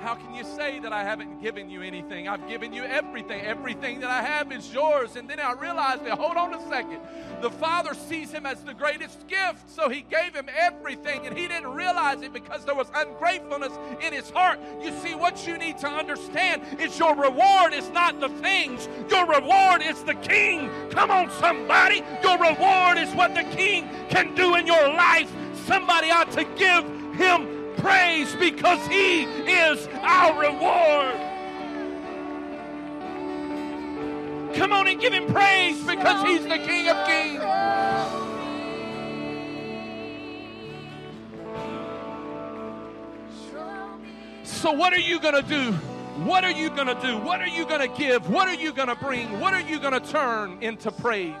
How 0.00 0.14
can 0.14 0.34
you 0.34 0.44
say 0.44 0.78
that 0.78 0.94
I 0.94 1.04
haven't 1.04 1.42
given 1.42 1.68
you 1.68 1.82
anything? 1.82 2.26
I've 2.26 2.48
given 2.48 2.72
you 2.72 2.84
everything. 2.84 3.42
Everything 3.42 4.00
that 4.00 4.10
I 4.10 4.22
have 4.22 4.50
is 4.50 4.72
yours. 4.72 5.16
And 5.16 5.28
then 5.28 5.38
I 5.38 5.52
realized 5.52 6.06
that, 6.06 6.18
hold 6.18 6.38
on 6.38 6.54
a 6.54 6.68
second. 6.70 7.00
The 7.42 7.50
Father 7.50 7.92
sees 7.92 8.30
him 8.32 8.46
as 8.46 8.62
the 8.62 8.72
greatest 8.72 9.28
gift, 9.28 9.68
so 9.70 9.88
he 9.88 10.00
gave 10.02 10.34
him 10.34 10.46
everything, 10.58 11.26
and 11.26 11.36
he 11.36 11.48
didn't 11.48 11.70
realize 11.70 12.22
it 12.22 12.32
because 12.32 12.64
there 12.64 12.74
was 12.74 12.88
ungratefulness 12.94 13.72
in 14.02 14.12
his 14.12 14.30
heart. 14.30 14.58
You 14.82 14.92
see, 15.00 15.14
what 15.14 15.46
you 15.46 15.58
need 15.58 15.78
to 15.78 15.88
understand 15.88 16.62
is 16.80 16.98
your 16.98 17.14
reward 17.14 17.74
is 17.74 17.88
not 17.90 18.20
the 18.20 18.28
things, 18.28 18.88
your 19.10 19.26
reward 19.26 19.82
is 19.82 20.02
the 20.04 20.14
King. 20.14 20.70
Come 20.90 21.10
on, 21.10 21.30
somebody. 21.32 22.02
Your 22.22 22.38
reward 22.38 22.98
is 22.98 23.12
what 23.14 23.34
the 23.34 23.44
King 23.56 23.88
can 24.08 24.34
do 24.34 24.54
in 24.54 24.66
your 24.66 24.88
life. 24.88 25.30
Somebody 25.66 26.10
ought 26.10 26.30
to 26.32 26.44
give 26.56 26.84
him 27.14 27.59
praise 27.80 28.34
because 28.36 28.86
He 28.86 29.22
is 29.22 29.88
our 30.02 30.40
reward. 30.40 31.16
Come 34.54 34.72
on 34.72 34.88
and 34.88 35.00
give 35.00 35.12
Him 35.12 35.26
praise 35.32 35.82
because 35.84 36.26
He's 36.26 36.42
the 36.42 36.58
King 36.58 36.88
of 36.88 37.06
Kings. 37.06 37.40
So, 44.44 44.72
what 44.72 44.92
are 44.92 45.00
you 45.00 45.18
going 45.18 45.34
to 45.34 45.48
do? 45.48 45.72
What 46.24 46.44
are 46.44 46.50
you 46.50 46.68
going 46.68 46.86
to 46.86 46.98
do? 47.00 47.16
What 47.16 47.40
are 47.40 47.48
you 47.48 47.64
going 47.64 47.80
to 47.80 47.96
give? 47.96 48.28
What 48.28 48.46
are 48.46 48.54
you 48.54 48.74
going 48.74 48.88
to 48.88 48.94
bring? 48.94 49.40
What 49.40 49.54
are 49.54 49.62
you 49.62 49.80
going 49.80 49.98
to 49.98 50.00
turn 50.00 50.62
into 50.62 50.90
praise 50.90 51.32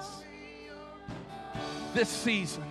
this 1.92 2.08
season? 2.08 2.69